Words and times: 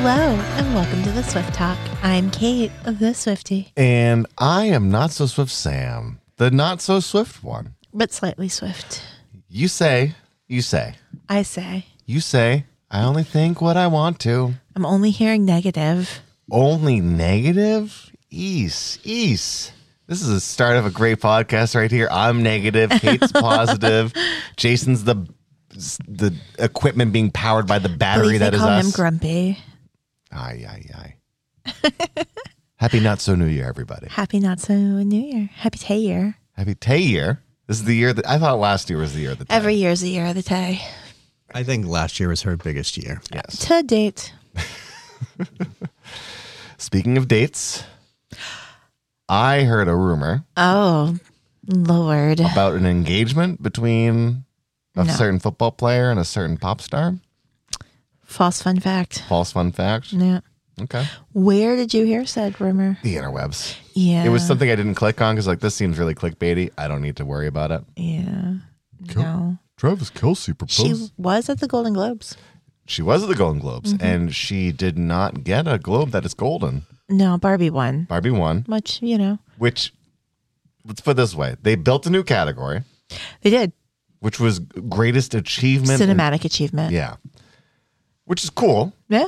Hello, 0.00 0.34
and 0.56 0.74
welcome 0.74 1.02
to 1.02 1.10
the 1.10 1.22
Swift 1.22 1.52
Talk. 1.54 1.76
I'm 2.02 2.30
Kait, 2.30 2.70
of 2.86 2.98
the 3.00 3.14
Swifty, 3.14 3.72
And 3.76 4.26
I 4.38 4.66
am 4.66 4.90
not 4.90 5.10
so 5.10 5.26
swift 5.26 5.50
Sam, 5.50 6.20
the 6.36 6.50
not 6.50 6.80
so 6.80 7.00
swift 7.00 7.42
one. 7.42 7.74
but 7.92 8.12
slightly 8.12 8.48
swift. 8.48 9.02
You 9.48 9.66
say, 9.68 10.14
you 10.46 10.62
say, 10.62 10.94
I 11.28 11.42
say, 11.42 11.86
you 12.06 12.20
say, 12.20 12.64
I 12.90 13.02
only 13.02 13.22
think 13.24 13.60
what 13.60 13.76
I 13.76 13.86
want 13.88 14.20
to. 14.20 14.54
I'm 14.76 14.86
only 14.86 15.10
hearing 15.10 15.44
negative. 15.44 16.20
Only 16.50 17.00
negative? 17.00 18.10
Ease, 18.30 18.98
ease. 19.04 19.72
This 20.06 20.22
is 20.22 20.28
the 20.28 20.40
start 20.40 20.76
of 20.76 20.86
a 20.86 20.90
great 20.90 21.18
podcast 21.20 21.74
right 21.74 21.90
here. 21.90 22.08
I'm 22.10 22.42
negative, 22.42 22.90
Kait's 22.90 23.32
positive, 23.32 24.12
Jason's 24.56 25.04
the 25.04 25.26
the 26.08 26.34
equipment 26.58 27.12
being 27.12 27.30
powered 27.30 27.66
by 27.66 27.78
the 27.78 27.88
battery 27.90 28.38
that 28.38 28.38
is 28.38 28.40
that 28.40 28.50
they 28.52 28.56
is 28.56 28.62
call 28.62 28.70
him 28.80 28.86
us. 28.86 28.96
grumpy. 28.96 29.58
Aye, 30.32 30.64
aye, 30.68 30.84
aye. 30.94 31.14
Happy 32.76 33.00
not 33.00 33.20
so 33.20 33.34
new 33.34 33.46
year, 33.46 33.68
everybody. 33.68 34.08
Happy 34.08 34.38
not 34.40 34.60
so 34.60 34.74
new 34.74 35.20
year. 35.20 35.50
Happy 35.54 35.78
Tay 35.78 35.98
year. 35.98 36.36
Happy 36.56 36.74
Tay 36.74 36.98
year. 36.98 37.42
This 37.66 37.78
is 37.78 37.84
the 37.84 37.94
year 37.96 38.12
that 38.12 38.26
I 38.26 38.38
thought 38.38 38.58
last 38.58 38.88
year 38.88 38.98
was 38.98 39.14
the 39.14 39.20
year 39.20 39.32
of 39.32 39.38
the 39.38 39.44
Tay. 39.46 39.54
Every 39.54 39.74
year's 39.74 40.00
the 40.00 40.10
year 40.10 40.26
of 40.26 40.34
the 40.34 40.42
Tay. 40.42 40.80
I 41.52 41.62
think 41.62 41.86
last 41.86 42.20
year 42.20 42.28
was 42.28 42.42
her 42.42 42.56
biggest 42.56 42.96
year. 42.96 43.20
yes. 43.32 43.66
To 43.66 43.82
date. 43.82 44.32
Speaking 46.78 47.18
of 47.18 47.28
dates, 47.28 47.82
I 49.28 49.62
heard 49.62 49.88
a 49.88 49.96
rumor 49.96 50.44
Oh, 50.56 51.16
Lord. 51.66 52.40
about 52.40 52.74
an 52.74 52.86
engagement 52.86 53.62
between 53.62 54.44
a 54.94 55.04
No. 55.04 55.12
certain 55.12 55.40
football 55.40 55.72
player 55.72 56.10
and 56.10 56.20
a 56.20 56.24
certain 56.24 56.56
pop 56.56 56.80
star. 56.80 57.16
False 58.28 58.62
fun 58.62 58.78
fact. 58.78 59.24
False 59.28 59.52
fun 59.52 59.72
fact. 59.72 60.12
Yeah. 60.12 60.40
Okay. 60.80 61.06
Where 61.32 61.74
did 61.74 61.92
you 61.92 62.04
hear 62.04 62.24
said 62.24 62.60
rumor? 62.60 62.98
The 63.02 63.16
interwebs. 63.16 63.76
Yeah. 63.94 64.24
It 64.24 64.28
was 64.28 64.46
something 64.46 64.70
I 64.70 64.76
didn't 64.76 64.94
click 64.94 65.20
on 65.20 65.34
because 65.34 65.46
like 65.48 65.58
this 65.60 65.74
seems 65.74 65.98
really 65.98 66.14
clickbaity. 66.14 66.70
I 66.78 66.86
don't 66.86 67.02
need 67.02 67.16
to 67.16 67.24
worry 67.24 67.46
about 67.48 67.72
it. 67.72 67.82
Yeah. 67.96 68.54
Cool. 69.08 69.22
No. 69.22 69.58
Travis 69.76 70.10
Kelce 70.10 70.56
proposed. 70.56 70.72
She 70.72 71.10
was 71.16 71.48
at 71.48 71.58
the 71.60 71.66
Golden 71.66 71.94
Globes. 71.94 72.36
She 72.86 73.02
was 73.02 73.22
at 73.22 73.28
the 73.28 73.34
Golden 73.34 73.60
Globes 73.60 73.92
Mm-hmm. 73.94 74.06
and 74.06 74.34
she 74.34 74.70
did 74.72 74.96
not 74.98 75.42
get 75.42 75.66
a 75.66 75.78
globe 75.78 76.10
that 76.10 76.24
is 76.24 76.34
golden. 76.34 76.82
No, 77.08 77.38
Barbie 77.38 77.70
won. 77.70 78.04
Barbie 78.04 78.30
won, 78.30 78.64
Much, 78.68 79.00
you 79.02 79.16
know. 79.18 79.38
which 79.56 79.92
let's 80.84 81.00
put 81.00 81.12
it 81.12 81.14
this 81.16 81.34
way: 81.34 81.56
they 81.62 81.74
built 81.74 82.06
a 82.06 82.10
new 82.10 82.22
category, 82.22 82.82
They 83.42 83.50
did. 83.50 83.72
which 84.20 84.38
was 84.38 84.58
greatest 84.58 85.34
achievement. 85.34 86.00
in- 86.02 86.08
Cinematic 86.10 86.44
achievement. 86.44 86.92
yeah, 86.92 87.16
which 88.28 88.44
is 88.44 88.50
cool. 88.50 88.92
Yeah. 89.08 89.26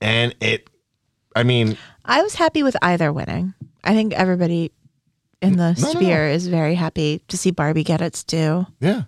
And 0.00 0.34
it, 0.40 0.68
I 1.34 1.42
mean, 1.42 1.76
I 2.04 2.22
was 2.22 2.34
happy 2.34 2.62
with 2.62 2.76
either 2.82 3.12
winning. 3.12 3.54
I 3.84 3.94
think 3.94 4.12
everybody 4.14 4.70
in 5.40 5.56
the 5.56 5.72
no, 5.72 5.80
no. 5.80 5.90
sphere 5.90 6.28
is 6.28 6.46
very 6.46 6.74
happy 6.76 7.20
to 7.28 7.36
see 7.36 7.50
Barbie 7.50 7.82
get 7.84 8.00
its 8.00 8.22
due. 8.24 8.66
yeah. 8.80 9.02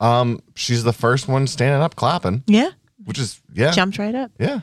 Um, 0.00 0.40
she's 0.54 0.82
the 0.82 0.94
first 0.94 1.28
one 1.28 1.46
standing 1.46 1.82
up 1.82 1.94
clapping, 1.94 2.42
Yeah. 2.46 2.70
which 3.04 3.18
is 3.18 3.38
yeah, 3.52 3.70
Jumped 3.72 3.98
right 3.98 4.14
up. 4.14 4.30
yeah. 4.38 4.60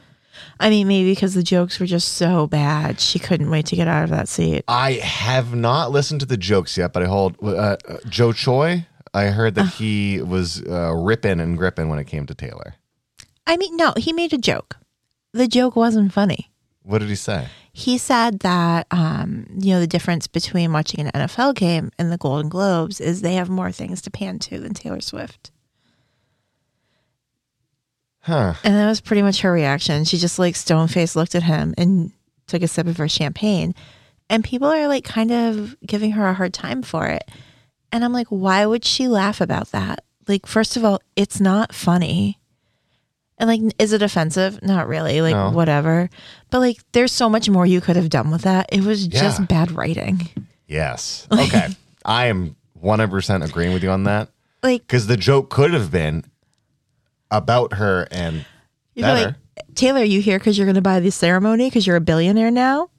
I 0.60 0.70
mean, 0.72 0.88
maybe 0.88 1.12
because 1.12 1.36
the 1.36 1.44
jokes 1.44 1.80
were 1.80 1.86
just 1.86 2.14
so 2.14 2.48
bad, 2.48 3.00
she 3.00 3.20
couldn't 3.20 3.50
wait 3.52 3.68
to 3.68 3.76
get 3.76 3.88
out 3.88 4.04
of 4.04 4.10
that 4.12 4.28
seat. 4.28 4.64
I 4.68 4.94
have 4.94 5.54
not 5.54 5.92
listened 5.92 6.22
to 6.22 6.26
the 6.26 6.38
jokes 6.38 6.76
yet, 6.78 6.92
but 6.94 7.04
I 7.04 7.06
hold 7.08 7.36
uh, 7.44 7.78
uh, 7.88 7.98
Jo 8.10 8.34
Koy. 8.34 8.88
I 9.14 9.26
heard 9.26 9.54
that 9.56 9.68
he 9.74 10.22
was 10.22 10.64
uh, 10.64 10.94
ripping 10.96 11.40
and 11.40 11.56
gripping 11.58 11.88
when 11.90 12.00
it 12.00 12.06
came 12.06 12.26
to 12.28 12.34
Taylor. 12.36 12.74
I 13.48 13.58
mean, 13.58 13.76
no, 13.78 13.94
he 13.98 14.14
made 14.14 14.34
a 14.34 14.38
joke. 14.38 14.78
The 15.34 15.48
joke 15.48 15.76
wasn't 15.76 16.14
funny. 16.14 16.52
What 16.84 17.00
did 17.00 17.10
he 17.10 17.16
say? 17.16 17.48
He 17.74 17.98
said 17.98 18.40
that, 18.40 18.88
um, 18.92 19.46
you 19.58 19.74
know, 19.74 19.80
the 19.80 19.88
difference 19.88 20.28
between 20.28 20.74
watching 20.74 21.00
an 21.00 21.12
NFL 21.14 21.56
game 21.56 21.92
and 21.98 22.12
the 22.12 22.18
Golden 22.18 22.50
Globes 22.50 23.00
is 23.00 23.22
they 23.22 23.36
have 23.36 23.50
more 23.50 23.72
things 23.72 24.02
to 24.04 24.12
pan 24.12 24.40
to 24.40 24.60
than 24.60 24.74
Taylor 24.74 25.02
Swift. 25.02 25.52
Huh? 28.22 28.56
And 28.64 28.76
that 28.76 28.88
was 28.88 29.00
pretty 29.00 29.22
much 29.22 29.42
her 29.42 29.52
reaction. 29.52 30.04
She 30.04 30.18
just 30.18 30.38
like 30.38 30.56
stone 30.56 30.88
faced 30.88 31.16
looked 31.16 31.36
at 31.36 31.44
him 31.44 31.74
and 31.78 32.12
took 32.48 32.62
a 32.62 32.68
sip 32.68 32.88
of 32.88 32.98
her 32.98 33.08
champagne. 33.08 33.74
And 34.30 34.44
people 34.44 34.68
are 34.68 34.88
like 34.88 35.06
kind 35.06 35.32
of 35.32 35.78
giving 35.86 36.12
her 36.12 36.28
a 36.28 36.34
hard 36.34 36.54
time 36.54 36.82
for 36.82 37.08
it. 37.08 37.30
And 37.92 38.04
I'm 38.04 38.12
like, 38.12 38.28
why 38.28 38.66
would 38.66 38.84
she 38.84 39.08
laugh 39.08 39.40
about 39.40 39.72
that? 39.72 40.04
Like, 40.28 40.46
first 40.46 40.76
of 40.76 40.84
all, 40.84 41.00
it's 41.16 41.40
not 41.40 41.74
funny. 41.74 42.40
And 43.38 43.48
like, 43.48 43.62
is 43.80 43.94
it 43.94 44.02
offensive? 44.02 44.60
Not 44.64 44.88
really. 44.88 45.22
Like, 45.22 45.36
No. 45.36 45.52
whatever. 45.52 46.10
But 46.50 46.60
like, 46.60 46.78
there's 46.94 47.12
so 47.12 47.30
much 47.30 47.50
more 47.50 47.66
you 47.66 47.82
could 47.82 47.96
have 47.96 48.10
done 48.10 48.32
with 48.32 48.42
that. 48.42 48.68
It 48.72 48.84
was 48.84 49.08
just 49.08 49.40
Yeah. 49.40 49.46
bad 49.46 49.72
writing. 49.72 50.28
Yes. 50.68 51.28
Okay. 51.32 51.68
I 52.04 52.28
am 52.28 52.56
100% 52.82 53.44
agreeing 53.48 53.74
with 53.74 53.84
you 53.84 53.90
on 53.90 54.04
that 54.06 54.30
Like, 54.64 54.82
because 54.82 55.08
the 55.08 55.18
joke 55.18 55.50
could 55.50 55.74
have 55.74 55.92
been 55.92 56.24
about 57.32 57.74
her 57.74 58.08
and 58.12 58.46
better. 58.96 59.26
like, 59.28 59.36
Taylor, 59.76 60.04
you 60.04 60.22
here 60.22 60.40
because 60.40 60.58
you're 60.58 60.66
going 60.66 60.76
to 60.76 60.82
buy 60.82 61.00
the 61.00 61.12
ceremony 61.12 61.68
because 61.68 61.86
you're 61.86 61.96
a 61.98 62.02
billionaire 62.02 62.52
now? 62.52 62.90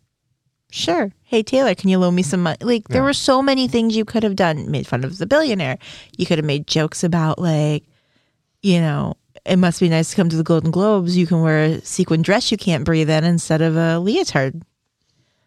Sure. 0.71 1.10
Hey, 1.25 1.43
Taylor, 1.43 1.75
can 1.75 1.88
you 1.88 1.98
loan 1.98 2.15
me 2.15 2.22
some 2.22 2.43
money? 2.43 2.59
Like, 2.60 2.88
there 2.88 3.03
were 3.03 3.15
so 3.15 3.41
many 3.41 3.69
things 3.69 3.97
you 3.97 4.04
could 4.04 4.22
have 4.22 4.37
done. 4.37 4.71
Made 4.71 4.87
fun 4.87 5.03
of 5.03 5.16
the 5.19 5.27
billionaire. 5.27 5.78
You 6.19 6.27
could 6.27 6.37
have 6.38 6.44
made 6.44 6.66
jokes 6.66 7.03
about, 7.03 7.38
like, 7.38 7.84
you 8.62 8.81
know, 8.81 9.16
it 9.48 9.56
must 9.56 9.81
be 9.81 9.88
nice 9.88 10.10
to 10.10 10.16
come 10.16 10.28
to 10.28 10.36
the 10.36 10.42
Golden 10.44 10.70
Globes. 10.70 11.16
You 11.16 11.26
can 11.26 11.42
wear 11.42 11.64
a 11.64 11.81
sequin 11.82 12.22
dress 12.22 12.50
you 12.53 12.59
can't 12.59 12.84
breathe 12.84 13.10
in 13.10 13.25
instead 13.25 13.62
of 13.62 13.76
a 13.76 13.98
leotard. 13.98 14.62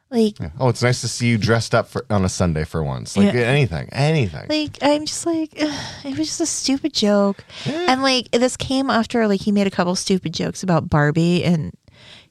Like, 0.10 0.40
Yeah. 0.40 0.50
Oh, 0.60 0.68
it's 0.68 0.84
nice 0.84 1.00
to 1.02 1.08
see 1.08 1.28
you 1.30 1.38
dressed 1.38 1.74
up 1.74 1.88
for 1.88 2.06
on 2.10 2.26
a 2.26 2.30
Sunday 2.30 2.66
for 2.66 2.84
once. 2.84 3.16
Like 3.16 3.34
Yeah. 3.34 3.42
anything, 3.44 3.88
anything. 3.94 4.48
like 4.50 4.78
I'm 4.82 5.06
just 5.06 5.26
like 5.26 5.52
ugh, 5.62 5.74
it 6.06 6.18
was 6.18 6.28
just 6.28 6.42
a 6.42 6.46
stupid 6.46 6.94
joke, 6.94 7.46
and 7.66 8.02
like 8.04 8.30
this 8.32 8.58
came 8.58 8.90
after 8.90 9.26
like 9.28 9.40
he 9.42 9.52
made 9.54 9.68
a 9.68 9.72
couple 9.72 9.96
stupid 9.96 10.34
jokes 10.34 10.64
about 10.64 10.90
Barbie, 10.90 11.44
and 11.46 11.74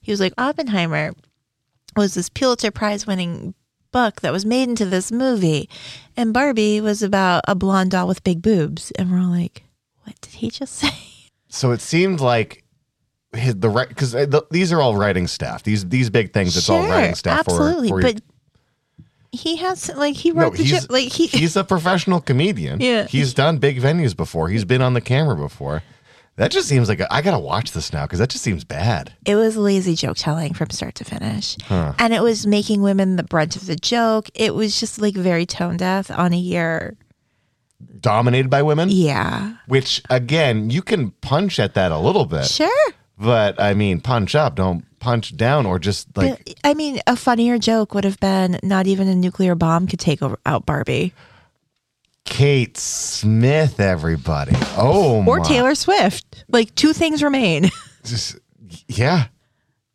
he 0.02 0.10
was 0.12 0.20
like 0.20 0.34
Oppenheimer 0.37 1.12
was 1.97 2.14
this 2.14 2.28
Pulitzer 2.28 2.70
Prize 2.70 3.06
winning 3.06 3.54
book 3.92 4.20
that 4.20 4.32
was 4.32 4.44
made 4.44 4.69
into 4.69 4.84
this 4.84 5.10
movie, 5.10 5.69
and 6.19 6.34
Barbie 6.34 6.81
was 6.82 7.02
about 7.02 7.42
a 7.48 7.54
blonde 7.54 7.92
doll 7.92 8.06
with 8.06 8.22
big 8.25 8.42
boobs, 8.42 8.91
and 8.92 9.10
we're 9.10 9.19
all 9.20 9.31
like, 9.31 9.64
what 10.04 10.20
did 10.20 10.34
he 10.34 10.50
just 10.50 10.75
say? 10.76 10.92
So 11.50 11.72
it 11.72 11.81
seemed 11.81 12.21
like 12.21 12.65
his, 13.33 13.56
the 13.56 13.69
right 13.69 13.88
because 13.88 14.15
uh, 14.15 14.27
the, 14.27 14.47
these 14.50 14.72
are 14.72 14.81
all 14.81 14.97
writing 14.97 15.27
staff. 15.27 15.62
These 15.62 15.88
these 15.88 16.09
big 16.09 16.33
things. 16.33 16.56
It's 16.56 16.71
all 16.71 16.88
writing 16.88 17.15
staff. 17.15 17.41
absolutely, 17.41 17.88
for, 17.88 18.00
but 18.00 18.22
he 19.33 19.56
has 19.56 19.91
like 19.94 20.16
he 20.16 20.31
no, 20.31 20.43
wrote 20.43 20.56
the 20.56 20.65
he's 20.65 20.88
like 20.91 21.12
he 21.12 21.27
he's 21.27 21.56
a 21.56 21.65
professional 21.65 22.21
comedian. 22.21 22.81
Yeah. 22.81 23.06
he's 23.06 23.34
done 23.34 23.59
big 23.59 23.81
venues 23.81 24.16
before. 24.16 24.49
He's 24.49 24.65
been 24.65 24.83
on 24.83 24.94
the 24.94 25.00
camera 25.00 25.37
before. 25.37 25.83
That 26.37 26.50
just 26.50 26.69
seems 26.69 26.88
like 26.88 27.00
a, 27.00 27.12
I 27.12 27.22
gotta 27.22 27.38
watch 27.38 27.72
this 27.72 27.93
now 27.93 28.06
because 28.06 28.19
that 28.19 28.31
just 28.31 28.43
seems 28.43 28.65
bad. 28.65 29.12
it 29.27 29.34
was 29.34 29.56
lazy 29.56 29.94
joke 29.94 30.17
telling 30.17 30.55
from 30.55 30.71
start 30.71 30.94
to 30.97 31.05
finish. 31.05 31.56
And 31.69 32.15
it 32.15 32.22
was 32.22 32.47
making 32.47 32.82
women 32.82 33.17
the 33.17 33.22
brunt 33.22 33.56
of 33.56 33.67
the 33.67 33.77
joke. 33.77 34.31
It 34.34 34.55
was 34.55 34.81
just 34.81 35.00
like 35.00 35.15
very 35.15 35.47
tone 35.47 35.77
deaf 35.77 36.11
on 36.11 36.32
a 36.32 36.38
year. 36.38 36.97
Dominated 38.01 38.49
by 38.51 38.63
women, 38.63 38.89
Yeah. 38.91 39.55
which 39.67 40.03
again 40.09 40.71
you 40.71 40.81
can 40.83 41.11
punch 41.21 41.59
at 41.59 41.75
that 41.75 41.93
a 41.93 41.99
little 41.99 42.25
bit, 42.25 42.47
Sure. 42.47 42.93
but 43.19 43.61
I 43.61 43.75
mean 43.75 44.01
punch 44.01 44.35
up, 44.35 44.55
don't 44.57 44.85
punch 45.01 45.37
down, 45.37 45.67
or 45.67 45.79
just 45.79 46.15
like 46.17 46.43
But, 46.45 46.55
I 46.65 46.75
mean, 46.75 47.01
a 47.07 47.17
funnier 47.17 47.59
joke 47.59 47.93
would 47.95 48.05
have 48.05 48.19
been 48.21 48.59
not 48.63 48.87
even 48.87 49.09
a 49.09 49.15
nuclear 49.15 49.55
bomb 49.55 49.87
could 49.87 50.00
take 50.00 50.23
over, 50.23 50.38
out 50.47 50.65
Barbie 50.67 51.12
Kait 52.27 52.77
Smith, 52.77 53.81
everybody. 53.81 54.53
Oh, 54.76 55.25
or 55.26 55.38
my. 55.38 55.43
Taylor 55.44 55.75
Swift. 55.75 56.44
Like 56.49 56.75
two 56.75 56.93
things 56.93 57.23
remain. 57.23 57.71
Just, 58.05 58.38
yeah, 58.88 59.26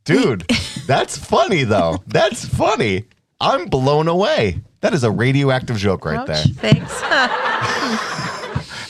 dude, 0.04 0.46
that's 0.88 1.18
funny 1.18 1.64
though. 1.64 2.04
That's 2.08 2.46
funny. 2.46 3.06
I'm 3.40 3.66
blown 3.68 4.08
away. 4.08 4.62
That 4.86 4.94
is 4.94 5.04
a 5.04 5.10
radioactive 5.10 5.78
joke 5.78 6.06
right 6.06 6.20
Ouch. 6.20 6.28
there. 6.28 6.72
Thanks. 6.72 7.02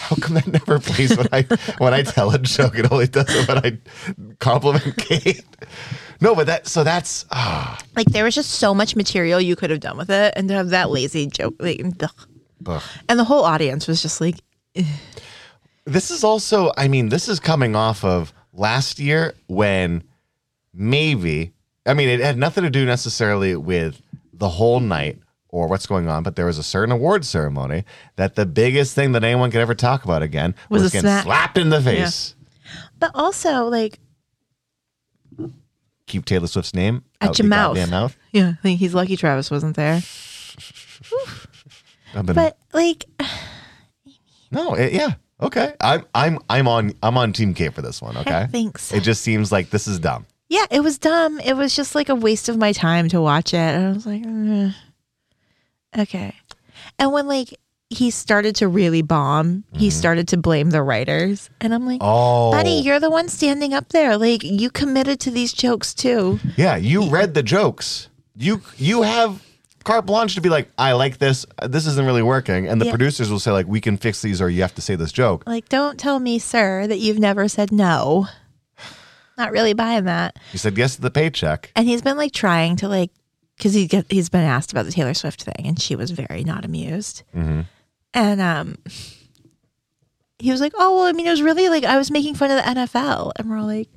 How 0.01 0.17
come 0.17 0.33
that 0.35 0.45
never 0.45 0.77
plays 0.77 1.15
when 1.15 1.27
I 1.31 1.43
when 1.77 1.93
I 1.93 2.03
tell 2.03 2.35
a 2.35 2.37
joke? 2.37 2.77
It 2.77 2.91
only 2.91 3.07
does 3.07 3.33
it 3.33 3.47
when 3.47 3.59
I 3.59 3.77
compliment 4.39 4.83
Kait. 4.97 5.45
No, 6.19 6.35
but 6.35 6.47
that 6.47 6.67
so 6.67 6.83
that's 6.83 7.23
ah, 7.31 7.79
like 7.95 8.07
there 8.07 8.25
was 8.25 8.35
just 8.35 8.51
so 8.51 8.73
much 8.73 8.97
material 8.97 9.39
you 9.39 9.55
could 9.55 9.69
have 9.69 9.79
done 9.79 9.95
with 9.95 10.09
it, 10.09 10.33
and 10.35 10.49
to 10.49 10.55
have 10.55 10.71
that 10.71 10.89
lazy 10.89 11.27
joke, 11.27 11.55
like, 11.59 11.79
ugh. 12.01 12.11
ugh. 12.65 12.83
and 13.07 13.17
the 13.17 13.23
whole 13.23 13.45
audience 13.45 13.87
was 13.87 14.01
just 14.01 14.19
like, 14.19 14.35
This 15.85 16.11
is 16.11 16.25
also, 16.25 16.73
I 16.75 16.89
mean, 16.89 17.07
this 17.07 17.29
is 17.29 17.39
coming 17.39 17.73
off 17.73 18.03
of 18.03 18.33
last 18.51 18.99
year 18.99 19.33
when 19.47 20.03
maybe, 20.73 21.53
I 21.85 21.93
mean, 21.93 22.09
it 22.09 22.19
had 22.19 22.37
nothing 22.37 22.65
to 22.65 22.69
do 22.69 22.85
necessarily 22.85 23.55
with 23.55 24.01
the 24.33 24.49
whole 24.49 24.81
night 24.81 25.19
or 25.55 25.67
what's 25.67 25.87
going 25.87 26.09
on, 26.09 26.21
but 26.21 26.35
there 26.35 26.45
was 26.45 26.57
a 26.57 26.63
certain 26.63 26.91
award 26.91 27.23
ceremony 27.25 27.85
that 28.17 28.35
the 28.35 28.45
biggest 28.45 28.93
thing 28.93 29.13
that 29.13 29.23
anyone 29.23 29.49
could 29.51 29.61
ever 29.61 29.73
talk 29.73 30.03
about 30.03 30.21
again 30.21 30.53
Was 30.69 30.81
was, 30.83 30.91
a 30.91 30.93
getting 30.97 31.09
smack- 31.09 31.23
slapped 31.23 31.57
in 31.57 31.69
the 31.69 31.81
face. 31.81 32.35
But 32.99 33.11
also, 33.13 33.65
like, 33.65 33.99
keep 36.07 36.25
Taylor 36.25 36.47
Swift's 36.47 36.73
name 36.73 37.03
At 37.21 37.29
out 37.29 37.39
your 37.39 37.47
mouth. 37.47 37.89
mouth. 37.89 38.17
Yeah, 38.31 38.49
I 38.49 38.61
think 38.61 38.79
he's 38.79 38.93
lucky 38.93 39.15
Travis 39.15 39.49
wasn't 39.49 39.75
there. 39.75 40.01
Been, 42.13 42.25
But 42.33 42.57
like, 42.73 43.05
no, 44.51 44.73
it, 44.75 44.93
yeah, 44.93 45.15
okay. 45.41 45.73
I'm 45.81 46.05
I'm 46.15 46.39
I'm 46.49 46.67
on 46.67 46.93
I'm 47.03 47.17
on 47.17 47.33
Team 47.33 47.53
K 47.53 47.69
for 47.69 47.81
this 47.81 48.01
one. 48.01 48.15
Okay, 48.17 48.47
thanks. 48.51 48.93
it 48.93 49.01
just 49.03 49.21
seems 49.21 49.51
like 49.51 49.69
this 49.69 49.85
is 49.87 49.99
dumb. 49.99 50.25
Yeah, 50.47 50.65
it 50.71 50.79
was 50.81 50.97
dumb. 50.97 51.39
It 51.41 51.57
was 51.57 51.75
just 51.75 51.93
like 51.93 52.07
a 52.07 52.15
waste 52.15 52.47
of 52.47 52.57
my 52.57 52.71
time 52.71 53.09
to 53.09 53.19
watch 53.19 53.53
it. 53.53 53.57
And 53.57 53.85
I 53.87 53.91
was 53.91 54.05
like, 54.05 54.23
"Eh, 54.25 54.71
okay. 55.97 56.33
And 56.99 57.11
when 57.11 57.27
like 57.27 57.53
he 57.89 58.09
started 58.11 58.55
to 58.57 58.67
really 58.67 59.01
bomb, 59.01 59.63
he 59.73 59.89
started 59.89 60.27
to 60.29 60.37
blame 60.37 60.71
the 60.71 60.81
writers. 60.81 61.49
And 61.61 61.73
I'm 61.73 61.85
like, 61.85 61.99
Mm-hmm. 62.01 62.09
Oh, 62.09 62.51
buddy, 62.51 62.71
you're 62.71 62.99
the 62.99 63.09
one 63.11 63.29
standing 63.29 63.73
up 63.73 63.89
there. 63.89 64.17
Like 64.17 64.43
you 64.43 64.69
committed 64.69 65.19
to 65.21 65.31
these 65.31 65.53
jokes 65.53 65.93
too. 65.93 66.39
yeah, 66.57 66.75
you 66.75 67.09
read 67.09 67.33
the 67.33 67.43
jokes. 67.43 68.09
You 68.35 68.61
you 68.77 69.03
have 69.03 69.41
carte 69.83 70.05
blanche 70.07 70.33
to 70.35 70.41
be 70.41 70.49
like, 70.49 70.67
I 70.79 70.93
like 70.93 71.19
this. 71.19 71.45
This 71.67 71.85
isn't 71.85 72.05
really 72.05 72.23
working, 72.23 72.67
and 72.67 72.81
the 72.81 72.85
Yeah. 72.85 72.91
producers 72.91 73.29
will 73.29 73.39
say 73.39 73.51
like, 73.51 73.67
we 73.67 73.79
can 73.79 73.97
fix 73.97 74.21
these, 74.21 74.41
or 74.41 74.49
you 74.49 74.61
have 74.63 74.73
to 74.75 74.81
say 74.81 74.95
this 74.95 75.11
joke. 75.11 75.43
Like, 75.45 75.69
don't 75.69 75.99
tell 75.99 76.19
me, 76.19 76.39
sir, 76.39 76.87
that 76.87 76.97
you've 76.97 77.19
never 77.19 77.47
said 77.47 77.71
no. 77.71 78.27
Not 79.37 79.51
really 79.51 79.73
buying 79.73 80.05
that. 80.05 80.39
He 80.51 80.57
said 80.57 80.77
yes 80.77 80.95
to 80.95 81.01
the 81.01 81.11
paycheck. 81.11 81.71
And 81.75 81.87
he's 81.87 82.01
been 82.01 82.17
like 82.17 82.31
trying 82.31 82.77
to 82.77 82.87
like, 82.87 83.11
because 83.57 83.73
he 83.73 83.87
get, 83.87 84.05
he's 84.09 84.29
been 84.29 84.43
asked 84.43 84.71
about 84.71 84.85
the 84.85 84.91
Taylor 84.91 85.13
Swift 85.13 85.43
thing, 85.43 85.65
and 85.65 85.79
she 85.79 85.95
was 85.95 86.11
very 86.11 86.43
not 86.43 86.65
amused. 86.65 87.23
Mm-hmm. 87.35 87.61
And 88.13 88.41
um, 88.41 88.77
he 90.39 90.51
was 90.51 90.61
like, 90.61 90.73
"Oh 90.75 90.97
well, 90.97 91.05
I 91.05 91.11
mean, 91.11 91.27
it 91.27 91.31
was 91.31 91.41
really 91.41 91.69
like 91.69 91.83
I 91.83 91.97
was 91.97 92.11
making 92.11 92.35
fun 92.35 92.51
of 92.51 92.57
the 92.57 92.63
NFL," 92.81 93.31
and 93.37 93.49
we're 93.49 93.57
all 93.57 93.65
like, 93.65 93.89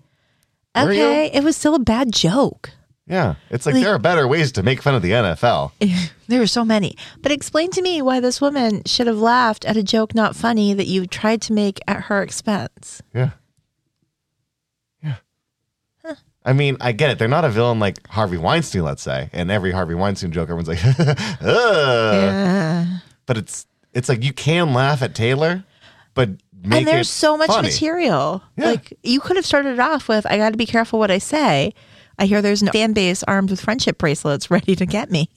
Were 0.77 0.93
you? 0.93 1.03
"Okay, 1.05 1.31
it 1.33 1.43
was 1.45 1.57
still 1.57 1.75
a 1.75 1.81
bad 1.81 2.13
joke." 2.13 2.71
Yeah, 3.07 3.37
it's 3.49 3.65
like, 3.65 3.75
Like- 3.75 3.85
there 3.85 3.95
are 3.95 3.99
better 3.99 4.29
ways 4.29 4.53
to 4.53 4.63
make 4.63 4.83
fun 4.83 4.95
of 4.95 5.01
the 5.03 5.13
NFL. 5.13 5.73
there 6.29 6.43
are 6.43 6.47
so 6.47 6.63
many, 6.65 6.95
but 7.23 7.33
explain 7.33 7.71
to 7.71 7.81
me 7.81 8.03
why 8.03 8.21
this 8.21 8.41
woman 8.41 8.83
should 8.85 9.07
have 9.07 9.19
laughed 9.19 9.65
at 9.65 9.79
a 9.79 9.83
joke 9.83 10.15
not 10.15 10.37
funny 10.37 10.75
that 10.75 10.87
you 10.87 11.07
tried 11.07 11.41
to 11.43 11.55
make 11.55 11.81
at 11.89 12.03
her 12.05 12.23
expense. 12.23 13.01
Yeah. 13.15 13.31
I 16.45 16.53
mean, 16.53 16.77
I 16.81 16.93
get 16.93 17.11
it. 17.11 17.19
They're 17.19 17.29
not 17.29 17.45
a 17.45 17.51
villain 17.51 17.79
like 17.79 18.07
Harvey 18.09 18.39
Weinstein, 18.39 18.83
let's 18.83 19.03
say. 19.03 19.29
And 19.33 19.51
every 19.51 19.71
Harvey 19.73 19.95
Weinstein 19.95 20.33
joke, 20.33 20.49
everyone's 20.51 20.69
like, 20.69 20.83
Ugh. 21.41 21.43
Yeah. 21.43 22.99
but 23.27 23.37
it's 23.37 23.67
it's 23.93 24.09
like 24.09 24.23
you 24.25 24.33
can 24.33 24.73
laugh 24.73 25.03
at 25.03 25.15
Taylor, 25.15 25.65
but 26.15 26.31
make 26.63 26.79
and 26.81 26.87
there's 26.87 27.11
so 27.11 27.37
much 27.37 27.49
funny. 27.49 27.69
material. 27.69 28.43
Yeah. 28.57 28.67
Like 28.71 28.93
you 29.03 29.21
could 29.21 29.37
have 29.37 29.47
started 29.47 29.75
it 29.75 29.81
off 29.81 30.09
with, 30.09 30.27
"I 30.27 30.37
got 30.37 30.51
to 30.51 30.57
be 30.59 30.67
careful 30.67 30.99
what 30.99 31.11
I 31.11 31.19
say." 31.19 31.75
I 32.19 32.27
hear 32.27 32.43
there's 32.43 32.63
no 32.63 32.73
fan 32.73 32.93
base 32.95 33.23
armed 33.25 33.51
with 33.51 33.61
friendship 33.61 33.99
bracelets 33.99 34.51
ready 34.51 34.75
to 34.75 34.87
get 34.87 35.11
me. 35.11 35.31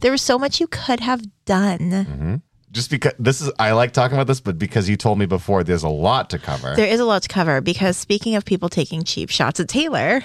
There 0.00 0.10
was 0.12 0.20
so 0.20 0.38
much 0.38 0.60
you 0.60 0.66
could 0.66 1.00
have 1.00 1.22
done. 1.46 1.78
Mm-hmm. 1.78 2.34
Just 2.72 2.90
because 2.90 3.12
this 3.18 3.40
is, 3.40 3.50
I 3.58 3.72
like 3.72 3.92
talking 3.92 4.16
about 4.16 4.26
this, 4.28 4.40
but 4.40 4.58
because 4.58 4.88
you 4.88 4.96
told 4.96 5.18
me 5.18 5.26
before, 5.26 5.64
there's 5.64 5.82
a 5.82 5.88
lot 5.88 6.30
to 6.30 6.38
cover. 6.38 6.74
There 6.76 6.86
is 6.86 7.00
a 7.00 7.04
lot 7.04 7.22
to 7.22 7.28
cover 7.28 7.60
because 7.60 7.96
speaking 7.96 8.36
of 8.36 8.44
people 8.44 8.68
taking 8.68 9.02
cheap 9.02 9.28
shots 9.28 9.58
at 9.58 9.68
Taylor, 9.68 10.22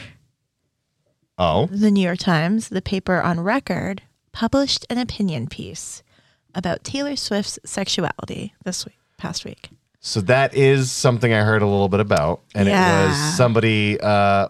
oh, 1.38 1.66
the 1.68 1.92
New 1.92 2.02
York 2.04 2.20
Times, 2.20 2.70
the 2.70 2.82
paper 2.82 3.22
on 3.22 3.40
record, 3.40 4.04
published 4.32 4.86
an 4.90 4.98
opinion 4.98 5.48
piece 5.48 6.04
about 6.54 6.84
Taylor 6.84 7.16
Swift's 7.16 7.58
sexuality 7.66 8.54
this 8.64 8.86
week, 8.86 8.98
past 9.18 9.44
week. 9.44 9.70
so 10.00 10.22
that 10.22 10.54
is 10.54 10.92
something 10.92 11.34
I 11.34 11.42
heard 11.42 11.62
a 11.62 11.68
little 11.68 11.90
bit 11.90 12.00
about, 12.00 12.42
and 12.54 12.70
it 12.70 12.74
was 12.74 13.36
somebody 13.36 14.00
uh, 14.00 14.50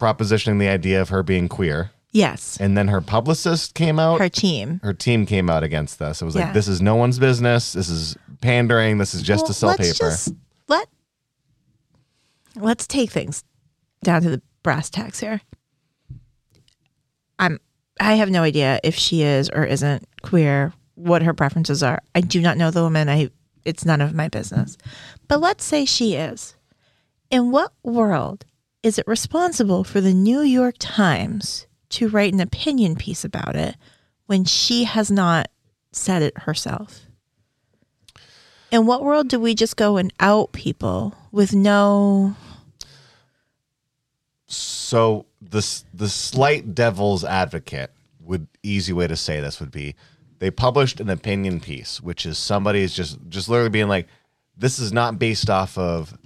propositioning 0.00 0.58
the 0.58 0.68
idea 0.68 1.00
of 1.02 1.10
her 1.10 1.22
being 1.22 1.48
queer, 1.48 1.90
Yes, 2.18 2.56
and 2.60 2.76
then 2.76 2.88
her 2.88 3.00
publicist 3.00 3.74
came 3.74 3.98
out. 4.00 4.18
her 4.20 4.28
team. 4.28 4.80
her 4.82 4.92
team 4.92 5.24
came 5.24 5.48
out 5.48 5.62
against 5.62 5.98
this. 6.00 6.20
It 6.20 6.24
was 6.24 6.34
Yeah. 6.34 6.46
like, 6.46 6.54
this 6.54 6.66
is 6.66 6.80
no 6.82 6.96
one's 6.96 7.18
business. 7.18 7.72
This 7.74 7.88
is 7.88 8.16
pandering. 8.40 8.98
This 8.98 9.14
is 9.14 9.22
just 9.22 9.46
to 9.46 9.52
sell 9.54 9.68
let's 9.70 9.80
paper. 9.98 10.10
Just 10.10 10.32
let 10.66 10.88
let's 12.56 12.86
take 12.88 13.10
things 13.12 13.44
down 14.02 14.22
to 14.22 14.30
the 14.30 14.42
brass 14.64 14.90
tacks 14.90 15.20
here. 15.20 15.40
I'm 17.38 17.60
I 18.00 18.14
have 18.14 18.30
no 18.30 18.42
idea 18.42 18.80
if 18.82 18.94
she 18.96 19.22
is 19.22 19.48
or 19.50 19.64
isn't 19.64 20.04
queer, 20.22 20.72
what 20.96 21.22
her 21.22 21.34
preferences 21.34 21.82
are. 21.82 22.00
I 22.14 22.20
do 22.20 22.40
not 22.40 22.56
know 22.56 22.70
the 22.72 22.82
woman. 22.82 23.08
I 23.08 23.30
it's 23.64 23.84
none 23.84 24.00
of 24.00 24.12
my 24.14 24.28
business. 24.28 24.76
But 25.28 25.40
let's 25.40 25.64
say 25.64 25.84
she 25.84 26.14
is. 26.14 26.56
In 27.30 27.52
what 27.52 27.72
world 27.84 28.44
is 28.82 28.98
it 28.98 29.06
responsible 29.06 29.84
for 29.84 30.00
the 30.00 30.14
New 30.14 30.40
York 30.40 30.74
Times 30.80 31.66
to 31.90 32.08
write 32.08 32.32
an 32.32 32.40
opinion 32.40 32.96
piece 32.96 33.24
about 33.24 33.56
it 33.56 33.76
when 34.26 34.44
she 34.44 34.84
has 34.84 35.10
not 35.10 35.50
said 35.92 36.22
it 36.22 36.36
herself? 36.38 37.06
In 38.70 38.86
what 38.86 39.02
world 39.02 39.28
do 39.28 39.40
we 39.40 39.54
just 39.54 39.76
go 39.76 39.96
and 39.96 40.12
out 40.20 40.52
people 40.52 41.14
with 41.32 41.54
no 41.54 42.36
so 44.46 45.26
the 45.40 45.66
the 45.92 46.08
slight 46.08 46.74
devil's 46.74 47.24
advocate 47.24 47.92
would 48.20 48.46
easy 48.62 48.92
way 48.92 49.06
to 49.06 49.16
say 49.16 49.40
this 49.40 49.60
would 49.60 49.70
be 49.70 49.94
they 50.38 50.50
published 50.50 51.00
an 51.00 51.10
opinion 51.10 51.60
piece, 51.60 52.00
which 52.00 52.24
is 52.24 52.38
somebody's 52.38 52.94
just 52.94 53.18
just 53.28 53.48
literally 53.48 53.70
being 53.70 53.88
like, 53.88 54.08
this 54.56 54.78
is 54.78 54.92
not 54.92 55.18
based 55.18 55.50
off 55.50 55.76
of 55.76 56.16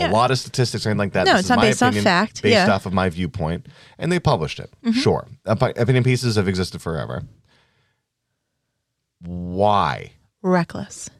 a 0.00 0.06
Yeah. 0.06 0.10
lot 0.10 0.30
of 0.30 0.38
statistics 0.38 0.84
or 0.86 0.90
anything 0.90 0.98
like 0.98 1.12
that. 1.12 1.26
No, 1.26 1.32
This 1.32 1.40
it's 1.40 1.48
not 1.48 1.60
based 1.60 1.82
off 1.82 1.88
opinion, 1.88 2.04
fact. 2.04 2.42
Based 2.42 2.52
Yeah. 2.52 2.64
Mm-hmm. 2.64 2.72
off 2.72 2.86
of 2.86 2.92
my 2.92 3.08
viewpoint, 3.08 3.66
and 3.98 4.10
they 4.10 4.18
published 4.20 4.58
it. 4.60 4.70
Sure, 4.92 5.26
Opi- 5.46 5.78
opinion 5.78 6.04
pieces 6.04 6.36
have 6.36 6.48
existed 6.48 6.80
forever. 6.82 7.22
Why? 9.22 10.12
reckless? 10.42 11.10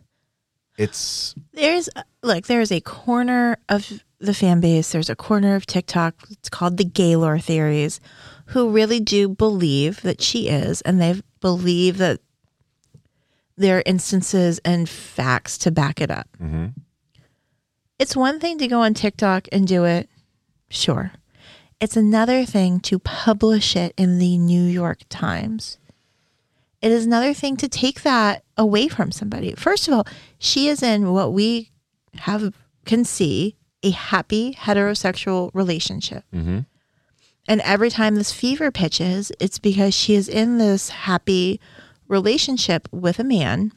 It's 0.79 1.35
There's 1.53 1.91
look, 2.23 2.47
there's 2.47 2.73
a 2.73 2.81
corner 2.81 3.59
of 3.69 4.03
the 4.19 4.33
fan 4.33 4.61
base, 4.61 4.93
there's 4.93 5.11
a 5.11 5.17
corner 5.17 5.55
of 5.55 5.67
TikTok, 5.67 6.15
it's 6.31 6.49
called 6.49 6.79
the 6.79 6.85
Gaylor 6.85 7.39
theories, 7.39 8.01
who 8.47 8.71
really 8.71 9.01
do 9.01 9.29
believe 9.29 10.01
that 10.03 10.23
she 10.23 10.49
is, 10.49 10.81
and 10.83 11.01
they 11.01 11.21
believe 11.41 11.99
that 11.99 12.21
there 13.57 13.79
are 13.79 13.83
instances 13.85 14.59
and 14.65 14.89
facts 14.89 15.59
to 15.59 15.71
back 15.71 16.01
it 16.01 16.11
up. 16.11 16.29
It's 18.01 18.17
one 18.17 18.41
thing 18.41 18.57
to 18.59 18.67
go 18.67 18.81
on 18.81 18.95
TikTok 18.95 19.47
and 19.53 19.69
do 19.69 19.85
it, 19.85 20.09
sure. 20.71 21.13
It's 21.81 21.99
another 21.99 22.47
thing 22.47 22.81
to 22.81 22.99
publish 22.99 23.77
it 23.77 23.93
in 23.99 24.19
the 24.19 24.39
New 24.39 24.63
York 24.65 25.01
Times. 25.11 25.77
It 26.81 26.93
is 26.93 27.05
another 27.05 27.35
thing 27.35 27.59
to 27.59 27.69
take 27.69 28.01
that 28.01 28.43
away 28.57 28.89
from 28.89 29.13
somebody. 29.13 29.55
First 29.55 29.87
of 29.87 29.93
all, 29.93 30.07
she 30.39 30.69
is 30.69 30.83
in 30.83 31.13
what 31.13 31.35
we 31.35 31.73
have 32.15 32.55
can 32.87 33.05
see 33.05 33.57
a 33.83 33.91
happy 33.91 34.55
heterosexual 34.55 35.51
relationship. 35.53 36.25
Mhm. 36.35 36.65
And 37.47 37.61
every 37.61 37.91
time 37.91 38.15
this 38.15 38.33
fever 38.33 38.71
pitches, 38.71 39.31
it's 39.39 39.59
because 39.59 39.93
she 39.93 40.15
is 40.15 40.27
in 40.27 40.57
this 40.57 40.89
happy 40.89 41.61
relationship 42.09 42.89
with 42.91 43.19
a 43.19 43.25
man. 43.25 43.73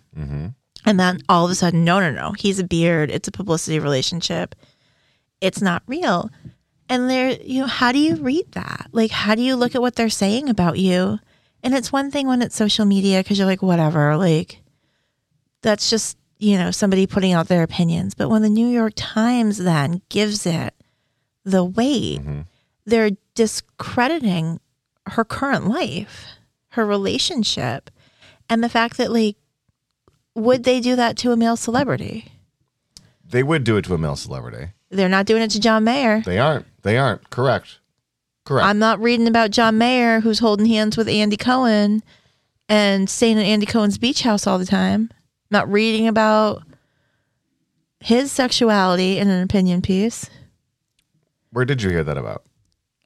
And 0.85 0.99
then 0.99 1.21
all 1.29 1.45
of 1.45 1.51
a 1.51 1.55
sudden, 1.55 1.85
no, 1.85 1.99
no, 1.99 2.11
no, 2.11 2.33
he's 2.33 2.59
a 2.59 2.63
beard. 2.63 3.09
It's 3.09 3.27
a 3.27 3.31
publicity 3.31 3.79
relationship. 3.79 4.55
It's 5.39 5.61
not 5.61 5.83
real. 5.87 6.29
And 6.89 7.09
there, 7.09 7.31
you 7.41 7.61
know, 7.61 7.67
how 7.67 7.91
do 7.91 7.99
you 7.99 8.15
read 8.15 8.51
that? 8.51 8.87
Like, 8.91 9.11
how 9.11 9.35
do 9.35 9.41
you 9.41 9.55
look 9.55 9.75
at 9.75 9.81
what 9.81 9.95
they're 9.95 10.09
saying 10.09 10.49
about 10.49 10.77
you? 10.77 11.19
And 11.63 11.73
it's 11.73 11.93
one 11.93 12.11
thing 12.11 12.27
when 12.27 12.41
it's 12.41 12.55
social 12.55 12.85
media 12.85 13.23
because 13.23 13.37
you're 13.37 13.47
like, 13.47 13.61
whatever, 13.61 14.17
like, 14.17 14.61
that's 15.61 15.89
just, 15.89 16.17
you 16.39 16.57
know, 16.57 16.71
somebody 16.71 17.07
putting 17.07 17.31
out 17.31 17.47
their 17.47 17.63
opinions. 17.63 18.13
But 18.13 18.29
when 18.29 18.41
the 18.41 18.49
New 18.49 18.67
York 18.67 18.93
Times 18.97 19.57
then 19.57 20.01
gives 20.09 20.45
it 20.45 20.73
the 21.45 21.63
weight, 21.63 22.19
mm-hmm. 22.19 22.41
they're 22.85 23.11
discrediting 23.33 24.59
her 25.07 25.23
current 25.23 25.67
life, 25.67 26.25
her 26.69 26.85
relationship, 26.85 27.89
and 28.49 28.61
the 28.61 28.69
fact 28.69 28.97
that, 28.97 29.11
like, 29.11 29.37
would 30.35 30.63
they 30.63 30.79
do 30.79 30.95
that 30.95 31.17
to 31.17 31.31
a 31.31 31.37
male 31.37 31.57
celebrity? 31.57 32.29
they 33.33 33.41
would 33.43 33.63
do 33.63 33.77
it 33.77 33.85
to 33.85 33.95
a 33.95 33.97
male 33.97 34.15
celebrity. 34.15 34.69
They're 34.91 35.09
not 35.09 35.25
doing 35.25 35.41
it 35.41 35.49
to 35.51 35.59
John 35.59 35.83
Mayer. 35.83 36.21
They 36.21 36.37
aren't. 36.37 36.67
They 36.83 36.97
aren't. 36.99 37.31
Correct. 37.31 37.79
Correct. 38.45 38.65
I'm 38.67 38.77
not 38.77 39.01
reading 39.01 39.27
about 39.27 39.49
John 39.49 39.77
Mayer 39.79 40.19
who's 40.19 40.37
holding 40.37 40.67
hands 40.67 40.95
with 40.97 41.07
Andy 41.07 41.35
Cohen 41.35 42.03
and 42.69 43.09
staying 43.09 43.39
at 43.39 43.45
Andy 43.45 43.65
Cohen's 43.65 43.97
beach 43.97 44.21
house 44.21 44.45
all 44.45 44.59
the 44.59 44.67
time. 44.67 45.09
I'm 45.11 45.17
not 45.49 45.71
reading 45.71 46.07
about 46.07 46.61
his 48.01 48.31
sexuality 48.31 49.17
in 49.17 49.29
an 49.29 49.41
opinion 49.41 49.81
piece. 49.81 50.29
Where 51.51 51.65
did 51.65 51.81
you 51.81 51.89
hear 51.89 52.03
that 52.03 52.17
about? 52.17 52.43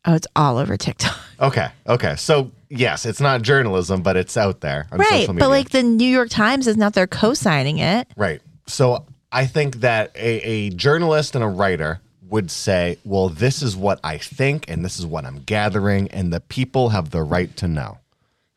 Oh, 0.04 0.14
it's 0.16 0.28
all 0.36 0.58
over 0.58 0.76
TikTok. 0.76 1.18
Okay. 1.40 1.68
Okay. 1.88 2.16
So 2.18 2.52
yes, 2.70 3.06
it's 3.06 3.20
not 3.22 3.42
journalism, 3.42 4.02
but 4.02 4.16
it's 4.18 4.38
out 4.38 4.62
there 4.62 4.88
on 4.92 5.00
right. 5.00 5.10
social 5.22 5.34
media. 5.34 5.46
But 5.46 5.50
like 5.50 5.70
the 5.70 5.84
New 5.84 6.10
York 6.10 6.30
Times 6.30 6.68
is 6.68 6.78
not 6.78 6.94
there 6.94 7.08
co 7.08 7.34
signing 7.34 7.78
it. 7.80 8.08
right. 8.16 8.42
So 8.68 9.06
I 9.32 9.46
think 9.46 9.78
that 9.78 10.12
a, 10.16 10.42
a 10.42 10.70
journalist 10.72 11.36
and 11.36 11.44
a 11.44 11.48
writer 11.48 12.02
would 12.30 12.52
say, 12.52 12.98
well, 13.06 13.30
this 13.30 13.62
is 13.62 13.76
what 13.78 14.00
I 14.04 14.18
think 14.18 14.70
and 14.70 14.84
this 14.84 15.00
is 15.00 15.06
what 15.06 15.24
I'm 15.26 15.40
gathering, 15.44 16.10
and 16.12 16.34
the 16.34 16.42
people 16.42 16.90
have 16.90 17.12
the 17.12 17.24
right 17.24 17.56
to 17.58 17.68
know. 17.68 18.00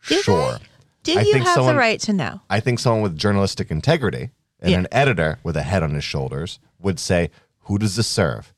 Do 0.09 0.17
they? 0.17 0.23
sure. 0.23 0.57
Do 1.05 1.19
I 1.19 1.23
you 1.23 1.35
have 1.38 1.47
someone- 1.55 1.75
the 1.75 1.79
right 1.79 2.00
to 2.00 2.12
know? 2.12 2.40
I 2.50 2.59
think 2.61 2.79
someone 2.81 3.02
with 3.02 3.17
journalistic 3.17 3.71
integrity 3.71 4.31
and 4.61 4.71
Yeah. 4.73 4.79
an 4.79 4.88
editor 4.90 5.38
with 5.45 5.57
a 5.57 5.62
head 5.62 5.83
on 5.83 5.95
his 5.95 6.05
shoulders 6.05 6.59
would 6.81 6.99
say, 6.99 7.31
Who 7.64 7.79
does 7.79 7.95
this 7.97 8.09
serve? 8.09 8.52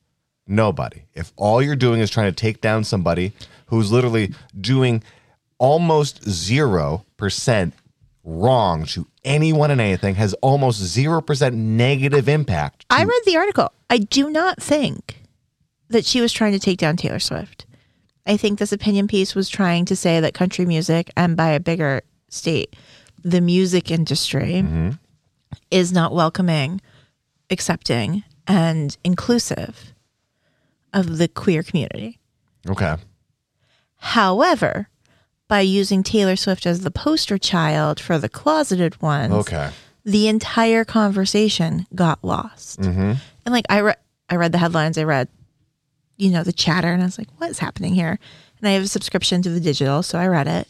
Nobody. 0.47 1.03
If 1.15 1.33
all 1.37 1.63
you're 1.63 1.77
doing 1.77 2.01
is 2.01 2.11
trying 2.11 2.27
to 2.33 2.37
take 2.37 2.61
down 2.61 2.85
somebody 2.85 3.33
who's 3.67 3.93
literally 3.93 4.33
doing 4.59 5.03
almost 5.63 6.25
0% 6.25 7.73
wrong 8.25 8.85
to 8.85 9.07
anyone 9.25 9.71
and 9.71 9.81
anything, 9.81 10.17
has 10.17 10.35
almost 10.35 10.83
0% 10.83 11.55
negative 11.55 12.29
impact. 12.29 12.85
I 12.91 13.05
read 13.05 13.23
the 13.25 13.37
article. 13.37 13.73
I 13.89 13.99
do 13.99 14.29
not 14.29 14.61
think 14.61 15.23
that 15.89 16.05
she 16.05 16.21
was 16.21 16.33
trying 16.33 16.53
to 16.53 16.59
take 16.59 16.79
down 16.79 16.97
Taylor 16.97 17.21
Swift. 17.21 17.65
I 18.27 18.37
think 18.37 18.59
this 18.59 18.73
opinion 18.73 19.07
piece 19.07 19.37
was 19.37 19.49
trying 19.49 19.85
to 19.85 19.95
say 19.95 20.19
that 20.19 20.35
country 20.35 20.67
music, 20.67 21.11
and 21.17 21.37
by 21.37 21.51
a 21.51 21.61
bigger 21.61 22.03
state, 22.29 22.75
the 23.23 23.41
music 23.41 23.89
industry 23.89 24.65
mm-hmm. 24.65 24.91
is 25.71 25.93
not 25.93 26.13
welcoming, 26.13 26.81
accepting, 27.51 28.25
and 28.49 28.97
inclusive 29.05 29.95
of 30.93 31.19
the 31.19 31.29
queer 31.29 31.63
community. 31.63 32.19
Okay. 32.69 32.97
However, 33.99 34.89
by 35.53 35.61
using 35.61 36.03
Taylor 36.03 36.35
Swift 36.35 36.65
as 36.65 36.81
the 36.81 36.91
poster 36.91 37.37
child 37.37 38.01
for 38.01 38.17
the 38.19 38.31
closeted 38.31 39.03
ones, 39.03 39.35
Okay. 39.35 39.69
the 40.03 40.27
entire 40.27 40.83
conversation 40.83 41.87
got 41.95 42.25
lost. 42.25 42.81
Mm-hmm. 42.81 43.13
And 43.45 43.53
like 43.53 43.67
I 43.69 43.81
read, 43.83 43.97
I 44.31 44.37
read 44.37 44.53
the 44.53 44.57
headlines. 44.57 44.97
I 44.97 45.03
read, 45.03 45.29
you 46.17 46.31
know, 46.31 46.43
the 46.43 46.55
chatter, 46.55 46.91
and 46.91 47.03
I 47.03 47.05
was 47.05 47.19
like, 47.19 47.29
"What 47.37 47.51
is 47.51 47.59
happening 47.59 47.93
here?" 47.95 48.19
And 48.61 48.67
I 48.67 48.71
have 48.73 48.85
a 48.85 48.89
subscription 48.89 49.43
to 49.43 49.51
the 49.51 49.61
digital, 49.61 50.03
so 50.03 50.19
I 50.19 50.27
read 50.27 50.49
it. 50.49 50.69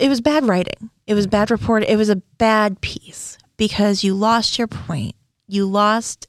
It 0.00 0.08
was 0.08 0.22
bad 0.22 0.44
writing. 0.46 0.88
It 1.06 1.12
was 1.12 1.26
bad 1.26 1.50
report. 1.50 1.84
It 1.84 1.96
was 1.96 2.08
a 2.08 2.16
bad 2.38 2.80
piece 2.80 3.36
because 3.58 4.02
you 4.02 4.14
lost 4.14 4.56
your 4.58 4.66
point. 4.66 5.14
You 5.46 5.66
lost 5.66 6.26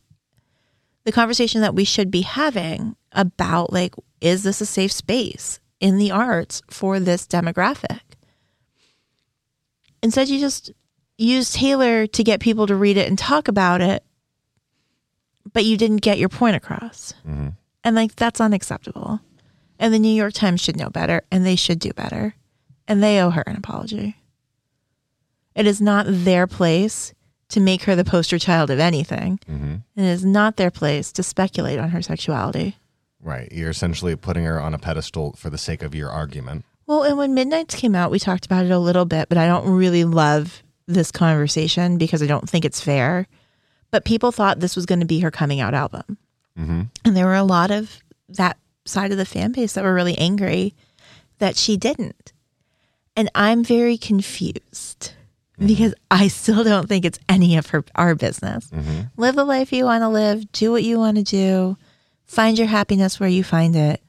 the 1.05 1.13
conversation 1.13 1.61
that 1.61 1.73
we 1.73 1.85
should 1.85 2.11
be 2.11 2.23
having 2.23 2.97
about 3.13 3.71
like, 3.71 3.95
is 4.21 4.43
this 4.43 4.61
a 4.61 4.65
safe 4.65 4.91
space 4.91 5.59
in 5.79 5.97
the 5.97 6.11
arts 6.11 6.61
for 6.69 6.99
this 6.99 7.25
demographic? 7.27 7.99
Instead, 10.01 10.29
you 10.29 10.39
just 10.39 10.71
use 11.17 11.51
Taylor 11.51 12.07
to 12.07 12.23
get 12.23 12.39
people 12.39 12.67
to 12.67 12.75
read 12.75 12.97
it 12.97 13.07
and 13.07 13.17
talk 13.17 13.47
about 13.47 13.81
it, 13.81 14.03
but 15.51 15.65
you 15.65 15.77
didn't 15.77 15.97
get 15.97 16.17
your 16.17 16.29
point 16.29 16.55
across. 16.55 17.13
Mm-hmm. 17.27 17.49
And 17.83 17.95
like, 17.95 18.15
that's 18.15 18.41
unacceptable. 18.41 19.19
And 19.77 19.93
the 19.93 19.99
New 19.99 20.13
York 20.13 20.33
Times 20.33 20.61
should 20.61 20.77
know 20.77 20.89
better 20.89 21.21
and 21.31 21.45
they 21.45 21.55
should 21.55 21.79
do 21.79 21.91
better. 21.91 22.35
And 22.87 23.03
they 23.03 23.21
owe 23.21 23.29
her 23.29 23.43
an 23.45 23.55
apology. 23.55 24.17
It 25.55 25.67
is 25.67 25.81
not 25.81 26.05
their 26.07 26.47
place 26.47 27.13
to 27.49 27.59
make 27.59 27.83
her 27.83 27.95
the 27.95 28.03
poster 28.03 28.39
child 28.39 28.69
of 28.69 28.79
anything. 28.79 29.39
And 29.95 30.05
it 30.05 30.09
is 30.09 30.25
not 30.25 30.57
their 30.57 30.71
place 30.71 31.11
to 31.13 31.23
speculate 31.23 31.79
on 31.79 31.89
her 31.89 32.01
sexuality. 32.01 32.77
Right. 33.21 33.51
You're 33.51 33.69
essentially 33.69 34.15
putting 34.15 34.45
her 34.45 34.59
on 34.59 34.73
a 34.73 34.79
pedestal 34.79 35.33
for 35.33 35.49
the 35.49 35.57
sake 35.57 35.83
of 35.83 35.93
your 35.93 36.09
argument. 36.09 36.65
Well, 36.87 37.03
and 37.03 37.17
when 37.17 37.33
Midnights 37.33 37.75
came 37.75 37.95
out, 37.95 38.11
we 38.11 38.19
talked 38.19 38.45
about 38.45 38.65
it 38.65 38.71
a 38.71 38.79
little 38.79 39.05
bit, 39.05 39.29
but 39.29 39.37
I 39.37 39.45
don't 39.45 39.69
really 39.69 40.05
love 40.05 40.63
this 40.87 41.11
conversation 41.11 41.97
because 41.97 42.23
I 42.23 42.27
don't 42.27 42.49
think 42.49 42.65
it's 42.65 42.81
fair. 42.81 43.27
But 43.91 44.05
people 44.05 44.31
thought 44.31 44.59
this 44.59 44.75
was 44.75 44.85
going 44.85 44.99
to 44.99 45.05
be 45.05 45.19
her 45.19 45.31
coming 45.31 45.59
out 45.59 45.73
album. 45.73 46.17
Mm-hmm. 46.57 46.81
And 47.05 47.17
there 47.17 47.25
were 47.25 47.35
a 47.35 47.43
lot 47.43 47.71
of 47.71 47.99
that 48.29 48.57
side 48.85 49.11
of 49.11 49.17
the 49.17 49.25
fan 49.25 49.51
base 49.51 49.73
that 49.73 49.83
were 49.83 49.93
really 49.93 50.17
angry 50.17 50.73
that 51.39 51.55
she 51.55 51.77
didn't. 51.77 52.33
And 53.15 53.29
I'm 53.35 53.63
very 53.63 53.97
confused 53.97 55.13
because 55.57 55.93
I 56.09 56.27
still 56.29 56.63
don't 56.63 56.87
think 56.87 57.05
it's 57.05 57.19
any 57.27 57.57
of 57.57 57.67
her 57.67 57.83
our 57.95 58.15
business. 58.15 58.69
Live 59.17 59.35
the 59.35 59.43
life 59.43 59.73
you 59.73 59.85
want 59.85 60.03
to 60.03 60.09
live, 60.09 60.51
do 60.53 60.71
what 60.71 60.83
you 60.83 60.97
want 60.97 61.17
to 61.17 61.23
do, 61.23 61.77
find 62.29 62.57
your 62.57 62.67
happiness 62.67 63.19
where 63.19 63.27
you 63.29 63.43
find 63.43 63.75
it. 63.75 64.01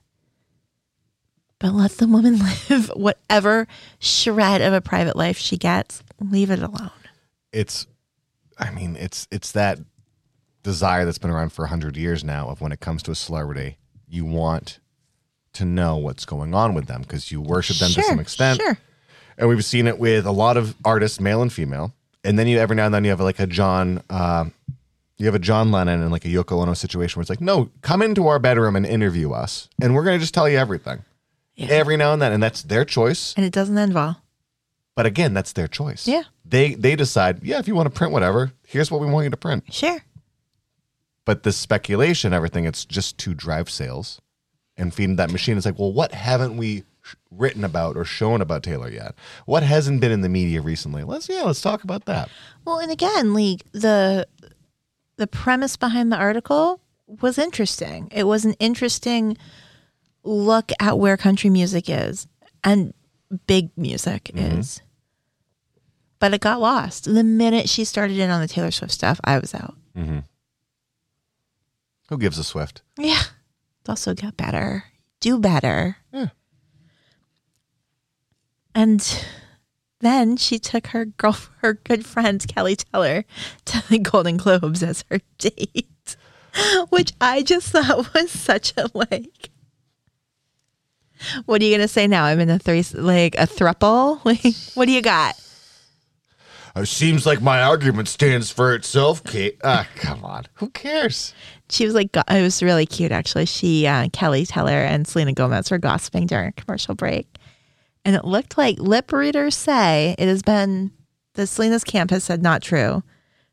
But 1.59 1.73
let 1.75 1.93
the 1.93 2.07
woman 2.07 2.39
live 2.71 2.89
whatever 2.95 3.67
shred 3.99 4.63
of 4.63 4.73
a 4.73 4.81
private 4.81 5.17
life 5.17 5.39
she 5.39 5.57
gets. 5.57 6.03
Leave 6.21 6.51
it 6.51 6.59
alone. 6.61 6.91
it's 7.53 7.87
i 8.59 8.71
mean 8.71 8.95
it's 8.97 9.27
it's 9.31 9.53
that 9.53 9.79
desire 10.63 11.07
that's 11.07 11.17
been 11.19 11.31
around 11.31 11.51
for 11.51 11.63
100 11.63 11.97
years 11.97 12.23
now 12.23 12.49
of 12.51 12.61
when 12.61 12.73
it 12.73 12.79
comes 12.81 13.03
to 13.03 13.11
a 13.11 13.15
celebrity 13.15 13.79
you 14.07 14.27
want 14.27 14.79
to 15.55 15.65
know 15.65 15.97
what's 15.97 16.27
going 16.27 16.53
on 16.55 16.75
with 16.75 16.87
them 16.87 17.01
because 17.01 17.33
you 17.33 17.41
worship 17.41 17.79
them 17.79 17.91
to 17.91 18.03
some 18.03 18.21
extent 18.21 18.61
Sure. 18.61 18.77
and 19.39 19.49
we've 19.49 19.65
seen 19.65 19.87
it 19.87 19.99
with 19.99 20.27
a 20.27 20.31
lot 20.31 20.59
of 20.59 20.77
artists 20.85 21.19
male 21.21 21.41
and 21.41 21.51
female 21.51 21.95
and 22.23 22.39
then 22.39 22.47
you 22.47 22.59
every 22.59 22.77
now 22.77 22.85
and 22.85 22.95
then 22.95 23.03
you 23.05 23.11
have 23.11 23.21
like 23.21 23.41
a 23.41 23.47
john 23.47 24.03
uh, 24.11 24.45
you 25.21 25.27
have 25.27 25.35
a 25.35 25.39
john 25.39 25.71
lennon 25.71 26.01
and 26.03 26.11
like 26.11 26.25
a 26.25 26.29
yoko 26.29 26.61
ono 26.63 26.75
situation 26.75 27.19
where 27.19 27.23
it's 27.23 27.31
like 27.31 27.41
no 27.41 27.71
come 27.83 28.03
into 28.03 28.27
our 28.27 28.39
bedroom 28.39 28.75
and 28.77 28.85
interview 28.87 29.31
us 29.33 29.69
and 29.81 29.95
we're 29.95 30.05
going 30.05 30.17
to 30.19 30.21
just 30.23 30.35
tell 30.35 30.49
you 30.49 30.59
everything 30.59 31.05
Yeah. 31.57 31.69
every 31.69 31.97
now 31.97 32.13
and 32.13 32.21
then 32.23 32.33
and 32.33 32.43
that's 32.43 32.63
their 32.63 32.85
choice 32.85 33.35
And 33.37 33.45
it 33.47 33.53
doesn't 33.53 33.77
end 33.79 33.95
well. 33.95 34.23
but 34.97 35.07
again 35.07 35.35
that's 35.35 35.53
their 35.53 35.69
choice 35.69 36.07
Yeah. 36.09 36.23
they 36.45 36.75
they 36.75 36.97
decide 36.97 37.43
yeah 37.45 37.59
if 37.59 37.69
you 37.69 37.75
want 37.75 37.87
to 37.87 37.97
print 37.97 38.13
whatever 38.13 38.53
here's 38.67 38.91
what 38.91 39.01
we 39.01 39.07
want 39.07 39.25
you 39.25 39.31
to 39.31 39.37
print 39.37 39.65
Sure. 39.73 40.01
but 41.25 41.43
the 41.43 41.53
speculation, 41.53 42.33
everything, 42.33 42.65
it's 42.65 42.85
just 42.85 43.19
to 43.19 43.35
drive 43.35 43.71
sales 43.71 44.21
and 44.77 44.93
feed 44.95 45.17
that 45.19 45.31
machine. 45.31 45.57
It's 45.57 45.67
like, 45.67 45.79
well, 45.79 45.93
what 45.93 46.13
haven't 46.13 46.57
we 46.57 46.85
sh- 47.03 47.15
written 47.31 47.63
about 47.65 47.97
or 47.97 48.05
shown 48.05 48.41
about 48.41 48.63
Taylor 48.63 48.89
yet? 48.91 49.15
What 49.45 49.63
hasn't 49.63 50.01
been 50.01 50.11
in 50.11 50.23
the 50.23 50.29
media 50.29 50.61
recently? 50.63 51.05
Let's 51.05 51.29
yeah, 51.29 51.43
let's 51.43 51.61
talk 51.61 51.85
about 51.85 52.07
that. 52.07 52.31
Well, 52.65 52.79
and 52.79 52.91
again, 52.91 53.35
like 53.35 53.61
the 53.73 54.27
the 55.21 55.27
premise 55.27 55.77
behind 55.77 56.11
the 56.11 56.17
article 56.17 56.81
was 57.21 57.37
interesting. 57.37 58.09
It 58.11 58.25
was 58.25 58.47
an 58.47 58.55
interesting 58.55 59.37
look 60.25 60.73
at 60.81 60.99
where 60.99 61.19
country 61.19 61.51
music 61.51 61.91
is 61.91 62.27
and 62.65 62.95
big 63.47 63.69
music 63.77 64.31
mm-hmm. 64.35 64.61
is. 64.61 64.81
But 66.21 66.33
it 66.33 66.41
got 66.41 66.59
lost. 66.59 67.05
The 67.05 67.23
minute 67.23 67.69
she 67.69 67.85
started 67.85 68.17
in 68.19 68.31
on 68.31 68.41
the 68.41 68.49
Taylor 68.49 68.71
Swift 68.71 68.95
stuff, 68.95 69.21
I 69.23 69.39
was 69.39 69.55
out. 69.55 69.77
Mm-hmm. 69.95 70.21
Who 72.09 72.17
gives 72.17 72.39
a 72.39 72.45
Swift? 72.45 72.81
Yeah. 72.97 73.21
It's 73.83 73.91
also 73.91 74.15
got 74.15 74.39
better. 74.39 74.85
Do 75.21 75.39
better. 75.39 75.99
Yeah. 76.15 76.29
And 78.75 79.25
then 80.01 80.37
she 80.37 80.59
took 80.59 80.89
her 80.89 81.05
girl, 81.05 81.37
her 81.59 81.75
good 81.75 82.05
friend 82.05 82.41
Keleigh 82.41 82.85
Teller, 82.91 83.25
to 83.67 83.89
the 83.89 83.99
Golden 83.99 84.37
Globes 84.37 84.83
as 84.83 85.05
her 85.11 85.21
date, 85.39 86.17
which 86.89 87.13
I 87.21 87.43
just 87.43 87.69
thought 87.69 88.13
was 88.15 88.31
such 88.31 88.73
a 88.77 88.91
like. 88.95 89.51
What 91.45 91.61
are 91.61 91.65
you 91.67 91.77
gonna 91.77 91.87
say 91.89 92.07
now? 92.07 92.25
I'm 92.25 92.41
in 92.41 92.49
a 92.49 92.59
three, 92.59 92.83
like 92.95 93.35
a 93.35 93.47
thruple. 93.47 94.25
Like, 94.25 94.55
what 94.75 94.87
do 94.87 94.93
you 94.93 95.03
got? 95.03 95.39
It 96.77 96.87
seems 96.87 97.27
like 97.27 97.43
my 97.43 97.63
argument 97.63 98.09
stands 98.09 98.51
for 98.51 98.75
itself, 98.75 99.25
Kait. 99.25 99.59
Ah, 99.65 99.87
come 99.97 100.25
on. 100.25 100.47
Who 100.55 100.71
cares? 100.71 101.35
She 101.69 101.85
was 101.85 101.95
like, 101.95 102.17
it 102.17 102.43
was 102.43 102.63
really 102.63 102.87
cute 102.87 103.13
actually. 103.13 103.47
She, 103.47 103.87
uh, 103.87 104.07
Keleigh 104.09 104.47
Teller, 104.49 104.73
and 104.73 105.07
Selena 105.07 105.33
Gomez 105.33 105.71
were 105.71 105.79
gossiping 105.79 106.27
during 106.27 106.49
a 106.49 106.53
commercial 106.53 106.95
break, 106.95 107.27
and 108.05 108.17
it 108.17 108.25
looked 108.25 108.57
like 108.59 108.79
lip 108.79 109.13
readers 109.13 109.55
say 109.57 110.15
it 110.19 110.27
has 110.29 110.43
been 110.43 110.91
the 111.35 111.47
Selena's 111.47 111.85
camp 111.85 112.11
has 112.11 112.25
said 112.25 112.43
not 112.43 112.63
true, 112.63 113.03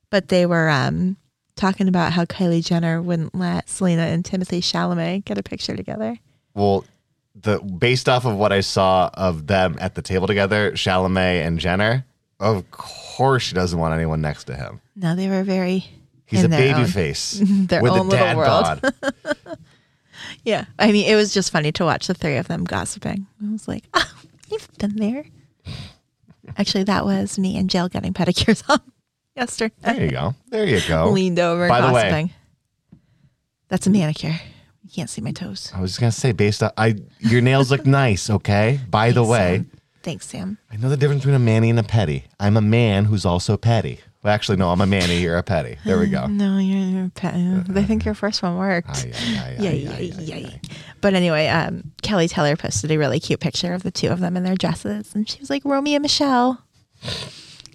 but 0.10 0.30
they 0.30 0.46
were 0.46 0.70
um, 0.70 1.18
talking 1.56 1.88
about 1.88 2.14
how 2.14 2.26
Kylie 2.26 2.66
Jenner 2.66 3.02
wouldn't 3.02 3.36
let 3.36 3.70
Selena 3.70 4.04
and 4.04 4.24
Timothée 4.24 4.60
Chalamet 4.62 5.26
get 5.26 5.38
a 5.38 5.44
picture 5.44 5.76
together. 5.76 6.18
Well, 6.54 6.86
the 7.36 7.60
based 7.60 8.10
off 8.10 8.26
of 8.26 8.36
what 8.36 8.52
I 8.52 8.62
saw 8.62 9.10
of 9.14 9.48
them 9.48 9.78
at 9.80 9.96
the 9.96 10.02
table 10.02 10.26
together, 10.28 10.72
Chalamet 10.72 11.46
and 11.46 11.60
Jenner, 11.60 12.06
of 12.40 12.70
course 12.72 13.44
she 13.44 13.54
doesn't 13.54 13.78
want 13.80 13.94
anyone 13.94 14.22
next 14.22 14.46
to 14.46 14.56
him. 14.56 14.82
No, 14.96 15.16
they 15.16 15.28
were 15.30 15.44
very. 15.44 15.86
He's 16.26 16.44
in 16.44 16.52
a 16.52 16.58
baby 16.58 16.80
own- 16.82 16.88
face 16.88 17.42
their 17.46 17.82
with 17.82 17.92
a 17.94 17.96
own 18.00 18.10
little 18.10 18.26
dad 18.26 18.38
world. 18.38 18.82
bod. 18.82 19.58
Yeah, 20.44 20.66
I 20.80 20.92
mean, 20.92 21.06
it 21.08 21.16
was 21.16 21.34
just 21.34 21.52
funny 21.52 21.72
to 21.74 21.86
watch 21.86 22.08
the 22.08 22.14
three 22.14 22.38
of 22.38 22.48
them 22.48 22.64
gossiping. 22.64 23.28
I 23.46 23.52
was 23.52 23.68
like, 23.68 23.84
oh, 23.94 24.12
you've 24.52 24.68
been 24.78 24.96
there. 24.96 25.26
Actually, 26.58 26.84
that 26.86 27.06
was 27.06 27.38
me 27.38 27.58
and 27.58 27.70
Jill 27.70 27.90
getting 27.90 28.14
pedicures 28.14 28.64
on 28.70 28.80
yesterday. 29.36 29.74
There 29.82 30.06
you 30.06 30.12
go. 30.12 30.36
There 30.50 30.66
you 30.66 30.80
go. 30.88 31.10
Leaned 31.10 31.40
over, 31.40 31.68
By 31.68 31.82
the 31.82 31.92
way- 31.92 32.04
gossiping. 32.10 32.32
That's 33.70 33.86
a 33.86 33.90
manicure. 33.90 34.40
You 34.84 34.90
can't 34.94 35.10
see 35.10 35.20
my 35.22 35.32
toes. 35.34 35.72
I 35.76 35.82
was 35.82 35.92
just 35.92 36.00
gonna 36.00 36.12
say, 36.14 36.32
based 36.32 36.64
on 36.64 36.72
I, 36.78 36.96
your 37.20 37.42
nails 37.42 37.70
look 37.70 37.86
nice. 37.86 38.30
Okay. 38.30 38.80
By 38.90 39.12
the 39.12 39.24
way, 39.24 39.58
Sam. 39.58 39.72
Thanks, 40.04 40.28
Sam. 40.28 40.58
I 40.72 40.78
know 40.78 40.88
the 40.88 40.96
difference 40.96 41.24
between 41.24 41.36
a 41.36 41.40
manny 41.40 41.70
and 41.70 41.78
a 41.78 41.84
petty. 41.84 42.24
I'm 42.40 42.56
a 42.56 42.62
man 42.62 43.06
who's 43.06 43.26
also 43.26 43.58
petty. 43.58 44.00
Well, 44.28 44.36
actually, 44.36 44.58
no, 44.58 44.72
I'm 44.72 44.82
a 44.82 44.86
Manny. 44.86 45.22
You're 45.22 45.38
a 45.38 45.44
Petty. 45.44 45.78
There 45.86 45.98
we 45.98 46.08
go. 46.08 46.28
No, 46.38 46.58
you're, 46.58 47.06
a 47.06 47.10
pet. 47.10 47.34
I 47.34 47.84
think 47.84 48.04
your 48.04 48.14
first 48.14 48.44
one 48.44 48.58
worked. 48.58 49.06
Yeah, 49.06 49.56
yeah, 49.58 50.00
yeah. 50.00 50.50
But 51.00 51.14
anyway, 51.14 51.48
um, 51.48 51.94
Keleigh 52.04 52.30
Teller 52.30 52.58
posted 52.58 52.92
a 52.92 52.98
really 52.98 53.22
cute 53.22 53.40
picture 53.40 53.74
of 53.74 53.84
the 53.84 53.90
two 53.90 54.10
of 54.10 54.20
them 54.20 54.36
in 54.36 54.44
their 54.44 54.56
dresses, 54.56 55.16
and 55.16 55.30
she 55.30 55.40
was 55.40 55.50
like, 55.50 55.64
"Romeo 55.64 55.96
and 55.96 56.02
Michelle," 56.02 56.62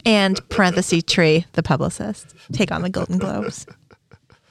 and 0.04 0.46
parenthesis 0.50 1.04
tree, 1.04 1.46
the 1.52 1.62
publicist, 1.62 2.34
take 2.52 2.70
on 2.70 2.82
the 2.82 2.90
Golden 2.90 3.16
Globes. 3.16 3.64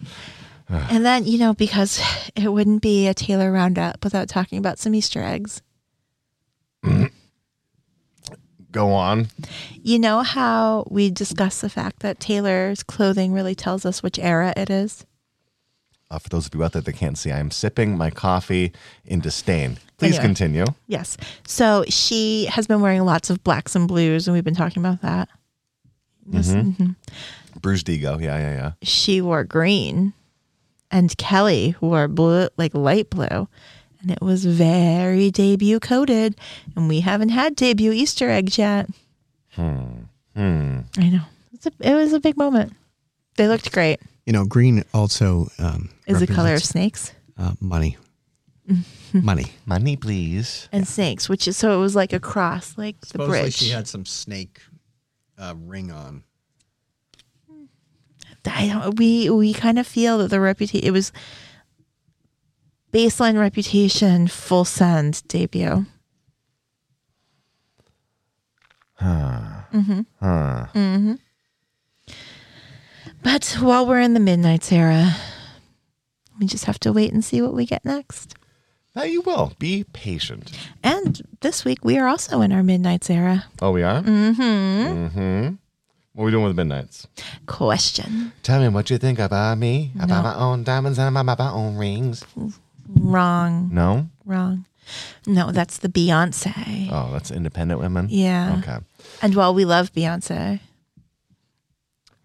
and 0.69 1.05
then 1.05 1.25
you 1.25 1.37
know 1.37 1.53
because 1.53 2.01
it 2.35 2.51
wouldn't 2.51 2.81
be 2.81 3.07
a 3.07 3.13
Taylor 3.13 3.51
roundup 3.51 4.03
without 4.03 4.27
talking 4.27 4.57
about 4.57 4.79
some 4.79 4.95
Easter 4.95 5.21
eggs. 5.21 5.61
Go 8.71 8.91
on. 8.93 9.27
You 9.81 9.99
know 9.99 10.21
how 10.21 10.85
we 10.89 11.09
discussed 11.11 11.61
the 11.61 11.69
fact 11.69 11.99
that 11.99 12.19
Taylor's 12.19 12.83
clothing 12.83 13.33
really 13.33 13.55
tells 13.55 13.85
us 13.85 14.01
which 14.01 14.17
era 14.19 14.53
it 14.55 14.69
is. 14.69 15.05
Uh, 16.09 16.19
for 16.19 16.29
those 16.29 16.45
of 16.47 16.55
you 16.55 16.63
out 16.63 16.73
there 16.73 16.81
that 16.81 16.93
can't 16.93 17.17
see, 17.17 17.31
I 17.31 17.39
am 17.39 17.51
sipping 17.51 17.97
my 17.97 18.09
coffee 18.09 18.73
in 19.05 19.19
disdain. 19.21 19.77
Please 19.97 20.15
Anyway. 20.15 20.23
continue. 20.23 20.65
Yes. 20.87 21.15
So 21.47 21.85
she 21.87 22.45
has 22.45 22.67
been 22.67 22.81
wearing 22.81 23.03
lots 23.05 23.29
of 23.29 23.43
blacks 23.43 23.75
and 23.75 23.87
blues, 23.87 24.27
and 24.27 24.33
we've 24.35 24.43
been 24.43 24.55
talking 24.55 24.81
about 24.83 25.01
that. 25.01 25.29
This- 26.25 26.49
mhm. 26.49 26.95
Bruce 27.61 27.83
Digo. 27.83 28.19
Yeah, 28.21 28.37
yeah, 28.37 28.53
yeah. 28.53 28.71
She 28.81 29.21
wore 29.21 29.43
green, 29.43 30.13
and 30.89 31.15
Kelly 31.17 31.75
wore 31.81 32.07
blue, 32.07 32.47
like 32.57 32.73
light 32.73 33.09
blue, 33.09 33.47
and 34.01 34.11
it 34.11 34.21
was 34.21 34.45
very 34.45 35.31
debut 35.31 35.79
coated. 35.79 36.35
And 36.75 36.87
we 36.87 37.01
haven't 37.01 37.29
had 37.29 37.55
debut 37.55 37.91
Easter 37.91 38.29
eggs 38.29 38.57
yet. 38.57 38.89
Hmm. 39.55 40.03
I 40.35 41.09
know. 41.09 41.21
It's 41.53 41.65
a, 41.67 41.71
it 41.79 41.93
was 41.93 42.13
a 42.13 42.19
big 42.19 42.37
moment. 42.37 42.73
They 43.37 43.47
looked 43.47 43.71
great. 43.71 43.99
You 44.25 44.33
know, 44.33 44.45
green 44.45 44.83
also 44.93 45.49
um, 45.59 45.89
Is 46.07 46.19
the 46.19 46.27
color 46.27 46.53
of 46.53 46.63
snakes 46.63 47.13
uh, 47.37 47.53
money. 47.59 47.97
money. 49.13 49.45
Money, 49.65 49.97
please. 49.97 50.69
and 50.71 50.87
snakes, 50.87 51.27
which 51.27 51.47
is 51.47 51.57
so 51.57 51.77
it 51.77 51.81
was 51.81 51.95
like 51.95 52.13
a 52.13 52.19
cross, 52.19 52.77
like 52.77 52.99
the 53.01 53.07
Supposedly 53.07 53.41
bridge. 53.41 53.53
she 53.55 53.69
had 53.69 53.87
some 53.87 54.05
snake 54.05 54.61
uh, 55.37 55.55
ring 55.57 55.91
on. 55.91 56.23
I 58.45 58.67
don't. 58.67 58.97
We 58.97 59.29
we 59.29 59.53
kind 59.53 59.77
of 59.77 59.85
feel 59.85 60.17
that 60.19 60.29
the 60.29 60.39
reputation. 60.39 60.87
It 60.87 60.91
was 60.91 61.11
baseline 62.91 63.39
reputation, 63.39 64.27
full 64.27 64.65
send 64.65 65.27
debut. 65.27 65.85
Huh. 68.95 70.67
But 73.23 73.57
while 73.59 73.85
we're 73.87 74.01
in 74.01 74.13
the 74.13 74.19
Midnight's 74.19 74.71
era, 74.71 75.15
we 76.39 76.45
just 76.45 76.65
have 76.65 76.79
to 76.81 76.91
wait 76.91 77.13
and 77.13 77.23
see 77.23 77.41
what 77.41 77.53
we 77.53 77.65
get 77.65 77.85
next. 77.85 78.35
Now 78.95 79.03
you 79.03 79.21
will. 79.21 79.53
Be 79.57 79.85
patient. 79.93 80.51
And 80.83 81.21
this 81.39 81.63
week 81.63 81.85
we 81.85 81.97
are 81.97 82.07
also 82.07 82.41
in 82.41 82.51
our 82.51 82.61
Midnight's 82.61 83.09
era. 83.09 83.45
Oh, 83.61 83.71
we 83.71 83.83
are? 83.83 84.01
Mm-hmm. 84.01 84.41
Mm-hmm. 84.41 85.55
What 86.13 86.23
are 86.23 86.25
we 86.25 86.31
doing 86.31 86.43
with 86.43 86.55
the 86.55 86.65
Midnights? 86.65 87.07
Question. 87.45 88.33
Tell 88.43 88.59
me 88.59 88.67
what 88.67 88.89
you 88.89 88.97
think 88.97 89.17
about 89.17 89.57
me. 89.57 89.93
About 89.99 90.23
my 90.23 90.35
own 90.35 90.63
diamonds 90.63 90.99
and 90.99 91.17
about 91.17 91.39
my 91.39 91.51
own 91.51 91.77
rings. 91.77 92.25
Wrong. 92.95 93.69
No? 93.73 94.07
Wrong. 94.25 94.65
No, 95.25 95.51
that's 95.51 95.77
the 95.77 95.87
Beyonce. 95.89 96.89
Oh, 96.91 97.11
that's 97.11 97.31
independent 97.31 97.79
women? 97.79 98.07
Yeah. 98.09 98.57
Okay. 98.59 98.77
And 99.21 99.35
while 99.35 99.53
we 99.53 99.63
love 99.65 99.93
Beyonce, 99.93 100.59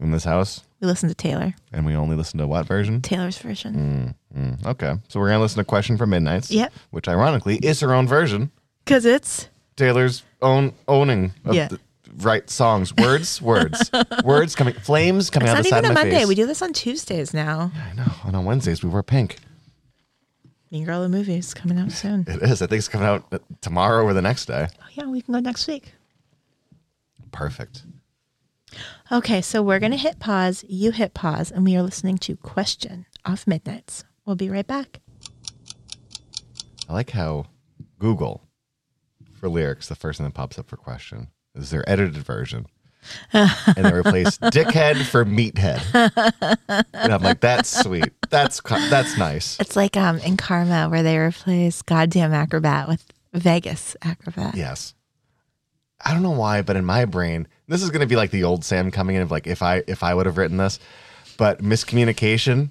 In 0.01 0.11
this 0.11 0.25
house? 0.25 0.63
we 0.81 0.87
listen 0.87 1.09
to 1.09 1.15
Taylor. 1.15 1.55
And 1.73 1.87
we 1.87 1.95
only 1.95 2.17
listen 2.17 2.39
to 2.39 2.47
what 2.47 2.67
version? 2.67 3.01
Taylor's 3.03 3.39
version. 3.39 4.15
Mm, 4.37 4.67
okay. 4.67 4.95
So 5.09 5.21
we're 5.21 5.29
going 5.29 5.39
to 5.39 5.43
listen 5.43 5.59
to 5.59 5.65
Question 5.65 5.97
for 5.97 6.07
Midnights. 6.07 6.51
Yep. 6.51 6.73
Which 6.91 7.09
ironically 7.09 7.57
is 7.57 7.81
her 7.81 7.95
own 7.95 8.07
version. 8.09 8.51
Because 8.85 9.05
it's 9.05 9.49
Taylor's 9.77 10.23
own 10.43 10.73
owning 10.89 11.33
of 11.45 11.55
Yeah. 11.55 11.69
the 11.69 11.81
right 12.19 12.49
songs. 12.51 12.95
Words, 12.97 13.41
words. 13.53 13.91
words 14.25 14.55
coming, 14.55 14.75
flames 14.75 15.31
coming 15.31 15.47
It's 15.49 15.53
out 15.53 15.57
not 15.59 15.63
the 15.65 15.69
side 15.71 15.79
even 15.79 15.85
a 15.87 15.89
of 15.91 15.95
my 15.95 16.03
Monday. 16.03 16.17
face. 16.19 16.29
We 16.29 16.35
do 16.35 16.47
this 16.47 16.63
on 16.63 16.73
Tuesdays 16.73 17.33
now. 17.33 17.71
I 17.75 17.95
know. 17.95 18.13
And 18.25 18.35
on 18.37 18.45
Wednesdays, 18.45 18.83
we 18.83 18.91
wear 18.91 19.03
pink. 19.03 19.37
Mean 20.71 20.85
Girl 20.85 21.03
the 21.03 21.09
movie 21.09 21.37
is 21.37 21.55
coming 21.55 21.79
out 21.79 21.93
soon. 21.93 22.25
It 22.27 22.43
is. 22.43 22.61
I 22.61 22.67
think 22.67 22.79
it's 22.79 22.89
coming 22.89 23.07
out 23.07 23.33
tomorrow 23.61 24.05
or 24.05 24.13
the 24.13 24.23
next 24.23 24.47
day. 24.47 24.69
Oh, 24.81 24.87
yeah, 24.93 25.07
we 25.07 25.23
can 25.23 25.35
go 25.35 25.41
next 25.41 25.67
week. 25.69 25.93
Perfect. 27.31 27.85
Okay, 29.13 29.41
so 29.41 29.63
we're 29.63 29.79
going 29.79 29.93
to 29.93 29.99
hit 29.99 30.19
pause. 30.19 30.65
You 30.69 30.91
hit 30.91 31.15
pause, 31.15 31.51
and 31.53 31.65
we 31.65 31.77
are 31.77 31.83
listening 31.83 32.19
to 32.19 32.37
Question 32.37 33.07
off 33.25 33.47
Midnights. 33.47 34.05
We'll 34.25 34.37
be 34.37 34.51
right 34.51 34.67
back. 34.67 35.01
I 36.89 36.93
like 36.93 37.11
how 37.11 37.47
Google 37.99 38.43
for 39.33 39.49
lyrics, 39.49 39.89
the 39.89 39.95
first 39.95 40.19
thing 40.19 40.27
that 40.27 40.35
pops 40.35 40.59
up 40.59 40.69
for 40.69 40.77
question 40.77 41.29
is 41.55 41.71
their 41.71 41.89
edited 41.89 42.17
version. 42.17 42.67
And 43.33 43.85
they 43.85 43.93
replace 43.93 44.39
dickhead 44.39 45.05
for 45.05 45.25
meathead. 45.25 45.83
And 46.93 47.13
I'm 47.13 47.23
like, 47.23 47.41
that's 47.41 47.69
sweet. 47.83 48.13
That's 48.31 48.61
that's 48.63 49.17
nice. 49.17 49.59
It's 49.61 49.77
like 49.77 49.97
um 49.97 50.19
in 50.21 50.37
Karma 50.37 50.89
where 50.89 51.03
they 51.03 51.19
replace 51.19 51.83
Goddamn 51.83 52.33
Acrobat 52.33 52.89
with 52.89 53.05
Vegas 53.33 53.97
Acrobat. 54.03 54.55
Yes. 54.55 54.95
I 56.05 56.13
don't 56.13 56.23
know 56.23 56.31
why, 56.31 56.63
but 56.63 56.77
in 56.77 56.85
my 56.85 57.05
brain, 57.05 57.49
this 57.69 57.83
is 57.83 57.91
gonna 57.91 58.07
be 58.07 58.17
like 58.17 58.31
the 58.31 58.45
old 58.45 58.65
Sam 58.65 58.91
coming 58.91 59.17
in 59.17 59.23
of 59.23 59.31
like 59.31 59.47
if 59.47 59.63
I 59.63 59.83
if 59.87 60.03
I 60.03 60.15
would 60.15 60.27
have 60.27 60.39
written 60.39 60.57
this, 60.57 60.79
but 61.37 61.63
miscommunication 61.63 62.71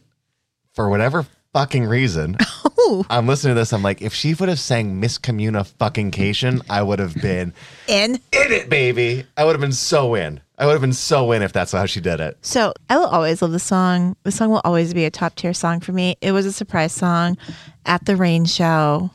for 0.74 0.90
whatever 0.90 1.26
fucking 1.54 1.86
reason. 1.86 2.38
I'm 3.10 3.28
listening 3.28 3.56
to 3.56 3.60
this. 3.62 3.74
I'm 3.74 3.82
like, 3.84 4.02
if 4.02 4.14
she 4.14 4.34
would 4.34 4.50
have 4.50 4.60
sang 4.60 5.02
miscommuna 5.02 5.66
fucking 5.80 6.12
cation, 6.12 6.62
I 6.70 6.82
would 6.84 7.00
have 7.00 7.16
been 7.16 7.54
In. 7.88 8.16
in 8.16 8.20
it, 8.32 8.70
baby. 8.70 9.26
I 9.38 9.44
would 9.44 9.54
have 9.54 9.62
been 9.62 9.72
so 9.72 10.16
in. 10.16 10.42
I 10.58 10.66
would 10.66 10.72
have 10.74 10.82
been 10.82 10.94
so 10.94 11.32
in 11.32 11.42
if 11.42 11.52
that's 11.52 11.72
how 11.74 11.86
she 11.86 12.00
did 12.00 12.20
it. 12.20 12.38
So 12.42 12.74
I 12.90 12.98
will 12.98 13.08
always 13.08 13.42
love 13.42 13.52
the 13.52 13.60
song. 13.60 14.16
The 14.24 14.32
song 14.32 14.50
will 14.52 14.62
always 14.64 14.94
be 14.94 15.06
a 15.06 15.12
top 15.12 15.36
tier 15.36 15.54
song 15.54 15.80
for 15.82 15.92
me. 15.92 16.16
It 16.22 16.32
was 16.32 16.46
a 16.46 16.52
surprise 16.52 16.94
song 16.94 17.38
at 17.86 18.06
the 18.06 18.16
rain 18.16 18.46
show. 18.46 19.10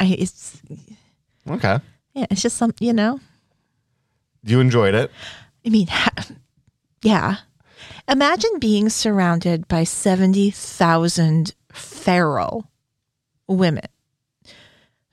I 0.00 0.04
it's 0.18 0.60
Okay. 1.48 1.78
yeah, 2.14 2.26
it's 2.30 2.42
just 2.42 2.56
some 2.58 2.72
you 2.80 2.92
know. 2.92 3.20
You 4.44 4.60
enjoyed 4.60 4.94
it. 4.94 5.10
I 5.64 5.70
mean, 5.70 5.88
yeah. 7.02 7.36
Imagine 8.08 8.58
being 8.58 8.88
surrounded 8.88 9.68
by 9.68 9.84
70,000 9.84 11.54
feral 11.72 12.66
women 13.48 13.84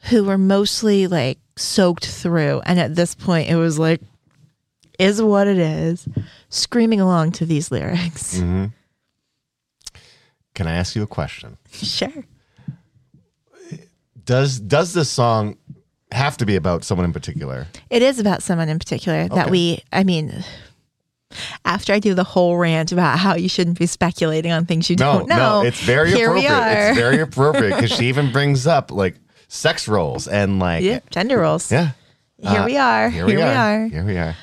who 0.10 0.24
were 0.24 0.38
mostly 0.38 1.08
like 1.08 1.39
soaked 1.56 2.06
through. 2.06 2.62
And 2.65 2.80
at 2.80 2.95
this 2.95 3.15
point, 3.15 3.50
it 3.50 3.56
was 3.56 3.80
like, 3.80 4.02
is 5.00 5.21
what 5.21 5.48
it 5.48 5.58
is, 5.58 6.08
screaming 6.50 7.02
along 7.02 7.34
to 7.34 7.45
these 7.45 7.71
lyrics. 7.71 8.38
Mm-hmm. 8.38 8.65
Can 10.54 10.67
I 10.67 10.76
ask 10.76 10.95
you 10.95 11.04
a 11.04 11.08
question? 11.08 11.58
Sure. 11.71 12.24
Does 14.24 14.60
does 14.60 14.93
this 14.93 15.08
song 15.10 15.56
have 16.12 16.36
to 16.38 16.48
be 16.48 16.56
about 16.56 16.84
someone 16.84 17.06
in 17.06 17.13
particular? 17.13 17.67
It 17.91 18.02
is 18.02 18.17
about 18.17 18.41
someone 18.41 18.69
in 18.69 18.80
particular 18.80 19.28
that 19.28 19.52
we, 19.52 19.84
I 19.93 20.04
mean, 20.04 20.43
after 21.66 21.92
I 21.94 22.00
do 22.00 22.14
the 22.14 22.24
whole 22.24 22.58
rant 22.58 22.92
about 22.92 23.18
how 23.20 23.36
you 23.36 23.50
shouldn't 23.50 23.80
be 23.80 23.86
speculating 23.88 24.52
on 24.52 24.66
things 24.66 24.90
you 24.90 24.96
No, 24.96 25.20
don't 25.20 25.30
know, 25.30 25.62
no, 25.62 25.68
it's 25.68 25.82
very 25.82 26.12
here 26.12 26.34
we 26.34 26.46
appropriate. 26.46 26.78
are. 26.78 26.90
It's 26.90 26.98
very 26.98 27.20
appropriate 27.22 27.76
because 27.76 27.92
she 27.92 28.06
even 28.08 28.32
brings 28.32 28.68
up 28.68 28.92
like 28.92 29.16
sex 29.48 29.88
roles 29.88 30.28
and 30.28 30.60
like 30.60 30.84
yeah, 30.84 31.00
gender 31.10 31.40
roles. 31.40 31.72
yeah. 31.72 31.92
Here 32.38 32.62
Uh, 32.62 32.66
we 32.66 32.78
are. 32.78 33.10
Here, 33.10 33.26
we, 33.26 33.42
are. 33.42 33.88
Here 33.88 34.04
we 34.06 34.18
are. 34.18 34.36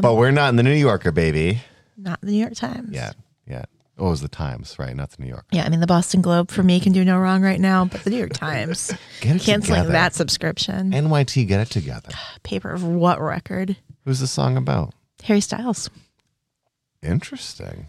but 0.00 0.14
we're 0.14 0.30
not 0.30 0.50
in 0.50 0.56
the 0.56 0.62
New 0.62 0.74
Yorker, 0.74 1.10
baby. 1.12 1.60
Not 1.96 2.20
the 2.20 2.28
New 2.30 2.38
York 2.38 2.54
Times. 2.54 2.90
Yeah, 2.92 3.12
yeah. 3.46 3.64
Oh, 3.98 4.06
it 4.06 4.10
was 4.10 4.20
the 4.22 4.28
Times, 4.28 4.76
right? 4.78 4.94
Not 4.96 5.10
the 5.10 5.22
New 5.22 5.28
Yorker. 5.28 5.46
Yeah, 5.52 5.64
I 5.64 5.68
mean 5.68 5.80
the 5.80 5.86
Boston 5.86 6.22
Globe 6.22 6.50
for 6.50 6.62
me 6.62 6.80
can 6.80 6.92
do 6.92 7.04
no 7.04 7.18
wrong 7.18 7.42
right 7.42 7.60
now, 7.60 7.84
but 7.84 8.04
the 8.04 8.10
New 8.10 8.16
York 8.16 8.32
Times 8.32 8.92
canceling 9.20 9.60
together. 9.60 9.90
that 9.92 10.14
subscription. 10.14 10.92
NYT, 10.92 11.46
get 11.46 11.60
it 11.60 11.70
together. 11.70 12.10
Paper 12.42 12.70
of 12.70 12.82
what 12.84 13.20
record? 13.20 13.76
Who's 14.04 14.20
the 14.20 14.26
song 14.26 14.56
about? 14.56 14.94
Harry 15.24 15.40
Styles. 15.40 15.90
Interesting. 17.02 17.88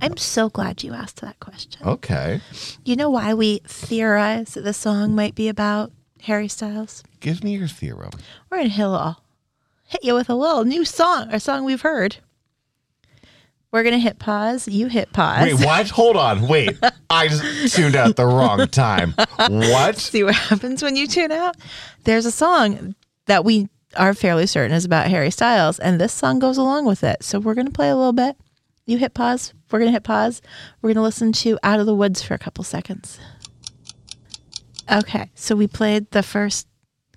I'm 0.00 0.16
so 0.16 0.48
glad 0.48 0.82
you 0.82 0.92
asked 0.92 1.20
that 1.20 1.38
question. 1.40 1.86
Okay. 1.86 2.40
You 2.84 2.96
know 2.96 3.10
why 3.10 3.34
we 3.34 3.60
theorize 3.64 4.54
that 4.54 4.62
the 4.62 4.74
song 4.74 5.14
might 5.14 5.34
be 5.34 5.48
about 5.48 5.92
Harry 6.22 6.48
Styles? 6.48 7.04
Give 7.20 7.44
me 7.44 7.56
your 7.56 7.68
theorem. 7.68 8.10
We're 8.50 8.66
hit, 8.66 8.80
a 8.80 9.16
hit 9.86 10.04
you 10.04 10.14
with 10.14 10.28
a 10.28 10.34
little 10.34 10.64
new 10.64 10.84
song, 10.84 11.28
a 11.30 11.38
song 11.38 11.64
we've 11.64 11.82
heard. 11.82 12.16
We're 13.70 13.82
gonna 13.82 13.98
hit 13.98 14.20
pause. 14.20 14.68
You 14.68 14.86
hit 14.86 15.12
pause. 15.12 15.42
Wait, 15.42 15.66
what? 15.66 15.90
Hold 15.90 16.16
on. 16.16 16.46
Wait. 16.46 16.78
I 17.10 17.26
just 17.26 17.74
tuned 17.74 17.96
out 17.96 18.14
the 18.14 18.24
wrong 18.24 18.68
time. 18.68 19.14
What? 19.48 19.98
See 19.98 20.22
what 20.22 20.34
happens 20.34 20.82
when 20.82 20.94
you 20.96 21.06
tune 21.08 21.32
out. 21.32 21.56
There's 22.04 22.24
a 22.24 22.30
song 22.30 22.94
that 23.26 23.44
we 23.44 23.68
are 23.96 24.14
fairly 24.14 24.46
certain 24.46 24.74
is 24.76 24.84
about 24.84 25.08
Harry 25.08 25.30
Styles, 25.30 25.78
and 25.78 26.00
this 26.00 26.12
song 26.12 26.38
goes 26.38 26.58
along 26.58 26.86
with 26.86 27.02
it. 27.04 27.22
So 27.22 27.38
we're 27.38 27.54
gonna 27.54 27.70
play 27.70 27.88
a 27.88 27.96
little 27.96 28.12
bit. 28.12 28.36
You 28.86 28.98
hit 28.98 29.14
pause. 29.14 29.54
We're 29.70 29.78
gonna 29.78 29.90
hit 29.92 30.04
pause. 30.04 30.42
We're 30.82 30.90
gonna 30.94 31.02
listen 31.04 31.32
to 31.32 31.58
"Out 31.62 31.80
of 31.80 31.86
the 31.86 31.94
Woods" 31.94 32.22
for 32.22 32.34
a 32.34 32.38
couple 32.38 32.64
seconds. 32.64 33.18
Okay, 34.90 35.30
so 35.34 35.56
we 35.56 35.66
played 35.66 36.10
the 36.10 36.22
first 36.22 36.66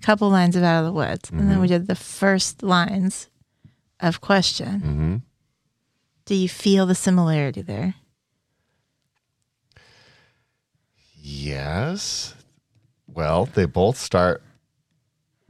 couple 0.00 0.30
lines 0.30 0.56
of 0.56 0.62
"Out 0.62 0.80
of 0.80 0.86
the 0.86 0.92
Woods," 0.92 1.30
and 1.30 1.50
then 1.50 1.60
we 1.60 1.68
did 1.68 1.86
the 1.86 1.94
first 1.94 2.62
lines 2.62 3.28
of 4.00 4.20
"Question." 4.20 4.80
hmm 4.80 5.16
Do 6.24 6.34
you 6.34 6.48
feel 6.48 6.86
the 6.86 6.94
similarity 6.94 7.62
there? 7.62 7.94
Yes. 11.20 12.34
Well, 13.06 13.46
they 13.46 13.64
both 13.66 13.98
start 13.98 14.42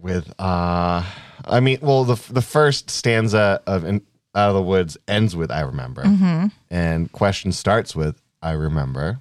with 0.00 0.28
uh 0.38 1.04
I 1.44 1.61
mean, 1.61 1.78
well 1.82 2.04
the 2.04 2.32
the 2.32 2.42
first 2.42 2.90
stanza 2.90 3.61
of 3.66 3.84
in, 3.84 4.02
Out 4.34 4.50
of 4.50 4.54
the 4.54 4.62
Woods 4.62 4.96
ends 5.06 5.34
with 5.37 5.50
I 5.50 5.61
remember. 5.61 6.04
Mm-hmm. 6.04 6.46
And 6.70 7.12
question 7.12 7.52
starts 7.52 7.96
with 7.96 8.20
I 8.42 8.52
remember 8.52 9.20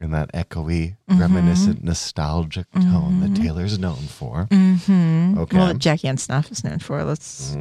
in 0.00 0.12
that 0.12 0.32
echoey, 0.32 0.96
mm-hmm. 1.10 1.20
reminiscent, 1.20 1.82
nostalgic 1.82 2.70
tone 2.72 3.20
that 3.20 3.30
mm-hmm. 3.30 3.42
Taylor's 3.42 3.78
known 3.78 3.96
for. 3.96 4.46
Mm-hmm. 4.50 5.38
Okay. 5.38 5.56
Well, 5.56 5.74
Jackie 5.74 6.06
and 6.06 6.20
Snuff 6.20 6.52
is 6.52 6.62
known 6.62 6.78
for. 6.78 7.02
Let's. 7.02 7.56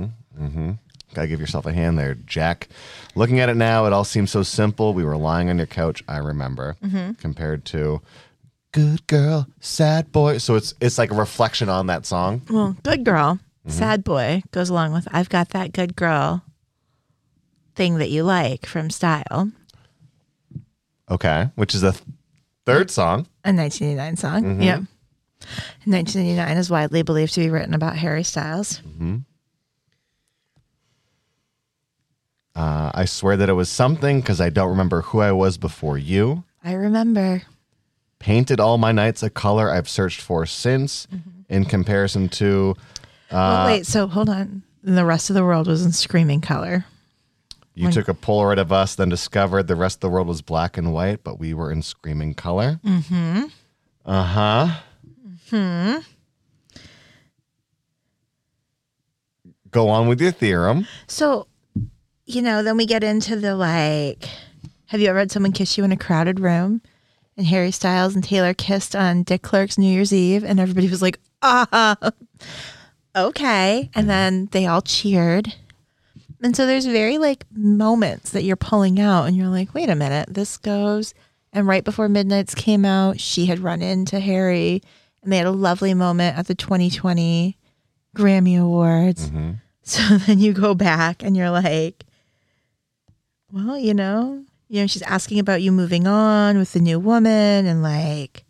Gotta 1.14 1.30
give 1.30 1.40
yourself 1.40 1.66
a 1.66 1.74
hand 1.74 1.98
there, 1.98 2.14
Jack. 2.14 2.68
Looking 3.16 3.40
at 3.40 3.50
it 3.50 3.56
now, 3.56 3.86
it 3.86 3.94
all 3.94 4.04
seems 4.04 4.30
so 4.30 4.44
simple. 4.44 4.94
We 4.94 5.04
were 5.04 5.18
lying 5.18 5.50
on 5.50 5.58
your 5.58 5.66
couch, 5.66 6.04
I 6.08 6.18
remember, 6.18 6.76
compared 7.18 7.66
to 7.66 8.02
Good 8.74 9.08
Girl, 9.08 9.48
Sad 9.60 10.12
Boy. 10.12 10.38
So 10.40 10.56
it's 10.56 10.74
it's 10.82 10.98
like 10.98 11.12
a 11.12 11.16
reflection 11.16 11.70
on 11.70 11.88
that 11.88 12.06
song. 12.06 12.42
Well, 12.50 12.76
good 12.84 13.04
girl, 13.06 13.40
Mm-hmm. 13.68 13.78
sad 13.80 14.04
boy 14.06 14.44
goes 14.52 14.70
along 14.70 14.94
with 14.94 15.08
I've 15.12 15.28
got 15.28 15.50
that 15.50 15.74
good 15.74 15.96
girl 15.98 16.42
thing 17.76 17.98
that 17.98 18.10
you 18.10 18.24
like 18.24 18.66
from 18.66 18.90
Style, 18.90 19.52
Okay. 21.12 21.50
Which 21.56 21.76
is 21.76 21.84
a 21.84 21.92
th- 21.92 22.04
third 22.66 22.90
song. 22.90 23.28
a 23.44 23.52
1989 23.54 24.16
song. 24.18 24.44
Mm-hmm. 24.44 24.62
Yep. 24.62 24.80
1989 25.86 26.58
is 26.58 26.70
widely 26.70 27.02
believed 27.04 27.34
to 27.34 27.40
be 27.42 27.50
written 27.50 27.74
about 27.74 27.98
Harry 27.98 28.24
Styles. 28.24 28.82
Uh, 32.56 32.92
I 32.94 33.06
swear 33.06 33.38
that 33.38 33.50
it 33.50 33.54
was 33.54 33.70
something 33.70 34.20
because 34.22 34.42
I 34.42 34.50
don't 34.50 34.70
remember 34.70 35.02
who 35.02 35.20
I 35.20 35.32
was 35.32 35.58
before 35.58 35.98
you. 35.98 36.44
I 36.64 36.74
remember. 36.74 37.44
Painted 38.20 38.60
all 38.60 38.78
my 38.78 38.92
nights 38.92 39.22
a 39.24 39.30
color 39.30 39.70
I've 39.70 39.88
searched 39.88 40.22
for 40.22 40.46
since, 40.46 41.08
in 41.50 41.66
comparison 41.66 42.30
to 42.30 42.76
well, 43.32 43.66
wait, 43.66 43.86
so 43.86 44.08
hold 44.08 44.30
on. 44.30 44.64
And 44.86 44.98
the 44.98 45.06
rest 45.06 45.30
of 45.30 45.34
the 45.36 45.44
world 45.44 45.68
was 45.68 45.86
in 45.86 45.92
screaming 45.92 46.42
color. 46.42 46.86
you 47.74 47.92
took 47.92 48.08
a 48.08 48.14
Polaroid 48.14 48.58
of 48.58 48.72
us, 48.72 48.96
then 48.96 49.10
discovered 49.10 49.68
the 49.68 49.76
rest 49.76 49.98
of 49.98 50.02
the 50.02 50.10
world 50.10 50.28
was 50.28 50.42
black 50.42 50.78
and 50.78 50.94
white, 50.94 51.24
but 51.24 51.40
we 51.40 51.54
were 51.54 51.72
in 51.72 51.82
screaming 51.82 52.34
color. 52.34 52.80
Mm-hmm. 52.86 53.44
Uh 54.06 54.24
huh. 54.24 54.68
Hmm. 55.50 55.98
Go 59.72 59.90
on 59.90 60.08
with 60.08 60.22
your 60.22 60.32
theorem. 60.32 60.88
So, 61.08 61.48
you 62.26 62.42
know, 62.42 62.64
then 62.64 62.78
we 62.78 62.86
get 62.86 63.04
into 63.04 63.36
the 63.36 63.56
like, 63.56 64.30
have 64.88 65.02
you 65.02 65.10
ever 65.10 65.20
had 65.20 65.32
someone 65.32 65.52
kiss 65.52 65.78
you 65.78 65.84
in 65.84 65.92
a 65.92 65.98
crowded 65.98 66.40
room? 66.40 66.82
And 67.38 67.46
Harry 67.46 67.72
Styles 67.72 68.16
and 68.16 68.24
Taylor 68.24 68.54
kissed 68.54 68.96
on 68.96 69.22
Dick 69.24 69.44
Clark's 69.44 69.78
New 69.78 69.92
Year's 69.92 70.12
Eve, 70.12 70.44
and 70.44 70.60
everybody 70.60 70.90
was 70.90 71.04
like, 71.04 71.20
ah, 71.44 71.96
okay. 73.16 73.90
And 73.94 74.10
then 74.10 74.50
they 74.52 74.66
all 74.66 74.82
cheered. 74.82 75.54
And 76.42 76.56
so 76.56 76.66
there's 76.66 76.86
very 76.86 77.18
like 77.20 77.46
moments 77.52 78.32
that 78.32 78.44
you're 78.44 78.56
pulling 78.56 79.00
out, 79.00 79.26
and 79.26 79.38
you're 79.38 79.48
like, 79.48 79.74
wait 79.76 79.90
a 79.90 79.96
minute, 79.96 80.34
this 80.34 80.58
goes. 80.58 81.14
And 81.54 81.68
right 81.68 81.84
before 81.84 82.10
Midnight's 82.10 82.56
came 82.56 82.86
out, 82.86 83.20
she 83.20 83.46
had 83.46 83.60
run 83.60 83.82
into 83.82 84.20
Harry, 84.20 84.82
and 85.24 85.32
they 85.32 85.38
had 85.38 85.48
a 85.48 85.52
lovely 85.52 85.94
moment 85.94 86.38
at 86.38 86.48
the 86.48 86.56
2020 86.56 87.56
Grammy 88.16 88.60
Awards. 88.60 89.32
So 89.88 90.18
then 90.18 90.40
you 90.40 90.52
go 90.52 90.76
back 90.76 91.24
and 91.24 91.38
you're 91.38 91.50
like, 91.50 92.04
well, 93.54 93.78
you 93.78 93.94
know, 93.94 94.44
you 94.70 94.82
know, 94.82 94.88
she's 94.88 95.02
asking 95.04 95.40
about 95.40 95.62
you 95.62 95.72
moving 95.72 96.08
on 96.08 96.58
with 96.58 96.74
the 96.74 96.80
new 96.80 97.00
woman 97.00 97.66
and 97.66 97.82
like, 97.82 98.44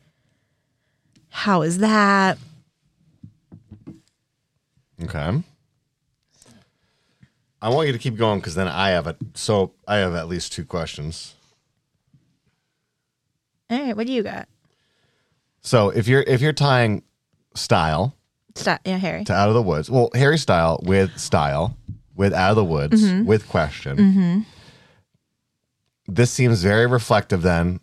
how 1.29 1.61
is 1.61 1.79
that? 1.79 2.37
Okay. 5.03 5.43
I 7.61 7.69
want 7.69 7.87
you 7.87 7.93
to 7.93 7.99
keep 7.99 8.15
going 8.15 8.39
because 8.39 8.55
then 8.55 8.67
I 8.67 8.89
have 8.89 9.07
it. 9.07 9.17
So 9.33 9.73
I 9.87 9.97
have 9.97 10.15
at 10.15 10.27
least 10.27 10.53
two 10.53 10.65
questions. 10.65 11.35
All 13.69 13.79
right, 13.79 13.95
what 13.95 14.07
do 14.07 14.13
you 14.13 14.23
got? 14.23 14.47
So 15.61 15.89
if 15.89 16.07
you're 16.07 16.21
if 16.21 16.41
you're 16.41 16.53
tying 16.53 17.03
style 17.55 18.15
Stop. 18.57 18.81
Yeah, 18.85 18.97
Harry. 18.97 19.23
to 19.25 19.33
Out 19.33 19.49
of 19.49 19.55
the 19.55 19.61
Woods, 19.61 19.89
well, 19.89 20.09
Harry 20.15 20.37
Style 20.37 20.79
with 20.83 21.17
style 21.17 21.77
with 22.15 22.33
Out 22.33 22.51
of 22.51 22.55
the 22.55 22.65
Woods 22.65 23.03
mm-hmm. 23.03 23.25
with 23.25 23.47
question. 23.47 23.97
Mm-hmm. 23.97 24.39
This 26.07 26.31
seems 26.31 26.63
very 26.63 26.87
reflective 26.87 27.41
then 27.41 27.79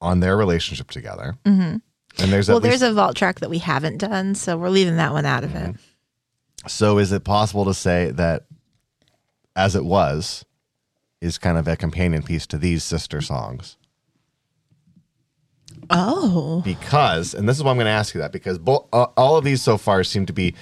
on 0.00 0.20
their 0.20 0.36
relationship 0.36 0.90
together. 0.90 1.36
And 1.44 1.80
there's 2.18 2.48
Well, 2.48 2.58
least, 2.58 2.80
there's 2.80 2.82
a 2.90 2.92
vault 2.94 3.16
track 3.16 3.40
that 3.40 3.50
we 3.50 3.58
haven't 3.58 3.98
done, 3.98 4.34
so 4.34 4.56
we're 4.56 4.70
leaving 4.70 4.96
that 4.96 5.12
one 5.12 5.26
out 5.26 5.44
of 5.44 5.54
it. 5.54 5.76
so 6.66 6.98
is 6.98 7.12
it 7.12 7.24
possible 7.24 7.64
to 7.66 7.74
say 7.74 8.10
that 8.12 8.46
as 9.54 9.74
it 9.76 9.84
was 9.84 10.44
is 11.20 11.38
kind 11.38 11.56
of 11.58 11.66
a 11.68 11.76
companion 11.76 12.22
piece 12.22 12.46
to 12.48 12.58
these 12.58 12.82
sister 12.84 13.20
songs? 13.20 13.76
Oh, 15.88 16.62
because, 16.64 17.32
and 17.34 17.48
this 17.48 17.56
is 17.56 17.62
why 17.62 17.70
I'm 17.70 17.76
going 17.76 17.84
to 17.84 17.90
ask 17.90 18.14
you 18.14 18.20
that, 18.20 18.32
because 18.32 18.58
bo- 18.58 18.88
uh, 18.92 19.06
all 19.16 19.36
of 19.36 19.44
these 19.44 19.62
so 19.62 19.76
far 19.78 20.02
seem 20.02 20.26
to 20.26 20.32
be 20.32 20.54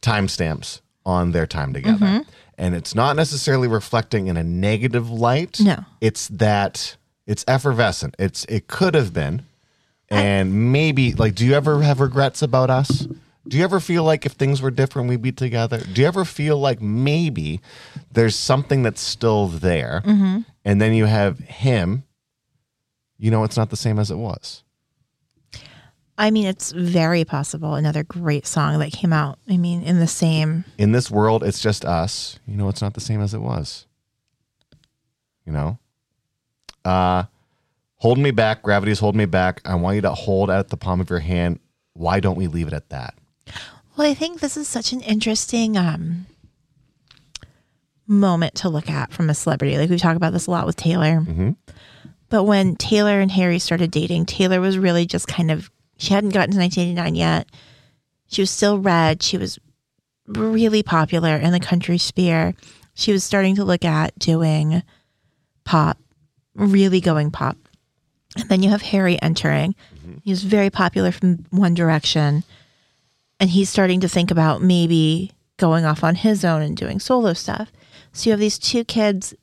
timestamps 0.00 0.80
on 1.04 1.30
their 1.32 1.46
time 1.46 1.72
together. 1.72 2.04
Mm-hmm. 2.04 2.30
And 2.58 2.74
it's 2.74 2.94
not 2.94 3.16
necessarily 3.16 3.68
reflecting 3.68 4.28
in 4.28 4.36
a 4.36 4.44
negative 4.44 5.10
light. 5.10 5.60
No. 5.60 5.84
It's 6.00 6.28
that 6.28 6.96
it's 7.26 7.44
effervescent. 7.46 8.14
It's 8.18 8.44
it 8.46 8.66
could 8.68 8.94
have 8.94 9.12
been. 9.12 9.42
And 10.08 10.72
maybe 10.72 11.12
like 11.12 11.34
do 11.34 11.44
you 11.44 11.54
ever 11.54 11.82
have 11.82 12.00
regrets 12.00 12.42
about 12.42 12.70
us? 12.70 13.06
Do 13.48 13.56
you 13.56 13.64
ever 13.64 13.78
feel 13.78 14.02
like 14.02 14.26
if 14.26 14.32
things 14.32 14.60
were 14.60 14.70
different 14.70 15.08
we'd 15.08 15.22
be 15.22 15.32
together? 15.32 15.78
Do 15.78 16.00
you 16.00 16.06
ever 16.06 16.24
feel 16.24 16.58
like 16.58 16.80
maybe 16.80 17.60
there's 18.10 18.34
something 18.34 18.82
that's 18.82 19.00
still 19.00 19.46
there? 19.48 20.02
Mm-hmm. 20.04 20.40
And 20.64 20.80
then 20.80 20.94
you 20.94 21.04
have 21.04 21.38
him, 21.38 22.04
you 23.18 23.30
know 23.30 23.44
it's 23.44 23.56
not 23.56 23.70
the 23.70 23.76
same 23.76 23.98
as 23.98 24.10
it 24.10 24.16
was. 24.16 24.64
I 26.18 26.30
mean, 26.30 26.46
it's 26.46 26.72
very 26.72 27.24
possible. 27.24 27.74
Another 27.74 28.02
great 28.02 28.46
song 28.46 28.78
that 28.78 28.92
came 28.92 29.12
out. 29.12 29.38
I 29.48 29.56
mean, 29.58 29.82
in 29.82 29.98
the 30.00 30.06
same. 30.06 30.64
in 30.78 30.92
this 30.92 31.10
world, 31.10 31.44
it's 31.44 31.60
just 31.60 31.84
us. 31.84 32.38
You 32.46 32.56
know, 32.56 32.68
it's 32.68 32.80
not 32.80 32.94
the 32.94 33.00
same 33.00 33.20
as 33.20 33.34
it 33.34 33.40
was. 33.40 33.86
You 35.44 35.52
know, 35.52 35.78
uh, 36.84 37.24
holding 37.96 38.24
me 38.24 38.30
back. 38.32 38.62
Gravity's 38.62 38.98
holding 38.98 39.18
me 39.18 39.26
back. 39.26 39.60
I 39.64 39.74
want 39.76 39.96
you 39.96 40.02
to 40.02 40.12
hold 40.14 40.50
at 40.50 40.68
the 40.70 40.76
palm 40.76 41.00
of 41.00 41.10
your 41.10 41.20
hand. 41.20 41.60
Why 41.92 42.18
don't 42.20 42.36
we 42.36 42.46
leave 42.46 42.66
it 42.66 42.72
at 42.72 42.88
that? 42.88 43.14
Well, 43.96 44.10
I 44.10 44.14
think 44.14 44.40
this 44.40 44.56
is 44.56 44.66
such 44.68 44.92
an 44.92 45.00
interesting 45.02 45.76
um, 45.76 46.26
moment 48.06 48.54
to 48.56 48.68
look 48.68 48.90
at 48.90 49.12
from 49.12 49.30
a 49.30 49.34
celebrity. 49.34 49.78
Like 49.78 49.90
we 49.90 49.98
talk 49.98 50.16
about 50.16 50.32
this 50.32 50.46
a 50.46 50.50
lot 50.50 50.66
with 50.66 50.76
Taylor. 50.76 51.24
But 52.28 52.44
when 52.44 52.74
Taylor 52.76 53.20
and 53.20 53.30
Harry 53.30 53.58
started 53.58 53.90
dating, 53.90 54.26
Taylor 54.26 54.60
was 54.60 54.78
really 54.78 55.06
just 55.06 55.28
kind 55.28 55.50
of, 55.50 55.70
she 55.96 56.14
hadn't 56.14 56.30
gotten 56.30 56.52
to 56.52 56.58
1989 56.58 57.14
yet. 57.14 57.48
She 58.28 58.42
was 58.42 58.50
still 58.50 58.78
red. 58.78 59.22
She 59.22 59.38
was 59.38 59.58
really 60.26 60.82
popular 60.82 61.36
in 61.36 61.52
the 61.52 61.60
country 61.60 61.98
sphere. 61.98 62.54
She 62.94 63.12
was 63.12 63.24
starting 63.24 63.56
to 63.56 63.64
look 63.64 63.84
at 63.84 64.18
doing 64.18 64.82
pop, 65.64 65.98
really 66.54 67.00
going 67.00 67.30
pop. 67.30 67.56
And 68.36 68.48
then 68.48 68.62
you 68.62 68.70
have 68.70 68.82
Harry 68.82 69.20
entering. 69.22 69.74
Mm-hmm. 69.96 70.18
He 70.24 70.30
was 70.30 70.42
very 70.42 70.70
popular 70.70 71.12
from 71.12 71.46
One 71.50 71.74
Direction 71.74 72.44
and 73.38 73.50
he's 73.50 73.70
starting 73.70 74.00
to 74.00 74.08
think 74.08 74.30
about 74.30 74.62
maybe 74.62 75.32
going 75.58 75.84
off 75.84 76.04
on 76.04 76.14
his 76.14 76.44
own 76.44 76.62
and 76.62 76.76
doing 76.76 77.00
solo 77.00 77.32
stuff. 77.32 77.70
So 78.12 78.28
you 78.28 78.32
have 78.32 78.40
these 78.40 78.58
two 78.58 78.84
kids 78.84 79.34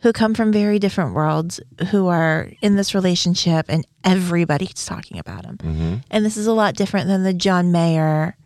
who 0.00 0.12
come 0.12 0.34
from 0.34 0.52
very 0.52 0.78
different 0.78 1.14
worlds 1.14 1.60
who 1.90 2.06
are 2.06 2.50
in 2.60 2.76
this 2.76 2.94
relationship 2.94 3.66
and 3.68 3.86
everybody's 4.04 4.84
talking 4.86 5.18
about 5.18 5.42
them. 5.42 6.02
And 6.10 6.24
this 6.24 6.36
is 6.36 6.46
a 6.46 6.52
lot 6.52 6.74
different 6.74 7.08
than 7.08 7.24
the 7.24 7.34
John 7.34 7.72
Mayer 7.72 8.36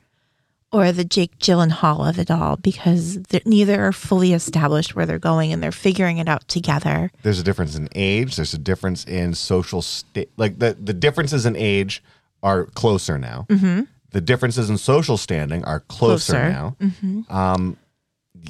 or 0.72 0.90
the 0.92 1.04
Jake 1.04 1.38
Gyllenhaal 1.38 2.08
of 2.08 2.18
it 2.18 2.30
all 2.30 2.56
because 2.56 3.18
neither 3.44 3.84
are 3.84 3.92
fully 3.92 4.32
established 4.32 4.96
where 4.96 5.04
they're 5.04 5.18
going 5.18 5.52
and 5.52 5.62
they're 5.62 5.70
figuring 5.72 6.16
it 6.18 6.28
out 6.28 6.48
together. 6.48 7.10
There's 7.22 7.38
a 7.38 7.42
difference 7.44 7.76
in 7.76 7.88
age. 7.94 8.36
There's 8.36 8.54
a 8.54 8.58
difference 8.58 9.04
in 9.04 9.34
social 9.34 9.82
state. 9.82 10.30
Like 10.38 10.58
the 10.58 10.74
the 10.82 10.94
differences 10.94 11.44
in 11.44 11.56
age 11.56 12.02
are 12.42 12.64
closer 12.66 13.18
now 13.18 13.46
the 14.12 14.20
differences 14.20 14.68
in 14.70 14.76
social 14.78 15.16
standing 15.16 15.64
are 15.64 15.80
closer, 15.80 16.32
Closer. 16.32 16.74
Mm-hmm. 16.80 17.20
now. 17.28 17.52
Um, 17.54 17.76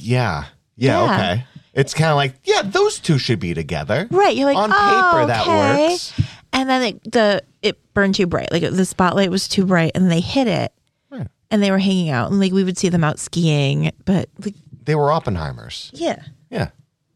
yeah, 0.00 0.46
yeah, 0.76 1.04
Yeah. 1.04 1.14
okay. 1.14 1.44
It's 1.74 1.94
kind 1.94 2.10
of 2.10 2.16
like, 2.16 2.34
yeah, 2.44 2.62
those 2.62 2.98
two 2.98 3.18
should 3.18 3.40
be 3.40 3.54
together. 3.54 4.06
Right. 4.10 4.36
You're 4.36 4.46
like, 4.46 4.56
on 4.58 4.70
oh, 4.72 4.74
paper 5.12 5.26
that 5.26 5.40
okay. 5.42 5.88
works. 5.90 6.20
And 6.52 6.68
then 6.68 6.82
it, 6.82 7.12
the 7.12 7.42
it 7.62 7.94
burned 7.94 8.14
too 8.14 8.26
bright. 8.26 8.52
Like 8.52 8.62
the 8.62 8.84
spotlight 8.84 9.30
was 9.30 9.48
too 9.48 9.64
bright, 9.64 9.92
and 9.94 10.10
they 10.10 10.20
hit 10.20 10.46
it, 10.48 10.70
Right. 11.10 11.26
and 11.50 11.62
they 11.62 11.70
were 11.70 11.78
hanging 11.78 12.10
out, 12.10 12.30
and 12.30 12.38
like 12.38 12.52
we 12.52 12.62
would 12.62 12.76
see 12.76 12.90
them 12.90 13.02
out 13.02 13.18
skiing, 13.18 13.90
but 14.04 14.28
like 14.44 14.54
They 14.84 14.94
were 14.94 15.08
Oppenheimers. 15.08 15.88
yeah, 15.94 16.22
Yeah, 16.50 16.68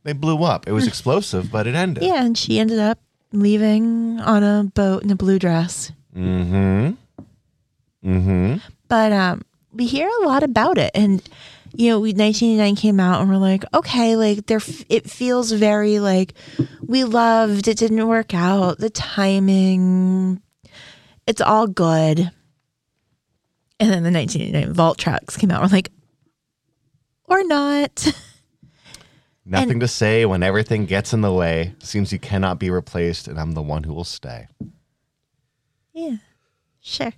they 0.04 0.14
blew 0.14 0.42
up. 0.42 0.66
It 0.66 0.72
was 0.72 0.86
explosive, 0.86 1.50
but 1.52 1.66
it 1.66 1.74
ended. 1.74 2.02
yeah. 2.02 2.24
And 2.24 2.38
she 2.38 2.58
ended 2.58 2.78
up 2.78 2.98
leaving 3.32 4.20
on 4.20 4.42
a 4.42 4.64
boat 4.74 5.02
in 5.02 5.10
a 5.10 5.16
blue 5.16 5.38
dress. 5.38 5.92
Mm-hmm. 6.16 6.92
Mm-hmm. 8.04 8.56
But 8.88 9.12
um, 9.12 9.42
we 9.72 9.86
hear 9.86 10.08
a 10.22 10.26
lot 10.26 10.42
about 10.42 10.78
it, 10.78 10.92
and 10.94 11.22
you 11.76 11.90
know, 11.90 12.00
we 12.00 12.12
1989 12.12 12.76
came 12.76 13.00
out, 13.00 13.20
and 13.20 13.28
we're 13.30 13.36
like, 13.36 13.64
okay, 13.74 14.16
like 14.16 14.46
there, 14.46 14.60
it 14.88 15.10
feels 15.10 15.52
very 15.52 15.98
like 15.98 16.32
we 16.80 17.04
loved. 17.04 17.68
It 17.68 17.76
didn't 17.76 18.08
work 18.08 18.32
out. 18.32 18.78
The 18.78 18.90
timing, 18.90 20.40
it's 21.26 21.42
all 21.42 21.66
good. 21.66 22.30
And 23.78 23.90
then 23.90 24.02
the 24.02 24.10
1989 24.10 24.72
Vault 24.72 24.98
tracks 24.98 25.36
came 25.36 25.50
out. 25.50 25.60
We're 25.60 25.68
like, 25.68 25.92
or 27.24 27.44
not. 27.44 28.10
Nothing 29.44 29.80
to 29.80 29.88
say 29.88 30.24
when 30.24 30.42
everything 30.42 30.86
gets 30.86 31.12
in 31.12 31.20
the 31.20 31.32
way. 31.32 31.74
Seems 31.80 32.10
you 32.10 32.18
cannot 32.18 32.58
be 32.58 32.70
replaced, 32.70 33.28
and 33.28 33.38
I'm 33.38 33.52
the 33.52 33.62
one 33.62 33.84
who 33.84 33.92
will 33.92 34.04
stay. 34.04 34.48
yeah, 35.92 36.16
sure. 36.80 37.12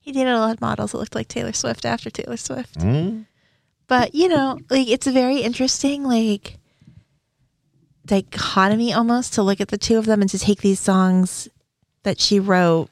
He 0.00 0.12
dated 0.12 0.34
a 0.34 0.38
lot 0.38 0.54
of 0.54 0.60
models 0.60 0.92
that 0.92 0.98
looked 0.98 1.14
like 1.14 1.28
Taylor 1.28 1.52
Swift 1.52 1.84
after 1.84 2.10
Taylor 2.10 2.36
Swift. 2.36 2.78
Mm? 2.78 3.26
But 3.88 4.14
you 4.14 4.28
know, 4.28 4.58
like 4.70 4.88
it's 4.88 5.06
a 5.06 5.12
very 5.12 5.38
interesting 5.38 6.04
like 6.04 6.58
dichotomy 8.04 8.92
almost 8.92 9.34
to 9.34 9.42
look 9.42 9.60
at 9.60 9.68
the 9.68 9.78
two 9.78 9.98
of 9.98 10.06
them 10.06 10.20
and 10.20 10.30
to 10.30 10.38
take 10.38 10.60
these 10.60 10.80
songs 10.80 11.48
that 12.04 12.20
she 12.20 12.38
wrote 12.40 12.88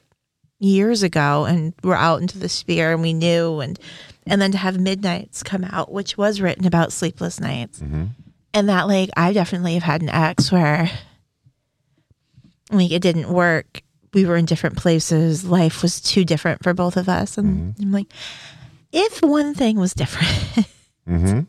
years 0.59 1.03
ago 1.03 1.45
and 1.45 1.73
were 1.83 1.97
out 1.97 2.21
into 2.21 2.39
the 2.39 2.49
sphere 2.49 2.93
and 2.93 3.03
we 3.03 3.13
knew 3.13 3.61
and 3.61 3.79
and 4.27 4.41
then 4.41 4.53
to 4.53 4.59
have 4.59 4.81
Midnights 4.81 5.43
come 5.43 5.65
out, 5.65 5.93
which 5.93 6.17
was 6.17 6.41
written 6.41 6.67
about 6.67 6.93
sleepless 6.93 7.39
nights. 7.41 7.81
Mm-hmm. 7.81 8.07
And 8.55 8.69
that 8.69 8.87
like 8.87 9.11
I 9.17 9.33
definitely 9.33 9.75
have 9.75 9.83
had 9.83 10.03
an 10.03 10.09
ex 10.09 10.51
where 10.51 10.91
like 12.71 12.91
it 12.91 13.03
didn't 13.03 13.29
work. 13.29 13.83
We 14.13 14.25
were 14.25 14.37
in 14.37 14.45
different 14.45 14.77
places. 14.77 15.45
Life 15.45 15.83
was 15.83 16.01
too 16.01 16.25
different 16.25 16.63
for 16.63 16.73
both 16.73 16.97
of 16.97 17.09
us. 17.09 17.37
And 17.37 17.75
mm-hmm. 17.75 17.83
I'm 17.83 17.93
like, 17.93 18.07
if 18.93 19.23
one 19.23 19.55
thing 19.55 19.77
was 19.77 19.93
different, 19.93 20.69
Mm-hmm. 21.09 21.41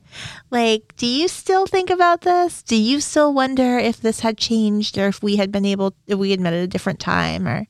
like, 0.52 0.94
do 0.98 1.08
you 1.08 1.28
still 1.30 1.66
think 1.66 1.90
about 1.90 2.22
this? 2.22 2.62
Do 2.62 2.76
you 2.76 3.00
still 3.00 3.34
wonder 3.34 3.78
if 3.78 4.02
this 4.02 4.20
had 4.20 4.38
changed 4.38 4.98
or 4.98 5.08
if 5.08 5.24
we 5.24 5.38
had 5.38 5.52
been 5.52 5.66
able, 5.66 5.96
if 6.08 6.18
we 6.20 6.32
had 6.32 6.42
met 6.42 6.54
at 6.54 6.60
a 6.64 6.68
different 6.68 7.00
time 7.00 7.48
or 7.48 7.66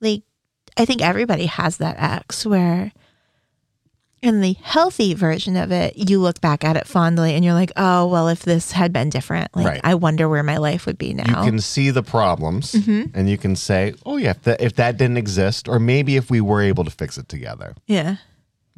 like, 0.00 0.22
I 0.76 0.84
think 0.84 1.00
everybody 1.00 1.46
has 1.46 1.76
that 1.76 1.96
ex 1.98 2.44
where 2.44 2.90
in 4.20 4.40
the 4.40 4.52
healthy 4.62 5.14
version 5.14 5.56
of 5.56 5.72
it, 5.72 5.96
you 5.96 6.20
look 6.20 6.40
back 6.40 6.62
at 6.64 6.76
it 6.76 6.86
fondly 6.86 7.34
and 7.34 7.44
you're 7.44 7.54
like, 7.54 7.72
oh, 7.76 8.06
well, 8.06 8.28
if 8.28 8.42
this 8.44 8.70
had 8.72 8.92
been 8.92 9.10
different, 9.10 9.54
like, 9.56 9.66
Right. 9.66 9.80
I 9.82 9.94
wonder 9.96 10.28
where 10.28 10.44
my 10.44 10.58
life 10.58 10.86
would 10.86 10.96
be 10.96 11.12
now. 11.12 11.44
You 11.44 11.50
can 11.50 11.60
see 11.60 11.90
the 11.90 12.04
problems, 12.04 12.72
Mm-hmm. 12.72 13.16
and 13.18 13.28
you 13.28 13.36
can 13.36 13.56
say, 13.56 13.94
"Oh 14.06 14.16
yeah, 14.18 14.30
if 14.30 14.42
that, 14.42 14.60
if 14.60 14.76
that 14.76 14.96
didn't 14.96 15.16
exist, 15.16 15.68
or 15.68 15.80
maybe 15.80 16.16
if 16.16 16.30
we 16.30 16.40
were 16.40 16.62
able 16.62 16.84
to 16.84 16.90
fix 16.90 17.18
it 17.18 17.28
together, 17.28 17.74
yeah. 17.86 18.16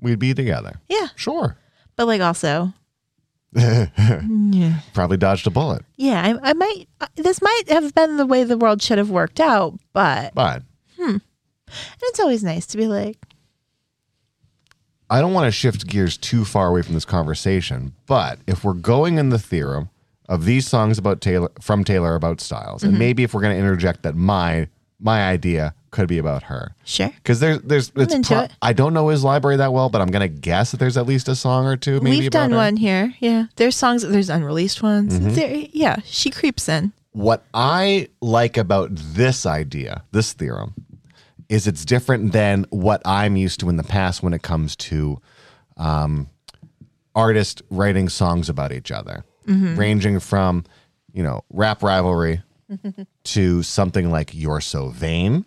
we'd 0.01 0.19
be 0.19 0.33
together." 0.33 0.81
Yeah. 0.89 1.09
Sure. 1.15 1.59
But 1.97 2.07
like 2.07 2.21
also, 2.21 2.73
yeah. 3.57 4.81
Probably 4.95 5.17
dodged 5.17 5.47
a 5.47 5.51
bullet, 5.51 5.85
Yeah, 5.97 6.21
I, 6.43 6.51
I 6.51 6.53
might. 6.55 6.87
uh, 7.01 7.07
This 7.15 7.41
might 7.41 7.63
have 7.69 7.95
been 7.95 8.17
the 8.17 8.27
way 8.27 8.43
the 8.45 8.59
world 8.59 8.83
should 8.83 8.99
have 8.99 9.11
worked 9.11 9.39
out, 9.41 9.79
but 9.93 10.35
but 10.35 10.63
and 10.99 11.21
it's 12.03 12.21
always 12.21 12.43
nice 12.45 12.67
to 12.67 12.77
be 12.77 12.87
like, 12.87 13.19
I 15.11 15.21
don't 15.21 15.33
want 15.33 15.47
to 15.47 15.51
shift 15.53 15.87
gears 15.87 16.17
too 16.17 16.45
far 16.45 16.69
away 16.69 16.83
from 16.83 16.95
this 16.95 17.05
conversation, 17.05 17.95
but 18.07 18.39
if 18.47 18.65
we're 18.65 18.73
going 18.75 19.19
in 19.19 19.29
the 19.29 19.39
theorem 19.39 19.91
of 20.29 20.45
these 20.47 20.67
songs 20.67 20.99
about 20.99 21.21
Taylor 21.21 21.51
from 21.61 21.85
Taylor 21.85 22.15
about 22.15 22.41
Styles, 22.41 22.83
Mm-hmm. 22.83 22.91
and 22.91 22.99
maybe 22.99 23.23
if 23.23 23.35
we're 23.35 23.43
going 23.43 23.55
to 23.55 23.61
interject 23.61 24.03
that 24.03 24.15
my 24.17 24.69
my 24.99 25.29
idea 25.29 25.75
could 25.95 26.09
be 26.09 26.19
about 26.19 26.43
her, 26.43 26.75
sure, 26.85 27.09
because 27.15 27.39
there's 27.39 27.61
there's 27.61 27.93
it's 27.95 28.13
into 28.13 28.43
it. 28.43 28.51
I 28.61 28.73
don't 28.73 28.93
know 28.93 29.09
his 29.09 29.23
library 29.23 29.57
that 29.59 29.73
well, 29.73 29.89
but 29.89 30.01
I'm 30.03 30.11
going 30.11 30.29
to 30.29 30.41
guess 30.41 30.73
that 30.73 30.79
there's 30.79 30.97
at 30.97 31.07
least 31.07 31.29
a 31.29 31.37
song 31.37 31.67
or 31.67 31.77
two. 31.77 32.01
Maybe 32.01 32.19
we've 32.19 32.31
done 32.33 32.51
her. 32.51 32.57
one 32.57 32.77
here. 32.77 33.15
Yeah, 33.21 33.47
there's 33.55 33.77
songs. 33.77 34.03
There's 34.03 34.29
unreleased 34.29 34.83
ones. 34.83 35.15
Mm-hmm. 35.15 35.35
There, 35.35 35.67
yeah, 35.73 35.97
she 36.05 36.31
creeps 36.31 36.69
in. 36.69 36.93
What 37.13 37.45
I 37.55 38.09
like 38.21 38.57
about 38.57 38.91
this 38.93 39.47
idea, 39.47 40.03
this 40.11 40.33
theorem, 40.33 40.75
is 41.49 41.69
it's 41.69 41.85
different 41.85 42.33
than 42.33 42.67
what 42.71 43.01
I'm 43.05 43.37
used 43.37 43.61
to 43.61 43.69
in 43.69 43.77
the 43.77 43.85
past 43.85 44.21
when 44.21 44.35
it 44.35 44.43
comes 44.43 44.75
to 44.77 45.21
um, 45.77 46.29
artists 47.15 47.63
writing 47.71 48.09
songs 48.09 48.49
about 48.49 48.73
each 48.73 48.91
other, 48.91 49.25
ranging 49.47 50.19
from, 50.19 50.65
you 51.13 51.23
know, 51.23 51.45
rap 51.51 51.85
rivalry 51.85 52.43
to 53.25 53.63
something 53.63 54.11
like 54.11 54.35
"You're 54.35 54.61
So 54.61 54.89
Vain," 54.89 55.45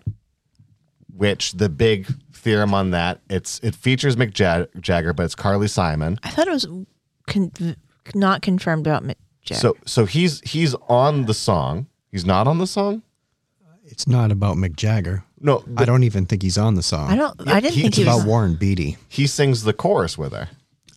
which 1.17 1.53
the 1.53 1.69
big 1.69 2.08
theorem 2.34 2.73
on 2.73 2.91
that 2.91 3.19
it's 3.30 3.60
it 3.63 3.75
features 3.75 4.15
Mick 4.15 4.34
Jag- 4.34 4.69
Jagger, 4.80 5.13
but 5.13 5.23
it's 5.23 5.36
Carly 5.36 5.67
Simon. 5.67 6.19
I 6.23 6.30
thought 6.30 6.47
it 6.47 6.51
was 6.51 6.67
con- 7.27 7.75
not 8.15 8.41
confirmed 8.41 8.88
about 8.88 9.03
Mick 9.03 9.15
Jagger. 9.43 9.60
So 9.60 9.77
so 9.86 10.06
he's 10.06 10.41
he's 10.41 10.75
on 10.88 11.25
the 11.25 11.34
song. 11.34 11.88
He's 12.12 12.25
not 12.25 12.47
on 12.47 12.58
the 12.60 12.67
song. 12.67 13.01
It's 13.86 14.08
not 14.08 14.32
about 14.32 14.58
Mick 14.58 14.75
Jagger. 14.75 15.23
No, 15.39 15.63
I 15.77 15.86
don't 15.86 16.03
even 16.03 16.25
think 16.25 16.41
he's 16.41 16.58
on 16.58 16.75
the 16.75 16.84
song. 16.84 17.10
I 17.12 17.15
don't. 17.15 17.47
I 17.47 17.60
didn't 17.60 17.73
he- 17.75 17.82
think 17.82 17.88
It's 17.93 17.97
he 17.97 18.03
about 18.03 18.17
was. 18.17 18.25
Warren 18.25 18.56
Beatty. 18.56 18.97
he 19.08 19.27
sings 19.27 19.63
the 19.63 19.73
chorus 19.73 20.17
with 20.17 20.34
her. 20.34 20.49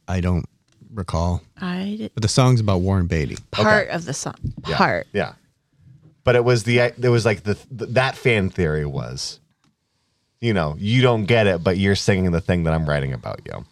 I 0.08 0.20
don't 0.20 0.44
recall. 0.92 1.42
I 1.60 1.96
did 1.98 2.10
But 2.14 2.22
the 2.22 2.28
song's 2.28 2.60
about 2.60 2.80
Warren 2.80 3.06
Beatty. 3.06 3.36
part 3.52 3.88
of 3.90 4.04
the 4.06 4.12
song. 4.14 4.34
Yeah. 4.66 4.76
Part. 4.76 5.06
Yeah. 5.12 5.32
But 6.24 6.36
it 6.36 6.44
was 6.44 6.64
the 6.64 6.78
it 6.78 7.08
was 7.08 7.24
like 7.24 7.42
the, 7.44 7.56
the 7.70 7.86
that 7.86 8.16
fan 8.16 8.50
theory 8.50 8.84
was, 8.86 9.39
you 10.40 10.54
know, 10.54 10.74
you 10.78 11.02
don't 11.02 11.24
get 11.26 11.46
it, 11.46 11.62
but 11.62 11.76
you're 11.78 11.94
singing 11.96 12.32
the 12.32 12.40
thing 12.40 12.64
that 12.64 12.74
I'm 12.74 12.88
writing 12.88 13.12
about 13.12 13.40
you. 13.46 13.64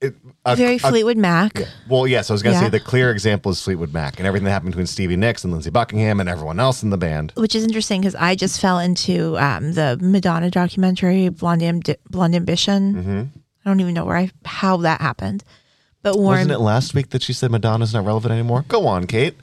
It, 0.00 0.14
a- 0.46 0.56
Very 0.56 0.76
a- 0.76 0.78
Fleetwood 0.78 1.18
Mac. 1.18 1.52
well, 1.88 2.06
yes, 2.06 2.30
I 2.30 2.32
was 2.32 2.42
gonna 2.42 2.54
Yeah. 2.56 2.62
say 2.62 2.68
the 2.70 2.80
clear 2.80 3.10
example 3.10 3.52
is 3.52 3.60
Fleetwood 3.62 3.92
Mac 3.92 4.18
and 4.18 4.26
everything 4.26 4.44
that 4.46 4.50
happened 4.52 4.70
between 4.72 4.86
Stevie 4.86 5.16
Nicks 5.16 5.44
and 5.44 5.52
Lindsey 5.52 5.68
Buckingham 5.70 6.20
and 6.20 6.28
everyone 6.28 6.58
else 6.58 6.82
in 6.82 6.88
the 6.90 6.96
band. 6.96 7.32
Which 7.36 7.54
is 7.54 7.64
interesting 7.64 8.00
because 8.00 8.14
I 8.14 8.34
just 8.34 8.60
fell 8.60 8.78
into 8.78 9.36
um, 9.38 9.72
the 9.74 9.98
Madonna 10.00 10.50
documentary, 10.50 11.28
Blonde, 11.28 11.62
Am- 11.62 11.80
Blonde 12.08 12.34
Ambition. 12.34 12.94
Mm-hmm. 12.94 13.20
I 13.64 13.68
don't 13.70 13.80
even 13.80 13.92
know 13.92 14.06
where 14.06 14.16
I 14.16 14.30
how 14.46 14.78
that 14.78 15.02
happened, 15.02 15.44
but 16.02 16.16
Warren. 16.18 16.38
Wasn't 16.48 16.52
it 16.52 16.60
last 16.60 16.94
week 16.94 17.10
that 17.10 17.22
she 17.22 17.34
said 17.34 17.50
Madonna's 17.50 17.92
not 17.92 18.06
relevant 18.06 18.32
anymore? 18.32 18.64
Go 18.68 18.86
on, 18.86 19.06
Kait. 19.06 19.34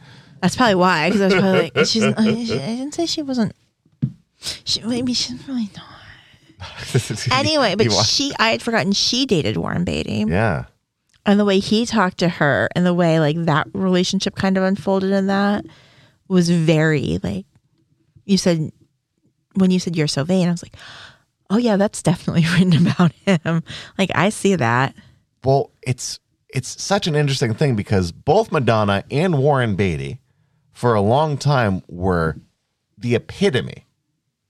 That's 0.41 0.55
probably 0.55 0.75
why, 0.75 1.09
because 1.09 1.21
I 1.21 1.25
was 1.25 1.33
probably 1.35 1.71
like, 1.75 1.85
she's. 1.85 2.03
I 2.17 2.23
didn't 2.23 2.93
say 2.95 3.05
she 3.05 3.21
wasn't. 3.21 3.53
She, 4.39 4.81
maybe 4.81 5.13
she's 5.13 5.47
really 5.47 5.69
not. 5.75 5.85
Anyway, 7.31 7.75
but 7.75 7.91
she, 7.91 8.33
I 8.39 8.49
had 8.49 8.61
forgotten 8.63 8.91
she 8.91 9.27
dated 9.27 9.57
Warren 9.57 9.83
Beatty, 9.83 10.25
yeah. 10.27 10.65
and 11.25 11.39
the 11.39 11.45
way 11.45 11.59
he 11.59 11.85
talked 11.85 12.17
to 12.19 12.29
her, 12.29 12.67
and 12.75 12.83
the 12.83 12.95
way 12.95 13.19
like 13.19 13.37
that 13.45 13.67
relationship 13.73 14.35
kind 14.35 14.57
of 14.57 14.63
unfolded 14.63 15.11
in 15.11 15.27
that 15.27 15.65
was 16.27 16.49
very 16.49 17.19
like. 17.21 17.45
You 18.25 18.37
said 18.37 18.71
when 19.53 19.71
you 19.71 19.79
said 19.79 19.95
you're 19.95 20.07
so 20.07 20.23
vain, 20.23 20.47
I 20.47 20.51
was 20.51 20.63
like, 20.63 20.75
oh 21.49 21.57
yeah, 21.57 21.77
that's 21.77 22.01
definitely 22.01 22.45
written 22.53 22.87
about 22.87 23.11
him. 23.11 23.63
Like 23.97 24.11
I 24.15 24.29
see 24.29 24.55
that. 24.55 24.95
Well, 25.43 25.71
it's 25.81 26.19
it's 26.49 26.81
such 26.81 27.07
an 27.07 27.15
interesting 27.15 27.53
thing 27.53 27.75
because 27.75 28.11
both 28.11 28.51
Madonna 28.51 29.03
and 29.11 29.37
Warren 29.37 29.75
Beatty, 29.75 30.19
for 30.73 30.95
a 30.95 31.01
long 31.01 31.37
time, 31.37 31.83
were 31.87 32.37
the 32.97 33.15
epitome 33.15 33.86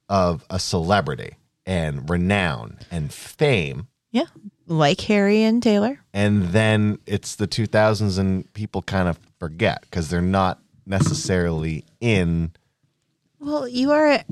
of 0.10 0.44
a 0.50 0.60
celebrity 0.60 1.36
and 1.66 2.10
renown 2.10 2.80
and 2.90 3.12
fame. 3.12 3.88
Yeah, 4.12 4.28
like 4.66 5.02
Harry 5.02 5.44
and 5.44 5.62
Taylor. 5.62 6.00
And 6.14 6.50
then 6.50 7.00
it's 7.06 7.36
the 7.36 7.48
2000s 7.48 8.18
and 8.18 8.52
people 8.54 8.82
kind 8.82 9.08
of 9.08 9.20
forget 9.40 9.82
because 9.82 10.10
they're 10.10 10.22
not 10.22 10.60
necessarily 10.86 11.86
in. 12.00 12.52
Well, 13.40 13.68
you 13.68 13.92
are 13.92 14.24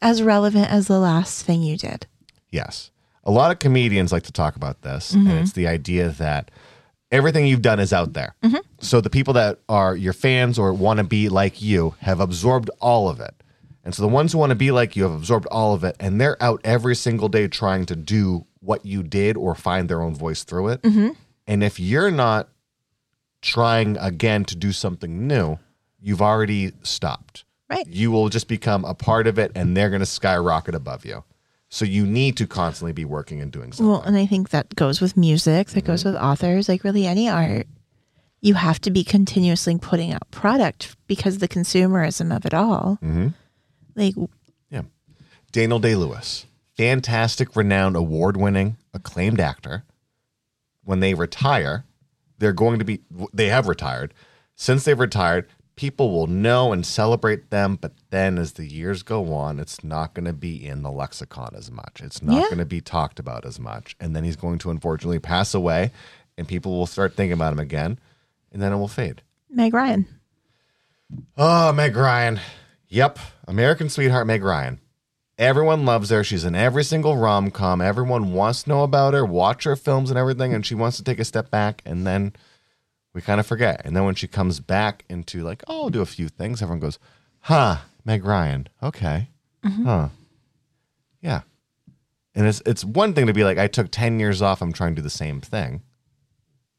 as 0.00 0.22
relevant 0.22 0.70
as 0.70 0.88
the 0.88 0.98
last 0.98 1.44
thing 1.44 1.62
you 1.62 1.76
did. 1.76 2.06
Yes. 2.50 2.90
A 3.24 3.30
lot 3.30 3.52
of 3.52 3.60
comedians 3.60 4.12
like 4.12 4.24
to 4.24 4.32
talk 4.32 4.56
about 4.56 4.82
this, 4.82 5.12
and 5.12 5.28
mm-hmm. 5.28 5.38
it's 5.38 5.52
the 5.52 5.68
idea 5.68 6.08
that 6.08 6.50
everything 7.12 7.46
you've 7.46 7.62
done 7.62 7.78
is 7.78 7.92
out 7.92 8.14
there. 8.14 8.34
Mm-hmm. 8.42 8.56
So 8.80 9.00
the 9.00 9.10
people 9.10 9.34
that 9.34 9.60
are 9.68 9.94
your 9.94 10.12
fans 10.12 10.58
or 10.58 10.72
want 10.72 10.98
to 10.98 11.04
be 11.04 11.28
like 11.28 11.62
you 11.62 11.94
have 12.00 12.18
absorbed 12.18 12.68
all 12.80 13.08
of 13.08 13.20
it. 13.20 13.41
And 13.84 13.94
so 13.94 14.02
the 14.02 14.08
ones 14.08 14.32
who 14.32 14.38
want 14.38 14.50
to 14.50 14.56
be 14.56 14.70
like 14.70 14.94
you 14.94 15.02
have 15.02 15.12
absorbed 15.12 15.46
all 15.46 15.74
of 15.74 15.82
it 15.84 15.96
and 15.98 16.20
they're 16.20 16.40
out 16.42 16.60
every 16.64 16.94
single 16.94 17.28
day 17.28 17.48
trying 17.48 17.86
to 17.86 17.96
do 17.96 18.46
what 18.60 18.86
you 18.86 19.02
did 19.02 19.36
or 19.36 19.54
find 19.54 19.88
their 19.88 20.00
own 20.00 20.14
voice 20.14 20.44
through 20.44 20.68
it. 20.68 20.82
Mm-hmm. 20.82 21.10
And 21.46 21.64
if 21.64 21.80
you're 21.80 22.10
not 22.10 22.48
trying 23.40 23.96
again 23.98 24.44
to 24.46 24.56
do 24.56 24.72
something 24.72 25.26
new, 25.26 25.58
you've 26.00 26.22
already 26.22 26.72
stopped. 26.82 27.44
Right. 27.68 27.86
You 27.88 28.10
will 28.10 28.28
just 28.28 28.48
become 28.48 28.84
a 28.84 28.94
part 28.94 29.26
of 29.26 29.38
it 29.38 29.50
and 29.54 29.76
they're 29.76 29.90
going 29.90 30.00
to 30.00 30.06
skyrocket 30.06 30.74
above 30.74 31.04
you. 31.04 31.24
So 31.68 31.86
you 31.86 32.06
need 32.06 32.36
to 32.36 32.46
constantly 32.46 32.92
be 32.92 33.06
working 33.06 33.40
and 33.40 33.50
doing 33.50 33.72
something. 33.72 33.90
Well, 33.90 34.02
and 34.02 34.16
I 34.16 34.26
think 34.26 34.50
that 34.50 34.76
goes 34.76 35.00
with 35.00 35.16
music, 35.16 35.68
that 35.68 35.84
goes 35.84 36.00
mm-hmm. 36.00 36.12
with 36.12 36.22
authors, 36.22 36.68
like 36.68 36.84
really 36.84 37.06
any 37.06 37.30
art. 37.30 37.66
You 38.42 38.54
have 38.54 38.80
to 38.82 38.90
be 38.90 39.04
continuously 39.04 39.78
putting 39.78 40.12
out 40.12 40.30
product 40.30 40.96
because 41.06 41.38
the 41.38 41.48
consumerism 41.48 42.34
of 42.34 42.44
it 42.44 42.52
all. 42.52 42.98
Mm-hmm. 43.02 43.28
Like, 43.94 44.14
Yeah. 44.70 44.82
Daniel 45.52 45.78
Day 45.78 45.94
Lewis, 45.94 46.46
fantastic, 46.76 47.54
renowned, 47.56 47.96
award 47.96 48.36
winning, 48.36 48.76
acclaimed 48.94 49.40
actor. 49.40 49.84
When 50.84 51.00
they 51.00 51.14
retire, 51.14 51.84
they're 52.38 52.52
going 52.52 52.78
to 52.78 52.84
be, 52.84 53.00
they 53.32 53.46
have 53.48 53.68
retired. 53.68 54.12
Since 54.56 54.84
they've 54.84 54.98
retired, 54.98 55.46
people 55.76 56.10
will 56.10 56.26
know 56.26 56.72
and 56.72 56.84
celebrate 56.84 57.50
them. 57.50 57.76
But 57.76 57.92
then 58.10 58.36
as 58.38 58.54
the 58.54 58.66
years 58.66 59.02
go 59.02 59.32
on, 59.32 59.60
it's 59.60 59.84
not 59.84 60.12
going 60.14 60.24
to 60.26 60.32
be 60.32 60.66
in 60.66 60.82
the 60.82 60.90
lexicon 60.90 61.54
as 61.56 61.70
much. 61.70 62.00
It's 62.02 62.22
not 62.22 62.34
Yeah. 62.36 62.42
going 62.42 62.58
to 62.58 62.64
be 62.64 62.80
talked 62.80 63.18
about 63.18 63.44
as 63.46 63.60
much. 63.60 63.96
And 64.00 64.14
then 64.16 64.24
he's 64.24 64.36
going 64.36 64.58
to 64.58 64.70
unfortunately 64.70 65.18
pass 65.20 65.54
away 65.54 65.92
and 66.36 66.48
people 66.48 66.72
will 66.72 66.86
start 66.86 67.14
thinking 67.14 67.32
about 67.34 67.52
him 67.52 67.60
again. 67.60 67.98
And 68.50 68.60
then 68.60 68.72
it 68.72 68.76
will 68.76 68.88
fade. 68.88 69.22
Meg 69.48 69.72
Ryan. 69.72 70.06
Oh, 71.36 71.72
Meg 71.72 71.96
Ryan. 71.96 72.40
Yep. 72.88 73.18
American 73.46 73.88
sweetheart 73.88 74.26
Meg 74.26 74.42
Ryan. 74.42 74.80
Everyone 75.38 75.84
loves 75.84 76.10
her. 76.10 76.22
She's 76.22 76.44
in 76.44 76.54
every 76.54 76.84
single 76.84 77.16
rom 77.16 77.50
com. 77.50 77.80
Everyone 77.80 78.32
wants 78.32 78.62
to 78.62 78.68
know 78.68 78.82
about 78.82 79.14
her, 79.14 79.24
watch 79.24 79.64
her 79.64 79.76
films 79.76 80.10
and 80.10 80.18
everything, 80.18 80.54
and 80.54 80.64
she 80.64 80.74
wants 80.74 80.96
to 80.98 81.04
take 81.04 81.18
a 81.18 81.24
step 81.24 81.50
back, 81.50 81.82
and 81.84 82.06
then 82.06 82.32
we 83.14 83.20
kind 83.20 83.40
of 83.40 83.46
forget. 83.46 83.82
And 83.84 83.96
then 83.96 84.04
when 84.04 84.14
she 84.14 84.28
comes 84.28 84.60
back 84.60 85.04
into 85.08 85.42
like, 85.42 85.62
oh, 85.66 85.84
I'll 85.84 85.90
do 85.90 86.02
a 86.02 86.06
few 86.06 86.28
things, 86.28 86.62
everyone 86.62 86.80
goes, 86.80 86.98
huh, 87.40 87.78
Meg 88.04 88.24
Ryan. 88.24 88.68
Okay. 88.82 89.28
Mm-hmm. 89.64 89.84
Huh. 89.84 90.08
Yeah. 91.20 91.40
And 92.34 92.46
it's 92.46 92.62
it's 92.64 92.84
one 92.84 93.12
thing 93.12 93.26
to 93.26 93.32
be 93.34 93.44
like, 93.44 93.58
I 93.58 93.66
took 93.66 93.88
10 93.90 94.18
years 94.18 94.42
off, 94.42 94.62
I'm 94.62 94.72
trying 94.72 94.94
to 94.94 95.00
do 95.00 95.02
the 95.02 95.10
same 95.10 95.40
thing. 95.40 95.82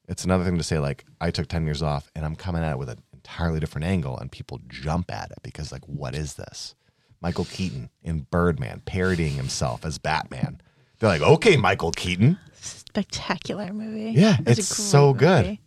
It's 0.08 0.26
another 0.26 0.44
thing 0.44 0.58
to 0.58 0.64
say, 0.64 0.80
like, 0.80 1.06
I 1.22 1.32
took 1.32 1.48
10 1.48 1.66
years 1.66 1.82
off 1.82 2.12
and 2.16 2.26
I'm 2.26 2.36
coming 2.36 2.64
at 2.64 2.74
it 2.74 2.78
with 2.78 2.90
an 2.90 3.02
entirely 3.26 3.60
different 3.60 3.86
angle, 3.86 4.18
and 4.18 4.32
people 4.32 4.60
jump 4.68 5.12
at 5.12 5.32
it 5.32 5.38
because, 5.44 5.72
like, 5.72 5.86
what 5.86 6.16
is 6.16 6.34
this? 6.36 6.76
Michael 7.22 7.46
Keaton 7.46 7.90
in 8.02 8.28
Birdman 8.30 8.82
parodying 8.86 9.34
himself 9.36 9.86
as 9.86 9.98
Batman. 9.98 10.62
They're 11.00 11.10
like, 11.10 11.22
okay, 11.22 11.56
Michael 11.58 11.92
Keaton. 11.92 12.38
Spectacular 12.62 13.72
movie. 13.74 14.12
Yeah, 14.12 14.38
It 14.46 14.60
it's 14.60 14.68
so 14.68 15.14
good. 15.14 15.46
movie. 15.46 15.60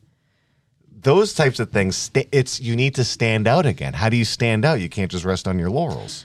Those 0.99 1.35
types 1.35 1.61
of 1.61 1.71
things, 1.71 1.97
sta- 1.97 2.29
it's 2.33 2.61
you 2.61 2.75
need 2.77 2.95
to 2.97 3.05
stand 3.05 3.47
out 3.47 3.65
again. 3.65 3.95
How 3.95 4.09
do 4.09 4.17
you 4.17 4.25
stand 4.25 4.65
out? 4.65 4.81
You 4.81 4.89
can't 4.89 5.11
just 5.11 5.25
rest 5.25 5.47
on 5.49 5.59
your 5.59 5.71
laurels. 5.71 6.25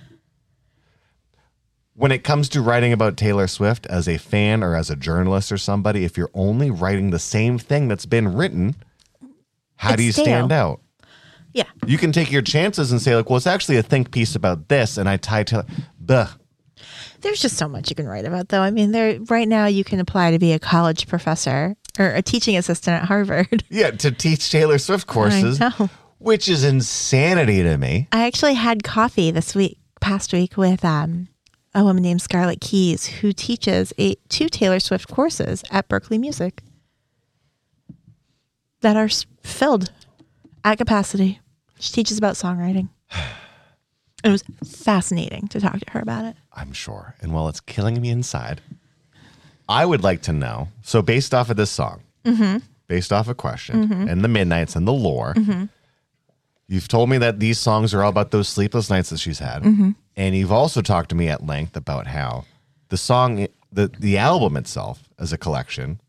When 1.93 2.11
it 2.11 2.23
comes 2.23 2.49
to 2.49 2.61
writing 2.61 2.93
about 2.93 3.15
Taylor 3.17 3.47
Swift 3.47 3.85
as 3.87 4.07
a 4.07 4.17
fan 4.17 4.63
or 4.63 4.75
as 4.75 4.89
a 4.89 4.95
journalist 4.95 5.51
or 5.51 5.57
somebody, 5.57 6.03
if 6.03 6.17
you're 6.17 6.31
only 6.33 6.71
writing 6.71 7.11
the 7.11 7.19
same 7.19 7.59
thing 7.59 7.87
that's 7.87 8.05
been 8.05 8.33
written, 8.33 8.75
how 9.75 9.95
do 9.95 10.03
you 10.03 10.09
It's 10.09 10.17
stale. 10.17 10.25
stand 10.25 10.51
out? 10.51 10.81
Yeah. 11.53 11.63
You 11.85 11.97
can 11.97 12.11
take 12.11 12.31
your 12.31 12.41
chances 12.41 12.91
and 12.91 13.01
say, 13.01 13.15
like, 13.15 13.29
well, 13.29 13.37
it's 13.37 13.47
actually 13.47 13.77
a 13.77 13.83
think 13.83 14.11
piece 14.11 14.35
about 14.35 14.69
this, 14.69 14.97
and 14.97 15.09
I 15.09 15.17
tie 15.17 15.43
to, 15.43 15.65
Buh. 15.99 16.27
There's 17.21 17.41
just 17.41 17.57
so 17.57 17.67
much 17.67 17.89
you 17.89 17.95
can 17.95 18.07
write 18.07 18.25
about, 18.25 18.49
though. 18.49 18.61
I 18.61 18.71
mean, 18.71 18.91
there 18.91 19.19
right 19.29 19.47
now 19.47 19.67
you 19.67 19.83
can 19.83 19.99
apply 19.99 20.31
to 20.31 20.39
be 20.39 20.53
a 20.53 20.59
college 20.59 21.07
professor 21.07 21.75
or 21.99 22.07
a 22.07 22.21
teaching 22.21 22.57
assistant 22.57 23.01
at 23.01 23.07
Harvard. 23.07 23.63
Yeah, 23.69 23.91
to 23.91 24.11
teach 24.11 24.51
Taylor 24.51 24.77
Swift 24.77 25.07
courses, 25.07 25.59
which 26.17 26.49
is 26.49 26.63
insanity 26.63 27.63
to 27.63 27.77
me. 27.77 28.07
I 28.11 28.25
actually 28.25 28.55
had 28.55 28.83
coffee 28.83 29.31
this 29.31 29.53
week, 29.55 29.77
past 29.99 30.33
week, 30.33 30.57
with 30.57 30.83
um, 30.83 31.27
a 31.75 31.83
woman 31.83 32.03
named 32.03 32.21
Scarlett 32.21 32.59
Keys 32.59 33.05
who 33.05 33.31
teaches 33.33 33.93
a 33.99 34.15
two 34.29 34.49
Taylor 34.49 34.79
Swift 34.79 35.07
courses 35.07 35.63
at 35.69 35.87
Berklee 35.87 36.19
Music 36.19 36.63
that 38.81 38.97
are 38.97 39.09
filled 39.43 39.91
at 40.63 40.77
capacity. 40.77 41.39
She 41.79 41.93
teaches 41.93 42.17
about 42.17 42.35
songwriting. 42.35 42.89
It 44.23 44.29
was 44.29 44.43
fascinating 44.63 45.47
to 45.47 45.59
talk 45.59 45.79
to 45.79 45.91
her 45.93 45.99
about 45.99 46.25
it. 46.25 46.35
I'm 46.53 46.73
sure. 46.73 47.15
And 47.21 47.33
while 47.33 47.47
it's 47.47 47.59
killing 47.59 47.99
me 47.99 48.11
inside, 48.11 48.61
I 49.67 49.83
would 49.83 50.03
like 50.03 50.21
to 50.23 50.31
know. 50.31 50.67
So, 50.83 51.01
based 51.01 51.33
off 51.33 51.49
of 51.49 51.57
this 51.57 51.71
song, 51.71 52.03
mm-hmm. 52.23 52.57
based 52.87 53.11
off 53.11 53.27
a 53.27 53.33
question 53.33 53.87
mm-hmm. 53.87 54.07
and 54.07 54.23
the 54.23 54.27
Midnights 54.27 54.75
and 54.75 54.87
the 54.87 54.93
lore, 54.93 55.33
mm-hmm. 55.33 55.63
you've 56.67 56.87
told 56.87 57.09
me 57.09 57.17
that 57.17 57.39
these 57.39 57.57
songs 57.57 57.95
are 57.95 58.03
all 58.03 58.09
about 58.09 58.29
those 58.29 58.47
sleepless 58.47 58.91
nights 58.91 59.09
that 59.09 59.19
she's 59.19 59.39
had. 59.39 59.63
And 60.15 60.35
you've 60.35 60.51
also 60.51 60.81
talked 60.81 61.09
to 61.09 61.15
me 61.15 61.27
at 61.27 61.45
length 61.45 61.75
about 61.75 62.05
how 62.05 62.45
the 62.89 62.97
song, 62.97 63.47
the, 63.71 63.87
the 63.87 64.17
album 64.17 64.57
itself 64.57 65.09
as 65.17 65.33
a 65.33 65.37
collection, 65.37 66.01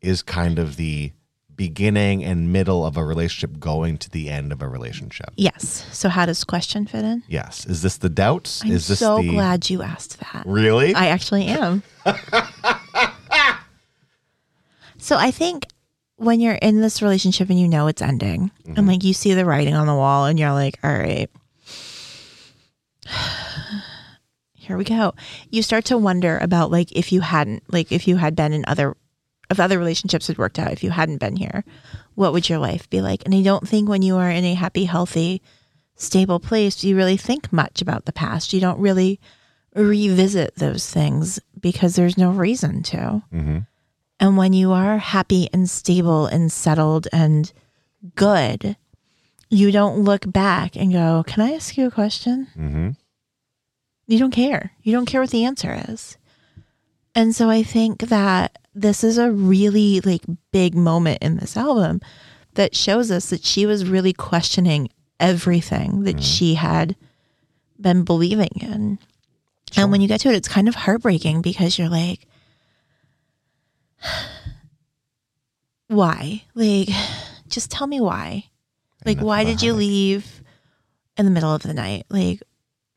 is 0.00 0.22
kind 0.22 0.58
of 0.58 0.76
the 0.76 1.12
beginning 1.56 2.24
and 2.24 2.52
middle 2.52 2.84
of 2.84 2.96
a 2.96 3.04
relationship 3.04 3.58
going 3.58 3.98
to 3.98 4.10
the 4.10 4.28
end 4.28 4.52
of 4.52 4.62
a 4.62 4.68
relationship. 4.68 5.30
Yes. 5.36 5.86
So, 5.92 6.08
how 6.08 6.26
does 6.26 6.44
question 6.44 6.86
fit 6.86 7.04
in? 7.04 7.22
Yes. 7.28 7.66
Is 7.66 7.82
this 7.82 7.96
the 7.96 8.08
doubts? 8.08 8.64
I'm 8.64 8.70
is 8.70 8.88
this 8.88 8.98
so 8.98 9.18
the 9.18 9.30
glad 9.30 9.70
you 9.70 9.82
asked 9.82 10.20
that. 10.20 10.44
really? 10.46 10.94
I 10.94 11.06
actually 11.06 11.46
am. 11.46 11.82
so 14.98 15.16
I 15.16 15.30
think 15.30 15.66
when 16.16 16.40
you're 16.40 16.54
in 16.54 16.80
this 16.80 17.02
relationship 17.02 17.50
and 17.50 17.60
you 17.60 17.68
know 17.68 17.86
it's 17.86 18.02
ending, 18.02 18.50
and 18.64 18.76
mm-hmm. 18.76 18.88
like 18.88 19.04
you 19.04 19.12
see 19.12 19.34
the 19.34 19.44
writing 19.44 19.74
on 19.74 19.86
the 19.86 19.94
wall, 19.94 20.26
and 20.26 20.38
you're 20.38 20.52
like, 20.52 20.78
all 20.82 20.92
right, 20.92 21.30
here 24.54 24.76
we 24.76 24.84
go. 24.84 25.14
You 25.50 25.62
start 25.62 25.84
to 25.86 25.98
wonder 25.98 26.38
about 26.38 26.70
like 26.70 26.92
if 26.92 27.12
you 27.12 27.20
hadn't, 27.20 27.62
like 27.72 27.92
if 27.92 28.08
you 28.08 28.16
had 28.16 28.34
been 28.34 28.52
in 28.52 28.64
other, 28.66 28.96
if 29.50 29.60
other 29.60 29.78
relationships 29.78 30.26
had 30.26 30.38
worked 30.38 30.58
out, 30.58 30.72
if 30.72 30.82
you 30.82 30.90
hadn't 30.90 31.18
been 31.18 31.36
here, 31.36 31.64
what 32.14 32.32
would 32.32 32.48
your 32.48 32.58
life 32.58 32.88
be 32.90 33.00
like? 33.00 33.22
And 33.24 33.34
I 33.34 33.42
don't 33.42 33.68
think 33.68 33.88
when 33.88 34.02
you 34.02 34.16
are 34.16 34.30
in 34.30 34.44
a 34.44 34.54
happy, 34.54 34.84
healthy, 34.84 35.42
stable 35.94 36.40
place, 36.40 36.82
you 36.84 36.96
really 36.96 37.16
think 37.16 37.52
much 37.52 37.80
about 37.80 38.04
the 38.06 38.12
past. 38.12 38.52
You 38.52 38.60
don't 38.60 38.80
really 38.80 39.20
revisit 39.74 40.56
those 40.56 40.90
things 40.90 41.38
because 41.60 41.94
there's 41.96 42.18
no 42.18 42.30
reason 42.30 42.82
to. 42.84 43.22
And 44.18 44.36
when 44.36 44.52
you 44.52 44.72
are 44.72 44.98
happy 44.98 45.48
and 45.52 45.68
stable 45.68 46.26
and 46.26 46.50
settled 46.50 47.06
and 47.12 47.52
good, 48.14 48.76
you 49.50 49.70
don't 49.70 50.02
look 50.02 50.30
back 50.30 50.74
and 50.76 50.92
go, 50.92 51.22
Can 51.26 51.42
I 51.42 51.52
ask 51.52 51.76
you 51.76 51.86
a 51.86 51.90
question? 51.90 52.48
mm-hmm. 52.56 52.90
You 54.08 54.18
don't 54.18 54.30
care. 54.30 54.72
You 54.82 54.92
don't 54.92 55.06
care 55.06 55.20
what 55.20 55.30
the 55.30 55.44
answer 55.44 55.82
is. 55.88 56.16
And 57.16 57.34
so 57.34 57.48
I 57.48 57.62
think 57.62 58.02
that 58.02 58.58
this 58.74 59.02
is 59.02 59.16
a 59.16 59.32
really 59.32 60.00
like 60.00 60.20
big 60.52 60.74
moment 60.74 61.22
in 61.22 61.38
this 61.38 61.56
album 61.56 62.02
that 62.54 62.76
shows 62.76 63.10
us 63.10 63.30
that 63.30 63.42
she 63.42 63.64
was 63.64 63.88
really 63.88 64.12
questioning 64.12 64.90
everything 65.18 66.02
that 66.02 66.22
she 66.22 66.54
had 66.54 66.94
been 67.80 68.04
believing 68.04 68.50
in. 68.60 68.98
And 69.78 69.90
when 69.90 70.02
you 70.02 70.08
get 70.08 70.20
to 70.20 70.28
it, 70.28 70.36
it's 70.36 70.46
kind 70.46 70.68
of 70.68 70.74
heartbreaking 70.74 71.40
because 71.40 71.78
you're 71.78 71.88
like, 71.88 72.26
why? 75.88 76.44
Like, 76.54 76.88
just 77.48 77.70
tell 77.70 77.86
me 77.86 77.98
why. 77.98 78.44
Like, 79.06 79.20
why 79.20 79.44
did 79.44 79.62
you 79.62 79.72
leave 79.72 80.42
in 81.16 81.24
the 81.24 81.30
middle 81.30 81.54
of 81.54 81.62
the 81.62 81.72
night? 81.72 82.04
Like, 82.10 82.42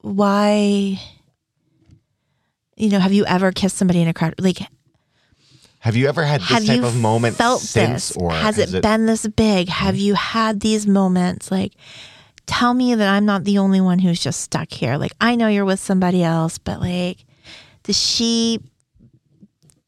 why? 0.01 0.99
You 2.79 2.89
know, 2.89 2.99
have 2.99 3.13
you 3.13 3.25
ever 3.25 3.51
kissed 3.51 3.77
somebody 3.77 4.01
in 4.01 4.07
a 4.07 4.13
crowd? 4.13 4.35
Like, 4.39 4.59
Have 5.79 5.97
you 5.97 6.07
ever 6.07 6.23
had 6.23 6.41
this 6.41 6.65
type 6.65 6.83
of 6.83 6.95
moment 6.95 7.35
felt 7.35 7.61
since, 7.61 8.09
this? 8.09 8.17
or 8.17 8.31
has 8.31 8.57
it, 8.57 8.81
been 8.81 9.05
this 9.05 9.27
big? 9.27 9.67
Have 9.67 9.95
mm-hmm. 9.95 10.03
you 10.03 10.13
had 10.15 10.61
these 10.61 10.87
moments? 10.87 11.51
Like, 11.51 11.73
tell 12.45 12.73
me 12.73 12.95
that 12.95 13.07
I'm 13.07 13.25
not 13.25 13.43
the 13.43 13.57
only 13.57 13.81
one 13.81 13.99
who's 13.99 14.19
just 14.21 14.39
stuck 14.41 14.71
here. 14.71 14.97
Like, 14.97 15.11
I 15.19 15.35
know 15.35 15.47
you're 15.47 15.65
with 15.65 15.79
somebody 15.79 16.23
else, 16.23 16.57
but 16.57 16.79
like, 16.79 17.25
does 17.83 17.99
she 17.99 18.59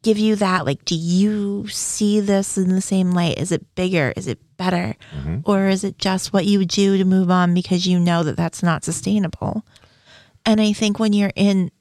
give 0.04 0.18
you 0.18 0.36
that? 0.36 0.66
Like, 0.66 0.84
do 0.84 0.96
you 0.96 1.68
see 1.70 2.20
this 2.20 2.58
in 2.58 2.70
the 2.70 2.82
same 2.82 3.12
light? 3.12 3.38
Is 3.38 3.54
it 3.54 3.74
bigger? 3.76 4.14
Is 4.18 4.28
it 4.28 4.40
better? 4.58 4.96
Mm-hmm. 5.16 5.40
Or 5.46 5.68
is 5.68 5.84
it 5.84 5.98
just 5.98 6.34
what 6.34 6.46
you 6.46 6.66
do 6.66 6.98
to 6.98 7.06
move 7.06 7.32
on 7.32 7.54
because 7.54 7.88
you 7.88 8.00
know 8.00 8.24
that 8.24 8.38
that's 8.38 8.62
not 8.62 8.84
sustainable? 8.84 9.66
And 10.46 10.60
I 10.60 10.74
think 10.74 11.00
when 11.00 11.14
you're 11.14 11.34
in 11.36 11.72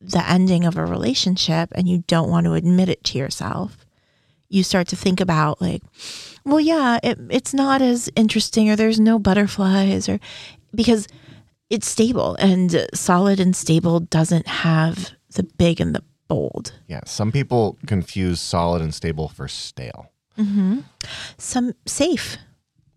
the 0.00 0.28
ending 0.28 0.64
of 0.64 0.76
a 0.76 0.84
relationship 0.84 1.70
and 1.74 1.88
you 1.88 2.04
don't 2.06 2.30
want 2.30 2.44
to 2.46 2.54
admit 2.54 2.88
it 2.88 3.02
to 3.04 3.18
yourself, 3.18 3.84
you 4.48 4.62
start 4.62 4.88
to 4.88 4.96
think 4.96 5.20
about 5.20 5.60
like, 5.60 5.82
well, 6.44 6.60
yeah, 6.60 6.98
it, 7.02 7.18
it's 7.30 7.52
not 7.52 7.82
as 7.82 8.08
interesting 8.16 8.70
or 8.70 8.76
there's 8.76 9.00
no 9.00 9.18
butterflies 9.18 10.08
or 10.08 10.18
because 10.74 11.08
it's 11.70 11.88
stable 11.88 12.36
and 12.36 12.86
solid 12.94 13.40
and 13.40 13.54
stable 13.54 14.00
doesn't 14.00 14.46
have 14.46 15.10
the 15.34 15.42
big 15.42 15.80
and 15.80 15.94
the 15.94 16.02
bold. 16.28 16.72
Yeah, 16.86 17.00
some 17.04 17.32
people 17.32 17.76
confuse 17.86 18.40
solid 18.40 18.82
and 18.82 18.94
stable 18.94 19.28
for 19.28 19.48
stale. 19.48 20.12
Mm-hmm. 20.38 20.80
Some 21.36 21.74
safe. 21.86 22.38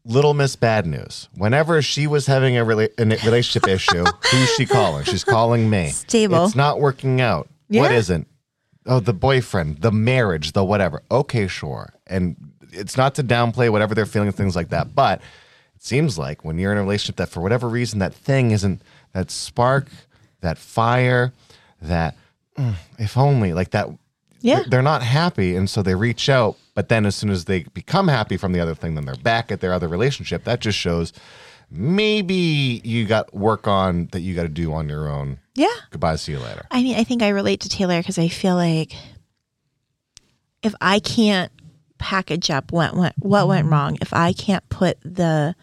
Little 0.06 0.34
Miss 0.34 0.56
Bad 0.56 0.86
News. 0.88 1.30
Whenever 1.36 1.82
she 1.82 2.08
was 2.08 2.26
having 2.26 2.58
a, 2.58 2.66
rela- 2.66 2.90
a 2.98 3.06
relationship 3.26 3.68
issue, 3.68 4.04
who's 4.04 4.50
she 4.56 4.66
calling? 4.66 5.04
She's 5.06 5.24
calling 5.24 5.70
me. 5.70 5.90
Stable. 5.90 6.46
It's 6.46 6.56
not 6.56 6.80
working 6.80 7.22
out. 7.22 7.48
What 7.68 7.92
Yeah. 7.92 7.98
isn't? 7.98 8.28
Oh, 8.88 9.00
the 9.00 9.14
boyfriend, 9.14 9.82
the 9.82 9.92
marriage, 9.92 10.54
the 10.54 10.64
whatever. 10.64 11.04
Okay, 11.12 11.48
sure. 11.48 11.94
And 12.08 12.36
it's 12.72 12.98
not 12.98 13.14
to 13.16 13.24
downplay 13.24 13.70
whatever 13.70 13.94
they're 13.94 14.08
feeling, 14.08 14.32
things 14.32 14.56
like 14.56 14.70
that. 14.70 14.96
But 14.96 15.22
it 15.76 15.84
seems 15.84 16.18
like 16.18 16.44
when 16.44 16.58
you're 16.58 16.72
in 16.72 16.80
a 16.80 16.82
relationship 16.82 17.18
that 17.18 17.30
for 17.30 17.42
whatever 17.42 17.70
reason 17.70 18.00
that 18.00 18.14
thing 18.14 18.50
isn't 18.52 18.82
that 19.14 19.30
spark, 19.30 19.88
that 20.42 20.58
fire, 20.58 21.32
that 21.80 22.16
mm, 22.58 22.74
if 22.98 23.18
only 23.18 23.54
like 23.54 23.70
that 23.72 23.88
Yeah. 24.42 24.64
they're 24.68 24.82
not 24.82 25.04
happy 25.04 25.56
and 25.56 25.70
so 25.70 25.84
they 25.84 25.94
reach 25.94 26.28
out 26.28 26.58
but 26.74 26.90
then 26.90 27.06
as 27.06 27.16
soon 27.16 27.30
as 27.30 27.46
they 27.46 27.64
become 27.74 28.08
happy 28.08 28.38
from 28.38 28.54
the 28.54 28.60
other 28.60 28.76
thing 28.76 28.96
then 28.96 29.06
they're 29.06 29.16
back 29.16 29.52
at 29.52 29.62
their 29.62 29.74
other 29.74 29.88
relationship. 29.88 30.44
That 30.44 30.60
just 30.60 30.78
shows 30.78 31.14
maybe 31.70 32.82
you 32.84 33.06
got 33.06 33.34
work 33.34 33.68
on 33.68 34.08
that 34.12 34.20
you 34.22 34.36
got 34.36 34.44
to 34.44 34.50
do 34.50 34.74
on 34.74 34.90
your 34.90 35.08
own. 35.08 35.40
Yeah. 35.56 35.68
goodbye 35.90 36.16
see 36.18 36.34
you 36.34 36.40
later. 36.40 36.66
I 36.72 36.84
mean, 36.84 36.98
I 36.98 37.04
think 37.04 37.24
I 37.24 37.30
relate 37.30 37.62
to 37.62 37.70
Taylor 37.70 38.00
because 38.00 38.18
I 38.18 38.28
feel 38.28 38.56
like 38.56 38.94
if 40.64 40.76
I 40.82 41.00
can't 41.00 41.52
package 41.98 42.50
up 42.50 42.72
what 42.72 42.96
went 42.96 43.16
what 43.20 43.48
went 43.48 43.70
wrong, 43.70 43.98
if 44.02 44.14
I 44.14 44.34
can't 44.34 44.68
put 44.70 45.00
the 45.04 45.56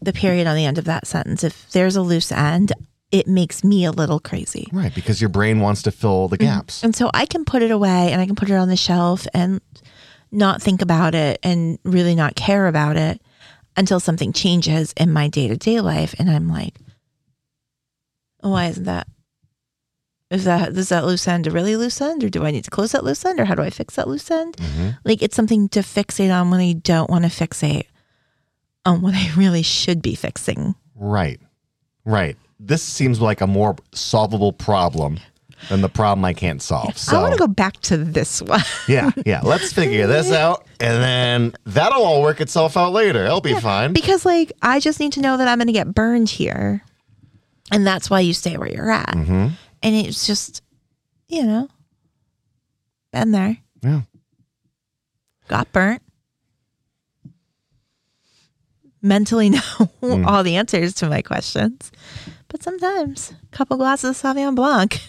the 0.00 0.12
period 0.12 0.46
on 0.46 0.56
the 0.56 0.64
end 0.64 0.78
of 0.78 0.84
that 0.84 1.06
sentence, 1.06 1.42
if 1.42 1.70
there's 1.72 1.96
a 1.96 2.02
loose 2.02 2.30
end, 2.30 2.72
it 3.10 3.26
makes 3.26 3.64
me 3.64 3.84
a 3.84 3.90
little 3.90 4.20
crazy. 4.20 4.68
right 4.72 4.94
because 4.94 5.20
your 5.20 5.30
brain 5.30 5.60
wants 5.60 5.82
to 5.82 5.90
fill 5.90 6.28
the 6.28 6.38
mm-hmm. 6.38 6.58
gaps. 6.58 6.82
And 6.84 6.94
so 6.94 7.10
I 7.12 7.26
can 7.26 7.44
put 7.44 7.62
it 7.62 7.70
away 7.70 8.12
and 8.12 8.20
I 8.20 8.26
can 8.26 8.36
put 8.36 8.50
it 8.50 8.54
on 8.54 8.68
the 8.68 8.76
shelf 8.76 9.26
and 9.34 9.60
not 10.34 10.62
think 10.62 10.82
about 10.82 11.14
it 11.14 11.38
and 11.42 11.78
really 11.84 12.14
not 12.14 12.34
care 12.34 12.66
about 12.66 12.96
it 12.96 13.20
until 13.76 14.00
something 14.00 14.32
changes 14.32 14.92
in 14.96 15.12
my 15.12 15.28
day 15.28 15.48
to 15.48 15.56
day 15.56 15.80
life. 15.80 16.14
And 16.18 16.30
I'm 16.30 16.48
like, 16.48 16.74
oh, 18.42 18.50
why 18.50 18.66
isn't 18.66 18.84
that? 18.84 19.08
Is 20.30 20.44
that 20.44 20.76
is 20.76 20.88
that 20.88 21.04
loose 21.04 21.28
end 21.28 21.46
a 21.46 21.50
really 21.50 21.76
loose 21.76 22.00
end, 22.00 22.24
or 22.24 22.28
do 22.28 22.44
I 22.44 22.50
need 22.50 22.64
to 22.64 22.70
close 22.70 22.92
that 22.92 23.04
loose 23.04 23.24
end, 23.24 23.38
or 23.38 23.44
how 23.44 23.54
do 23.54 23.62
I 23.62 23.70
fix 23.70 23.96
that 23.96 24.08
loose 24.08 24.30
end? 24.30 24.56
Mm-hmm. 24.56 24.88
Like 25.04 25.22
it's 25.22 25.36
something 25.36 25.68
to 25.70 25.80
fixate 25.80 26.34
on 26.34 26.50
when 26.50 26.60
I 26.60 26.72
don't 26.72 27.10
want 27.10 27.24
to 27.24 27.30
fixate 27.30 27.86
on 28.84 29.00
what 29.00 29.14
I 29.14 29.30
really 29.36 29.62
should 29.62 30.02
be 30.02 30.14
fixing. 30.14 30.74
right 30.94 31.40
right 32.04 32.36
this 32.60 32.82
seems 32.82 33.20
like 33.20 33.40
a 33.40 33.46
more 33.46 33.76
solvable 33.92 34.52
problem 34.52 35.18
than 35.68 35.80
the 35.80 35.88
problem 35.88 36.24
i 36.24 36.32
can't 36.32 36.60
solve 36.62 36.96
so 36.98 37.16
I 37.16 37.20
want 37.22 37.32
to 37.34 37.38
go 37.38 37.46
back 37.46 37.80
to 37.82 37.96
this 37.96 38.42
one. 38.42 38.60
yeah 38.88 39.10
yeah 39.24 39.40
let's 39.42 39.72
figure 39.72 40.06
this 40.06 40.30
out 40.44 40.66
and 40.80 41.02
then 41.02 41.54
that'll 41.64 42.02
all 42.02 42.22
work 42.22 42.40
itself 42.40 42.76
out 42.76 42.92
later 42.92 43.24
it'll 43.24 43.40
be 43.40 43.54
fine 43.54 43.92
Because 43.92 44.24
like 44.26 44.52
I 44.62 44.80
just 44.80 45.00
need 45.00 45.12
to 45.14 45.20
know 45.20 45.36
that 45.36 45.48
I'm 45.48 45.58
going 45.58 45.66
to 45.68 45.72
get 45.72 45.94
burned 45.94 46.28
here, 46.28 46.82
and 47.70 47.86
that's 47.86 48.10
why 48.10 48.20
you 48.20 48.34
stay 48.34 48.56
where 48.56 48.68
you're 48.70 48.90
at. 48.90 49.14
Mm-hmm. 49.14 49.48
And 49.82 49.94
it's 50.06 50.26
just, 50.26 50.62
you 51.28 51.44
know, 51.44 51.68
been 53.12 53.30
there, 53.30 53.56
yeah 53.82 54.02
got 55.48 55.70
burnt. 55.72 56.02
Mentally 59.02 59.50
know 59.50 59.60
Mm. 60.02 60.26
all 60.26 60.42
the 60.42 60.56
answers 60.56 60.94
to 60.94 61.08
my 61.08 61.22
questions, 61.22 61.90
but 62.48 62.62
sometimes 62.62 63.32
a 63.42 63.56
couple 63.56 63.76
glasses 63.76 64.10
of 64.10 64.16
Sauvignon 64.16 64.54
Blanc, 64.54 65.00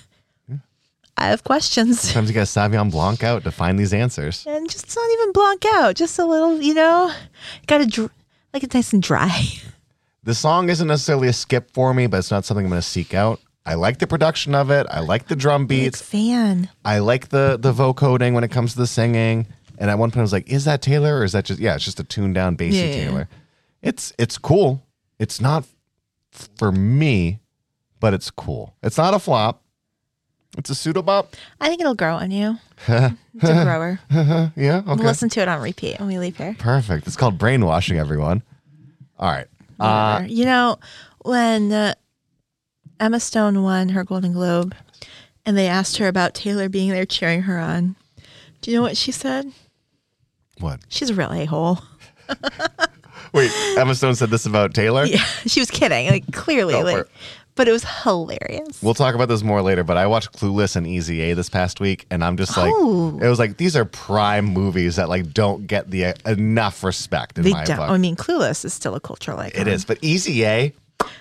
I 1.18 1.28
have 1.28 1.44
questions. 1.44 2.00
Sometimes 2.02 2.30
you 2.30 2.36
got 2.36 2.48
to 2.48 2.60
Sauvignon 2.60 2.92
Blanc 2.92 3.24
out 3.24 3.44
to 3.44 3.52
find 3.52 3.80
these 3.80 3.94
answers. 3.94 4.46
And 4.48 4.70
just 4.70 4.96
not 4.96 5.10
even 5.14 5.32
Blanc 5.32 5.66
out, 5.66 5.96
just 5.96 6.20
a 6.20 6.26
little, 6.26 6.62
you 6.62 6.74
know, 6.74 7.12
got 7.68 7.78
to 7.80 7.86
dr- 7.86 8.12
like 8.54 8.64
it 8.64 8.74
nice 8.74 8.94
and 8.94 9.02
dry. 9.04 9.42
The 10.24 10.34
song 10.34 10.70
isn't 10.70 10.88
necessarily 10.88 11.28
a 11.28 11.34
skip 11.34 11.70
for 11.72 11.94
me, 11.94 12.08
but 12.08 12.18
it's 12.18 12.32
not 12.32 12.46
something 12.46 12.66
I'm 12.66 12.72
going 12.72 12.82
to 12.82 12.88
seek 12.88 13.14
out. 13.14 13.40
I 13.64 13.76
like 13.76 14.00
the 14.00 14.08
production 14.08 14.56
of 14.56 14.72
it. 14.72 14.88
I 14.90 15.02
like 15.02 15.28
the 15.28 15.36
drum 15.36 15.68
Big 15.68 15.84
beats. 15.84 16.02
fan. 16.02 16.68
I 16.84 16.98
like 16.98 17.30
the 17.30 17.60
the 17.62 17.72
vocoding 17.72 18.34
when 18.34 18.44
it 18.44 18.50
comes 18.50 18.72
to 18.74 18.80
the 18.80 18.88
singing. 18.88 19.46
And 19.78 19.92
at 19.92 20.00
one 20.00 20.10
point 20.10 20.18
I 20.18 20.22
was 20.24 20.34
like, 20.34 20.50
is 20.50 20.66
that 20.66 20.82
Taylor 20.82 21.20
or 21.20 21.26
is 21.26 21.34
that 21.34 21.46
just 21.46 21.60
yeah, 21.60 21.76
it's 21.76 21.86
just 21.86 22.00
a 22.00 22.04
tuned 22.04 22.34
down 22.34 22.56
bassy 22.56 22.78
yeah. 22.78 22.92
Taylor. 22.92 23.30
It's 23.84 24.14
it's 24.18 24.40
cool. 24.40 24.82
It's 25.20 25.40
not 25.40 25.64
f- 26.34 26.50
for 26.58 26.72
me, 26.72 27.38
but 28.00 28.16
it's 28.16 28.32
cool. 28.32 28.74
It's 28.82 28.98
not 28.98 29.14
a 29.14 29.20
flop. 29.20 29.62
It's 30.58 30.70
a 30.70 30.74
pseudobop. 30.74 31.28
I 31.60 31.68
think 31.68 31.82
it'll 31.82 31.96
grow 31.96 32.16
on 32.16 32.32
you. 32.32 32.58
it's 32.88 33.16
a 33.44 33.64
grower. 33.64 34.00
yeah, 34.12 34.78
okay. 34.78 34.84
We'll 34.86 34.98
listen 34.98 35.30
to 35.30 35.42
it 35.42 35.48
on 35.48 35.62
repeat 35.62 36.00
when 36.00 36.08
we 36.08 36.18
leave 36.18 36.38
here. 36.38 36.56
Perfect. 36.58 37.08
It's 37.08 37.16
called 37.16 37.38
brainwashing 37.38 37.98
everyone. 37.98 38.42
All 39.20 39.30
right. 39.30 39.48
Uh, 39.80 40.14
Whatever. 40.20 40.34
you 40.34 40.46
know, 40.46 40.80
when 41.24 41.72
uh, 41.72 41.94
Emma 43.00 43.20
Stone 43.20 43.64
won 43.64 43.90
her 43.90 44.04
Golden 44.04 44.34
Globe 44.34 44.74
and 45.46 45.58
they 45.58 45.68
asked 45.68 45.98
her 45.98 46.08
about 46.08 46.34
Taylor 46.34 46.70
being 46.70 46.92
there 46.92 47.06
cheering 47.06 47.44
her 47.44 47.60
on, 47.60 47.96
do 48.62 48.72
you 48.72 48.78
know 48.78 48.84
what 48.84 48.98
she 48.98 49.12
said? 49.12 49.52
what? 50.60 50.80
She's 50.88 51.10
a 51.10 51.14
real 51.14 51.32
a 51.32 51.46
hole. 51.46 51.80
Wait, 53.34 53.52
Emma 53.78 53.94
Stone 53.96 54.16
said 54.16 54.30
this 54.30 54.46
about 54.46 54.74
Taylor? 54.74 55.06
Yeah, 55.06 55.24
she 55.46 55.60
was 55.60 55.70
kidding. 55.70 56.08
Like, 56.08 56.32
clearly. 56.32 56.74
Go 56.74 56.80
for 56.80 56.86
like, 56.86 56.98
it. 56.98 57.12
But 57.56 57.68
it 57.68 57.72
was 57.72 57.84
hilarious. 58.04 58.82
We'll 58.84 58.94
talk 58.94 59.16
about 59.16 59.28
this 59.30 59.44
more 59.44 59.62
later, 59.62 59.84
but 59.84 59.98
I 59.98 60.08
watched 60.08 60.34
Clueless 60.34 60.76
and 60.76 60.86
Easy 60.86 61.22
A 61.22 61.34
this 61.36 61.50
past 61.50 61.80
week, 61.80 62.06
and 62.12 62.24
I'm 62.24 62.38
just 62.38 62.56
like, 62.58 62.72
Oh. 62.76 63.18
it 63.22 63.28
was 63.28 63.40
like 63.40 63.58
these 63.58 63.76
are 63.76 63.86
prime 63.86 64.46
movies 64.46 64.98
that 64.98 65.10
like 65.10 65.32
don't 65.34 65.66
get 65.68 65.90
the 65.90 66.06
uh, 66.06 66.14
enough 66.26 66.84
respect 66.84 67.38
in 67.38 67.44
they 67.44 67.52
my 67.54 67.64
don't. 67.66 67.78
book. 67.78 67.90
I 67.90 67.98
mean, 67.98 68.16
Clueless 68.16 68.66
is 68.66 68.74
still 68.74 68.96
a 68.96 69.00
cultural 69.00 69.40
icon. 69.40 69.62
it 69.62 69.68
is, 69.68 69.86
but 69.86 69.98
Easy 70.02 70.46
A, 70.46 70.74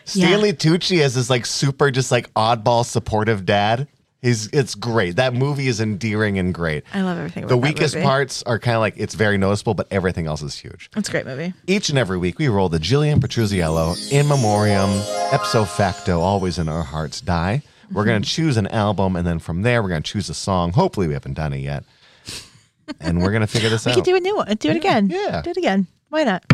Stanley 0.04 0.52
Tucci 0.52 1.00
as 1.00 1.14
this 1.14 1.30
like 1.30 1.46
super 1.46 1.90
just 1.90 2.10
like 2.10 2.32
oddball 2.34 2.84
supportive 2.84 3.44
dad. 3.46 3.88
He's 4.24 4.46
it's 4.54 4.74
great. 4.74 5.16
That 5.16 5.34
movie 5.34 5.68
is 5.68 5.82
endearing 5.82 6.38
and 6.38 6.54
great. 6.54 6.84
I 6.94 7.02
love 7.02 7.18
everything 7.18 7.44
about 7.44 7.52
it. 7.52 7.60
The 7.60 7.60
weakest 7.60 7.94
parts 8.00 8.42
are 8.44 8.58
kind 8.58 8.74
of 8.74 8.80
like 8.80 8.94
it's 8.96 9.14
very 9.14 9.36
noticeable, 9.36 9.74
but 9.74 9.86
everything 9.90 10.26
else 10.26 10.40
is 10.40 10.56
huge. 10.56 10.88
It's 10.96 11.10
a 11.10 11.12
great 11.12 11.26
movie. 11.26 11.52
Each 11.66 11.90
and 11.90 11.98
every 11.98 12.16
week, 12.16 12.38
we 12.38 12.48
roll 12.48 12.70
the 12.70 12.78
Jillian 12.78 13.20
Petruzziello 13.20 14.10
in 14.10 14.26
memoriam, 14.26 14.88
ipso 15.30 15.66
facto, 15.66 16.20
always 16.20 16.58
in 16.58 16.70
our 16.70 16.82
hearts 16.82 17.20
die. 17.20 17.62
We're 17.92 18.06
going 18.06 18.22
to 18.22 18.26
mm-hmm. 18.26 18.34
choose 18.34 18.56
an 18.56 18.66
album, 18.68 19.14
and 19.14 19.26
then 19.26 19.40
from 19.40 19.60
there, 19.60 19.82
we're 19.82 19.90
going 19.90 20.02
to 20.02 20.10
choose 20.10 20.30
a 20.30 20.34
song. 20.34 20.72
Hopefully, 20.72 21.06
we 21.06 21.12
haven't 21.12 21.34
done 21.34 21.52
it 21.52 21.58
yet. 21.58 21.84
And 23.00 23.20
we're 23.20 23.30
going 23.30 23.42
to 23.42 23.46
figure 23.46 23.68
this 23.68 23.86
out. 23.86 23.90
We 23.90 23.92
out. 23.92 24.04
could 24.06 24.10
do 24.10 24.16
a 24.16 24.20
new 24.20 24.36
one. 24.36 24.56
Do 24.56 24.70
it 24.70 24.76
again. 24.76 25.10
yeah. 25.10 25.42
Do 25.42 25.50
it 25.50 25.58
again. 25.58 25.86
Why 26.08 26.24
not? 26.24 26.44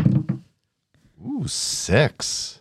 Ooh, 1.25 1.47
six, 1.47 2.59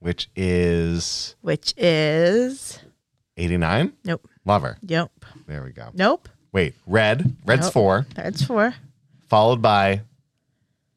which 0.00 0.28
is 0.34 1.36
Which 1.42 1.74
is 1.76 2.80
89. 3.36 3.92
nope. 4.04 4.28
Lover. 4.44 4.76
Nope. 4.82 5.24
There 5.46 5.62
we 5.62 5.72
go. 5.72 5.88
Nope. 5.94 6.28
Wait, 6.52 6.74
Red. 6.86 7.36
Red's 7.46 7.62
Nope. 7.66 7.72
four, 7.72 8.06
That's 8.14 8.42
four. 8.44 8.74
followed 9.28 9.62
by 9.62 10.02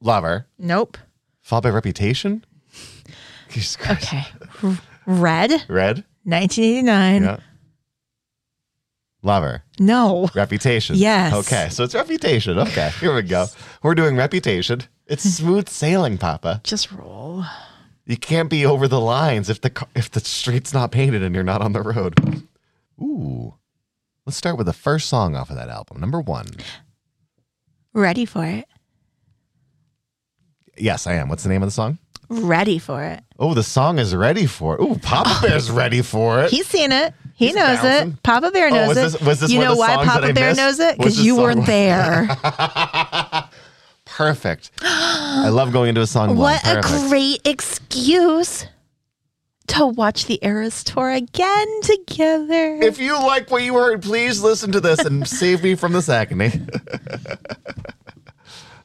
Lover, 0.02 0.46
Nope. 0.60 0.98
followed 1.42 1.62
by 1.64 1.70
Reputation. 1.70 2.44
Jesus 3.50 3.76
Christ. 3.78 4.04
Okay. 4.14 4.26
R- 4.64 4.80
Red, 5.06 5.52
Red. 5.70 6.04
1989. 6.24 7.24
Yeah. 7.24 7.38
Lover. 9.22 9.64
No. 9.80 10.30
Reputation. 10.36 10.96
Yes. 10.98 11.34
Okay, 11.34 11.70
so 11.70 11.84
it's 11.84 11.96
reputation. 11.96 12.60
Okay, 12.60 12.92
here 13.00 13.14
we 13.16 13.22
go. 13.24 13.48
We're 13.82 13.96
doing 13.96 14.16
reputation. 14.16 14.82
It's 15.08 15.24
smooth 15.24 15.68
sailing, 15.70 16.18
Papa. 16.18 16.62
Just 16.64 16.92
roll. 16.92 17.44
You 18.06 18.18
can't 18.18 18.50
be 18.50 18.66
over 18.66 18.88
the 18.88 19.00
lines 19.00 19.50
if 19.50 19.62
the 19.62 19.88
if 19.96 20.12
the 20.12 20.20
street's 20.20 20.74
not 20.74 20.92
painted 20.92 21.24
and 21.24 21.34
you're 21.34 21.44
not 21.44 21.62
on 21.62 21.74
the 21.74 21.82
road. 21.82 22.44
Ooh. 23.02 23.56
Let's 24.26 24.38
start 24.38 24.58
with 24.58 24.68
the 24.68 24.74
first 24.74 25.08
song 25.10 25.36
off 25.36 25.50
of 25.50 25.56
that 25.56 25.70
album. 25.70 26.00
Number 26.00 26.20
one. 26.22 26.48
Ready 27.94 28.26
for 28.26 28.46
it. 28.46 28.66
Yes, 30.78 31.08
I 31.08 31.14
am. 31.14 31.30
What's 31.30 31.44
the 31.44 31.50
name 31.50 31.64
of 31.64 31.68
the 31.68 31.72
song? 31.74 31.98
Ready 32.28 32.80
for 32.80 33.04
it. 33.04 33.24
Oh, 33.38 33.54
the 33.54 33.64
song 33.64 34.00
is 34.00 34.16
ready 34.16 34.46
for 34.48 34.76
it. 34.76 34.82
Ooh, 34.82 34.96
Papa 34.98 35.30
oh. 35.32 35.48
Bear's 35.48 35.70
ready 35.70 36.02
for 36.02 36.42
it. 36.44 36.50
He's 36.52 36.68
seen 36.68 36.92
it. 36.92 37.14
He 37.36 37.48
He's 37.48 37.56
knows 37.56 37.78
bouncing. 37.80 38.12
it. 38.14 38.24
Papa 38.24 38.52
Bear 38.52 38.68
Oh, 38.68 38.72
knows 38.72 38.88
was 38.90 38.98
it. 38.98 39.02
this- 39.02 39.22
was 39.22 39.40
this 39.42 39.52
you 39.52 39.60
know 39.60 39.76
why 39.76 40.04
Papa 40.04 40.34
Bear 40.34 40.50
missed? 40.50 40.58
knows 40.58 40.80
it? 40.80 40.98
Because 40.98 41.24
you 41.24 41.36
weren't 41.38 41.66
there. 41.66 42.28
Perfect. 44.06 44.72
I 45.36 45.50
love 45.50 45.72
going 45.74 45.90
into 45.90 46.02
a 46.02 46.08
song. 46.08 46.36
blind. 46.36 46.40
what 46.40 46.78
a 46.78 46.82
Perfect. 46.82 47.10
great 47.10 47.42
excuse 47.46 48.66
to 49.68 49.88
watch 49.88 50.26
the 50.26 50.40
Eras 50.42 50.84
tour 50.84 51.10
again 51.12 51.82
together. 51.82 52.76
If 52.82 53.00
you 53.00 53.14
like 53.14 53.50
what 53.50 53.64
you 53.64 53.74
heard, 53.74 54.02
please 54.04 54.42
listen 54.42 54.72
to 54.74 54.80
this 54.80 55.00
and 55.00 55.28
save 55.42 55.64
me 55.64 55.76
from 55.76 55.94
this 55.94 56.08
agony. 56.10 56.48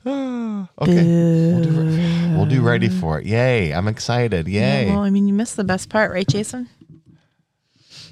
okay. 0.07 0.67
We'll 0.77 1.63
do, 1.63 2.37
we'll 2.37 2.47
do 2.47 2.63
ready 2.63 2.89
for 2.89 3.21
it. 3.21 3.27
Yay! 3.27 3.73
I'm 3.73 3.89
excited. 3.89 4.49
Yay! 4.49 4.91
Well, 4.91 5.01
I 5.01 5.11
mean, 5.11 5.29
you 5.29 5.35
missed 5.35 5.57
the 5.57 5.65
best 5.65 5.89
part, 5.91 6.11
right, 6.11 6.27
Jason? 6.27 6.69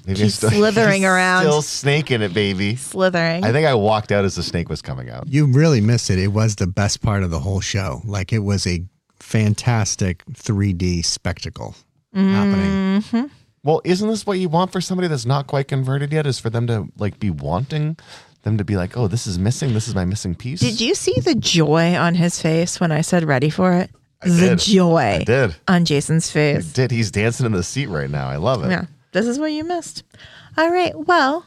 Maybe 0.09 0.21
he's 0.21 0.35
slithering 0.39 1.01
he's 1.01 1.09
around. 1.09 1.43
Still 1.43 1.61
snaking 1.61 2.21
it, 2.21 2.33
baby. 2.33 2.75
Slithering. 2.75 3.43
I 3.43 3.51
think 3.51 3.67
I 3.67 3.75
walked 3.75 4.11
out 4.11 4.25
as 4.25 4.35
the 4.35 4.43
snake 4.43 4.67
was 4.69 4.81
coming 4.81 5.09
out. 5.09 5.27
You 5.27 5.45
really 5.45 5.81
missed 5.81 6.09
it. 6.09 6.17
It 6.17 6.29
was 6.29 6.55
the 6.55 6.67
best 6.67 7.01
part 7.01 7.23
of 7.23 7.29
the 7.29 7.39
whole 7.39 7.61
show. 7.61 8.01
Like 8.05 8.33
it 8.33 8.39
was 8.39 8.65
a 8.65 8.83
fantastic 9.19 10.25
3D 10.25 11.05
spectacle 11.05 11.75
happening. 12.13 13.01
Mm-hmm. 13.01 13.25
Well, 13.63 13.81
isn't 13.83 14.07
this 14.07 14.25
what 14.25 14.39
you 14.39 14.49
want 14.49 14.71
for 14.71 14.81
somebody 14.81 15.07
that's 15.07 15.25
not 15.25 15.45
quite 15.47 15.67
converted 15.67 16.11
yet? 16.11 16.25
Is 16.25 16.39
for 16.39 16.49
them 16.49 16.65
to 16.67 16.87
like 16.97 17.19
be 17.19 17.29
wanting 17.29 17.97
them 18.43 18.57
to 18.57 18.63
be 18.63 18.77
like, 18.77 18.97
oh, 18.97 19.07
this 19.07 19.27
is 19.27 19.37
missing. 19.37 19.73
This 19.73 19.87
is 19.87 19.93
my 19.93 20.05
missing 20.05 20.33
piece. 20.33 20.61
Did 20.61 20.81
you 20.81 20.95
see 20.95 21.19
the 21.19 21.35
joy 21.35 21.95
on 21.95 22.15
his 22.15 22.41
face 22.41 22.79
when 22.79 22.91
I 22.91 23.01
said 23.01 23.25
ready 23.25 23.49
for 23.49 23.73
it? 23.73 23.91
the 24.21 24.49
did. 24.49 24.59
joy 24.59 24.97
I 25.21 25.23
did. 25.23 25.55
on 25.67 25.85
Jason's 25.85 26.29
face. 26.29 26.73
Did 26.73 26.91
he's 26.91 27.11
dancing 27.11 27.45
in 27.45 27.51
the 27.53 27.63
seat 27.63 27.87
right 27.87 28.09
now? 28.09 28.27
I 28.27 28.35
love 28.35 28.63
it. 28.65 28.69
Yeah, 28.69 28.85
this 29.11 29.25
is 29.25 29.39
what 29.39 29.51
you 29.51 29.63
missed. 29.63 30.03
All 30.57 30.69
right. 30.71 30.93
Well, 30.97 31.45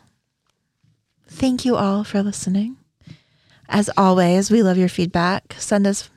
thank 1.27 1.65
you 1.65 1.77
all 1.77 2.05
for 2.05 2.23
listening. 2.23 2.77
As 3.69 3.89
always, 3.97 4.51
we 4.51 4.63
love 4.63 4.77
your 4.77 4.89
feedback. 4.89 5.55
Send 5.59 5.87
us 5.87 6.11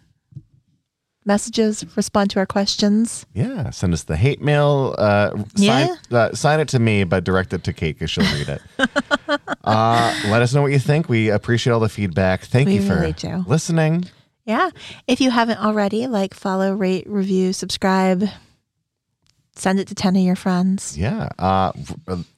messages, 1.26 1.84
respond 1.98 2.30
to 2.32 2.40
our 2.40 2.46
questions. 2.46 3.26
Yeah, 3.34 3.72
send 3.72 3.94
us 3.94 4.04
the 4.04 4.16
hate 4.16 4.42
mail. 4.42 4.94
Uh, 4.98 5.32
Yeah. 5.56 5.88
sign, 5.88 5.98
uh, 6.12 6.34
sign 6.36 6.60
it 6.60 6.68
to 6.70 6.80
me, 6.80 7.04
but 7.04 7.24
direct 7.24 7.54
it 7.54 7.64
to 7.64 7.74
Kait 7.74 7.96
because 7.96 8.12
she'll 8.12 8.26
read 8.36 8.50
it. 8.50 8.62
uh, 9.64 10.16
let 10.28 10.42
us 10.42 10.54
know 10.54 10.62
what 10.62 10.72
you 10.72 10.80
think. 10.80 11.10
We 11.10 11.30
appreciate 11.30 11.74
all 11.74 11.80
the 11.80 11.90
feedback. 11.90 12.44
Thank 12.44 12.68
We 12.68 12.76
you 12.76 12.82
for 12.84 12.96
really 13.00 13.16
listening. 13.48 14.06
Yeah. 14.46 14.70
If 15.08 15.20
you 15.22 15.32
haven't 15.32 15.58
already, 15.64 16.06
like, 16.06 16.36
follow, 16.36 16.76
rate, 16.76 17.10
review, 17.10 17.54
subscribe. 17.54 18.26
Send 19.58 19.80
it 19.80 19.88
to 19.88 19.96
10 19.96 20.18
of 20.18 20.22
your 20.22 20.36
friends. 20.36 20.98
Yeah, 20.98 21.30
uh, 21.40 21.72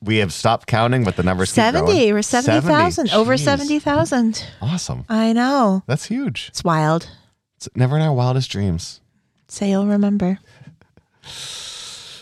we 0.04 0.18
have 0.18 0.32
stopped 0.32 0.68
counting, 0.68 1.04
but 1.04 1.16
the 1.16 1.24
numbers 1.24 1.50
keep 1.50 1.56
70. 1.56 1.86
growing. 1.86 2.14
We're 2.14 2.22
70,000. 2.22 3.10
Over 3.12 3.36
Jeez. 3.36 3.44
70,000. 3.44 4.46
Awesome. 4.62 5.04
I 5.10 5.34
know. 5.34 5.84
That's 5.88 6.06
huge. 6.06 6.50
It's 6.50 6.64
wild. 6.64 7.10
It's 7.56 7.68
never 7.76 7.96
in 7.96 8.04
our 8.04 8.14
wildest 8.14 8.52
dreams. 8.52 9.02
Say 9.48 9.72
you'll 9.72 9.88
remember. 9.88 10.40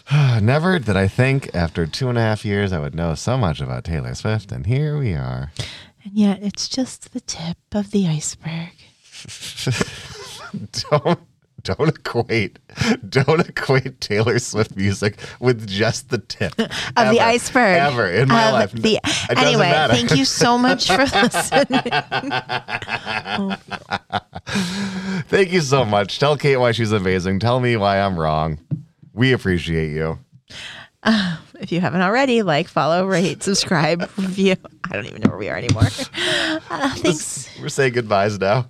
Never 0.41 0.79
did 0.79 0.95
I 0.95 1.07
think 1.07 1.53
after 1.55 1.85
two 1.87 2.09
and 2.09 2.17
a 2.17 2.21
half 2.21 2.45
years 2.45 2.71
I 2.71 2.79
would 2.79 2.93
know 2.95 3.15
so 3.15 3.37
much 3.37 3.59
about 3.59 3.83
Taylor 3.83 4.13
Swift, 4.13 4.51
and 4.51 4.65
here 4.65 4.97
we 4.97 5.13
are. 5.13 5.51
And 6.03 6.13
yet, 6.13 6.43
it's 6.43 6.69
just 6.69 7.13
the 7.13 7.21
tip 7.21 7.57
of 7.71 7.91
the 7.91 8.07
iceberg. 8.07 8.71
don't 10.91 11.19
don't 11.65 11.89
equate 11.89 12.59
don't 13.09 13.41
equate 13.47 13.99
Taylor 13.99 14.39
Swift 14.39 14.75
music 14.75 15.17
with 15.39 15.67
just 15.67 16.09
the 16.09 16.17
tip 16.19 16.57
of 16.59 16.67
the 17.11 17.19
iceberg. 17.19 17.77
ever 17.79 18.07
in 18.09 18.29
my 18.29 18.51
life. 18.51 18.71
the- 18.71 18.99
It 19.03 19.37
anyway, 19.37 19.71
thank 19.89 20.15
you 20.15 20.23
so 20.25 20.57
much 20.57 20.87
for 20.87 20.97
listening. 21.03 21.81
Thank 25.27 25.51
you 25.51 25.61
so 25.61 25.83
much. 25.85 26.19
Tell 26.19 26.37
Kait 26.37 26.59
why 26.59 26.71
she's 26.71 26.91
amazing. 26.91 27.39
Tell 27.39 27.59
me 27.59 27.75
why 27.77 27.99
I'm 27.99 28.17
wrong. 28.19 28.59
We 29.13 29.33
appreciate 29.33 29.91
you. 29.93 30.19
if 31.59 31.71
you 31.71 31.81
haven't 31.81 32.01
already, 32.01 32.41
like, 32.43 32.67
follow, 32.67 33.05
rate, 33.05 33.43
subscribe, 33.43 34.01
review. 34.17 34.55
I 34.83 34.93
don't 34.93 35.05
even 35.07 35.21
know 35.21 35.29
where 35.29 35.37
we 35.39 35.49
are 35.49 35.57
anymore. 35.57 35.83
Uh, 36.67 36.93
thanks. 36.95 37.49
We're 37.61 37.69
saying 37.69 37.93
goodbyes 37.93 38.39
now. 38.39 38.67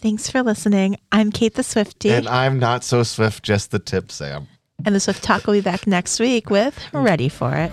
Thanks 0.00 0.30
for 0.30 0.42
listening. 0.42 0.96
I'm 1.12 1.30
Kait 1.30 1.54
the 1.54 1.62
Swifty, 1.62 2.10
And 2.10 2.26
I'm 2.28 2.58
not 2.58 2.84
so 2.84 3.02
swift, 3.02 3.42
just 3.44 3.70
the 3.70 3.78
tip, 3.78 4.10
Sam. 4.10 4.46
and 4.86 4.94
the 4.94 5.00
Swift 5.00 5.22
Talk 5.22 5.46
will 5.46 5.52
be 5.54 5.60
back 5.60 5.86
next 5.86 6.18
week 6.20 6.48
with 6.48 6.78
Ready 6.92 7.28
for 7.28 7.54
It. 7.54 7.70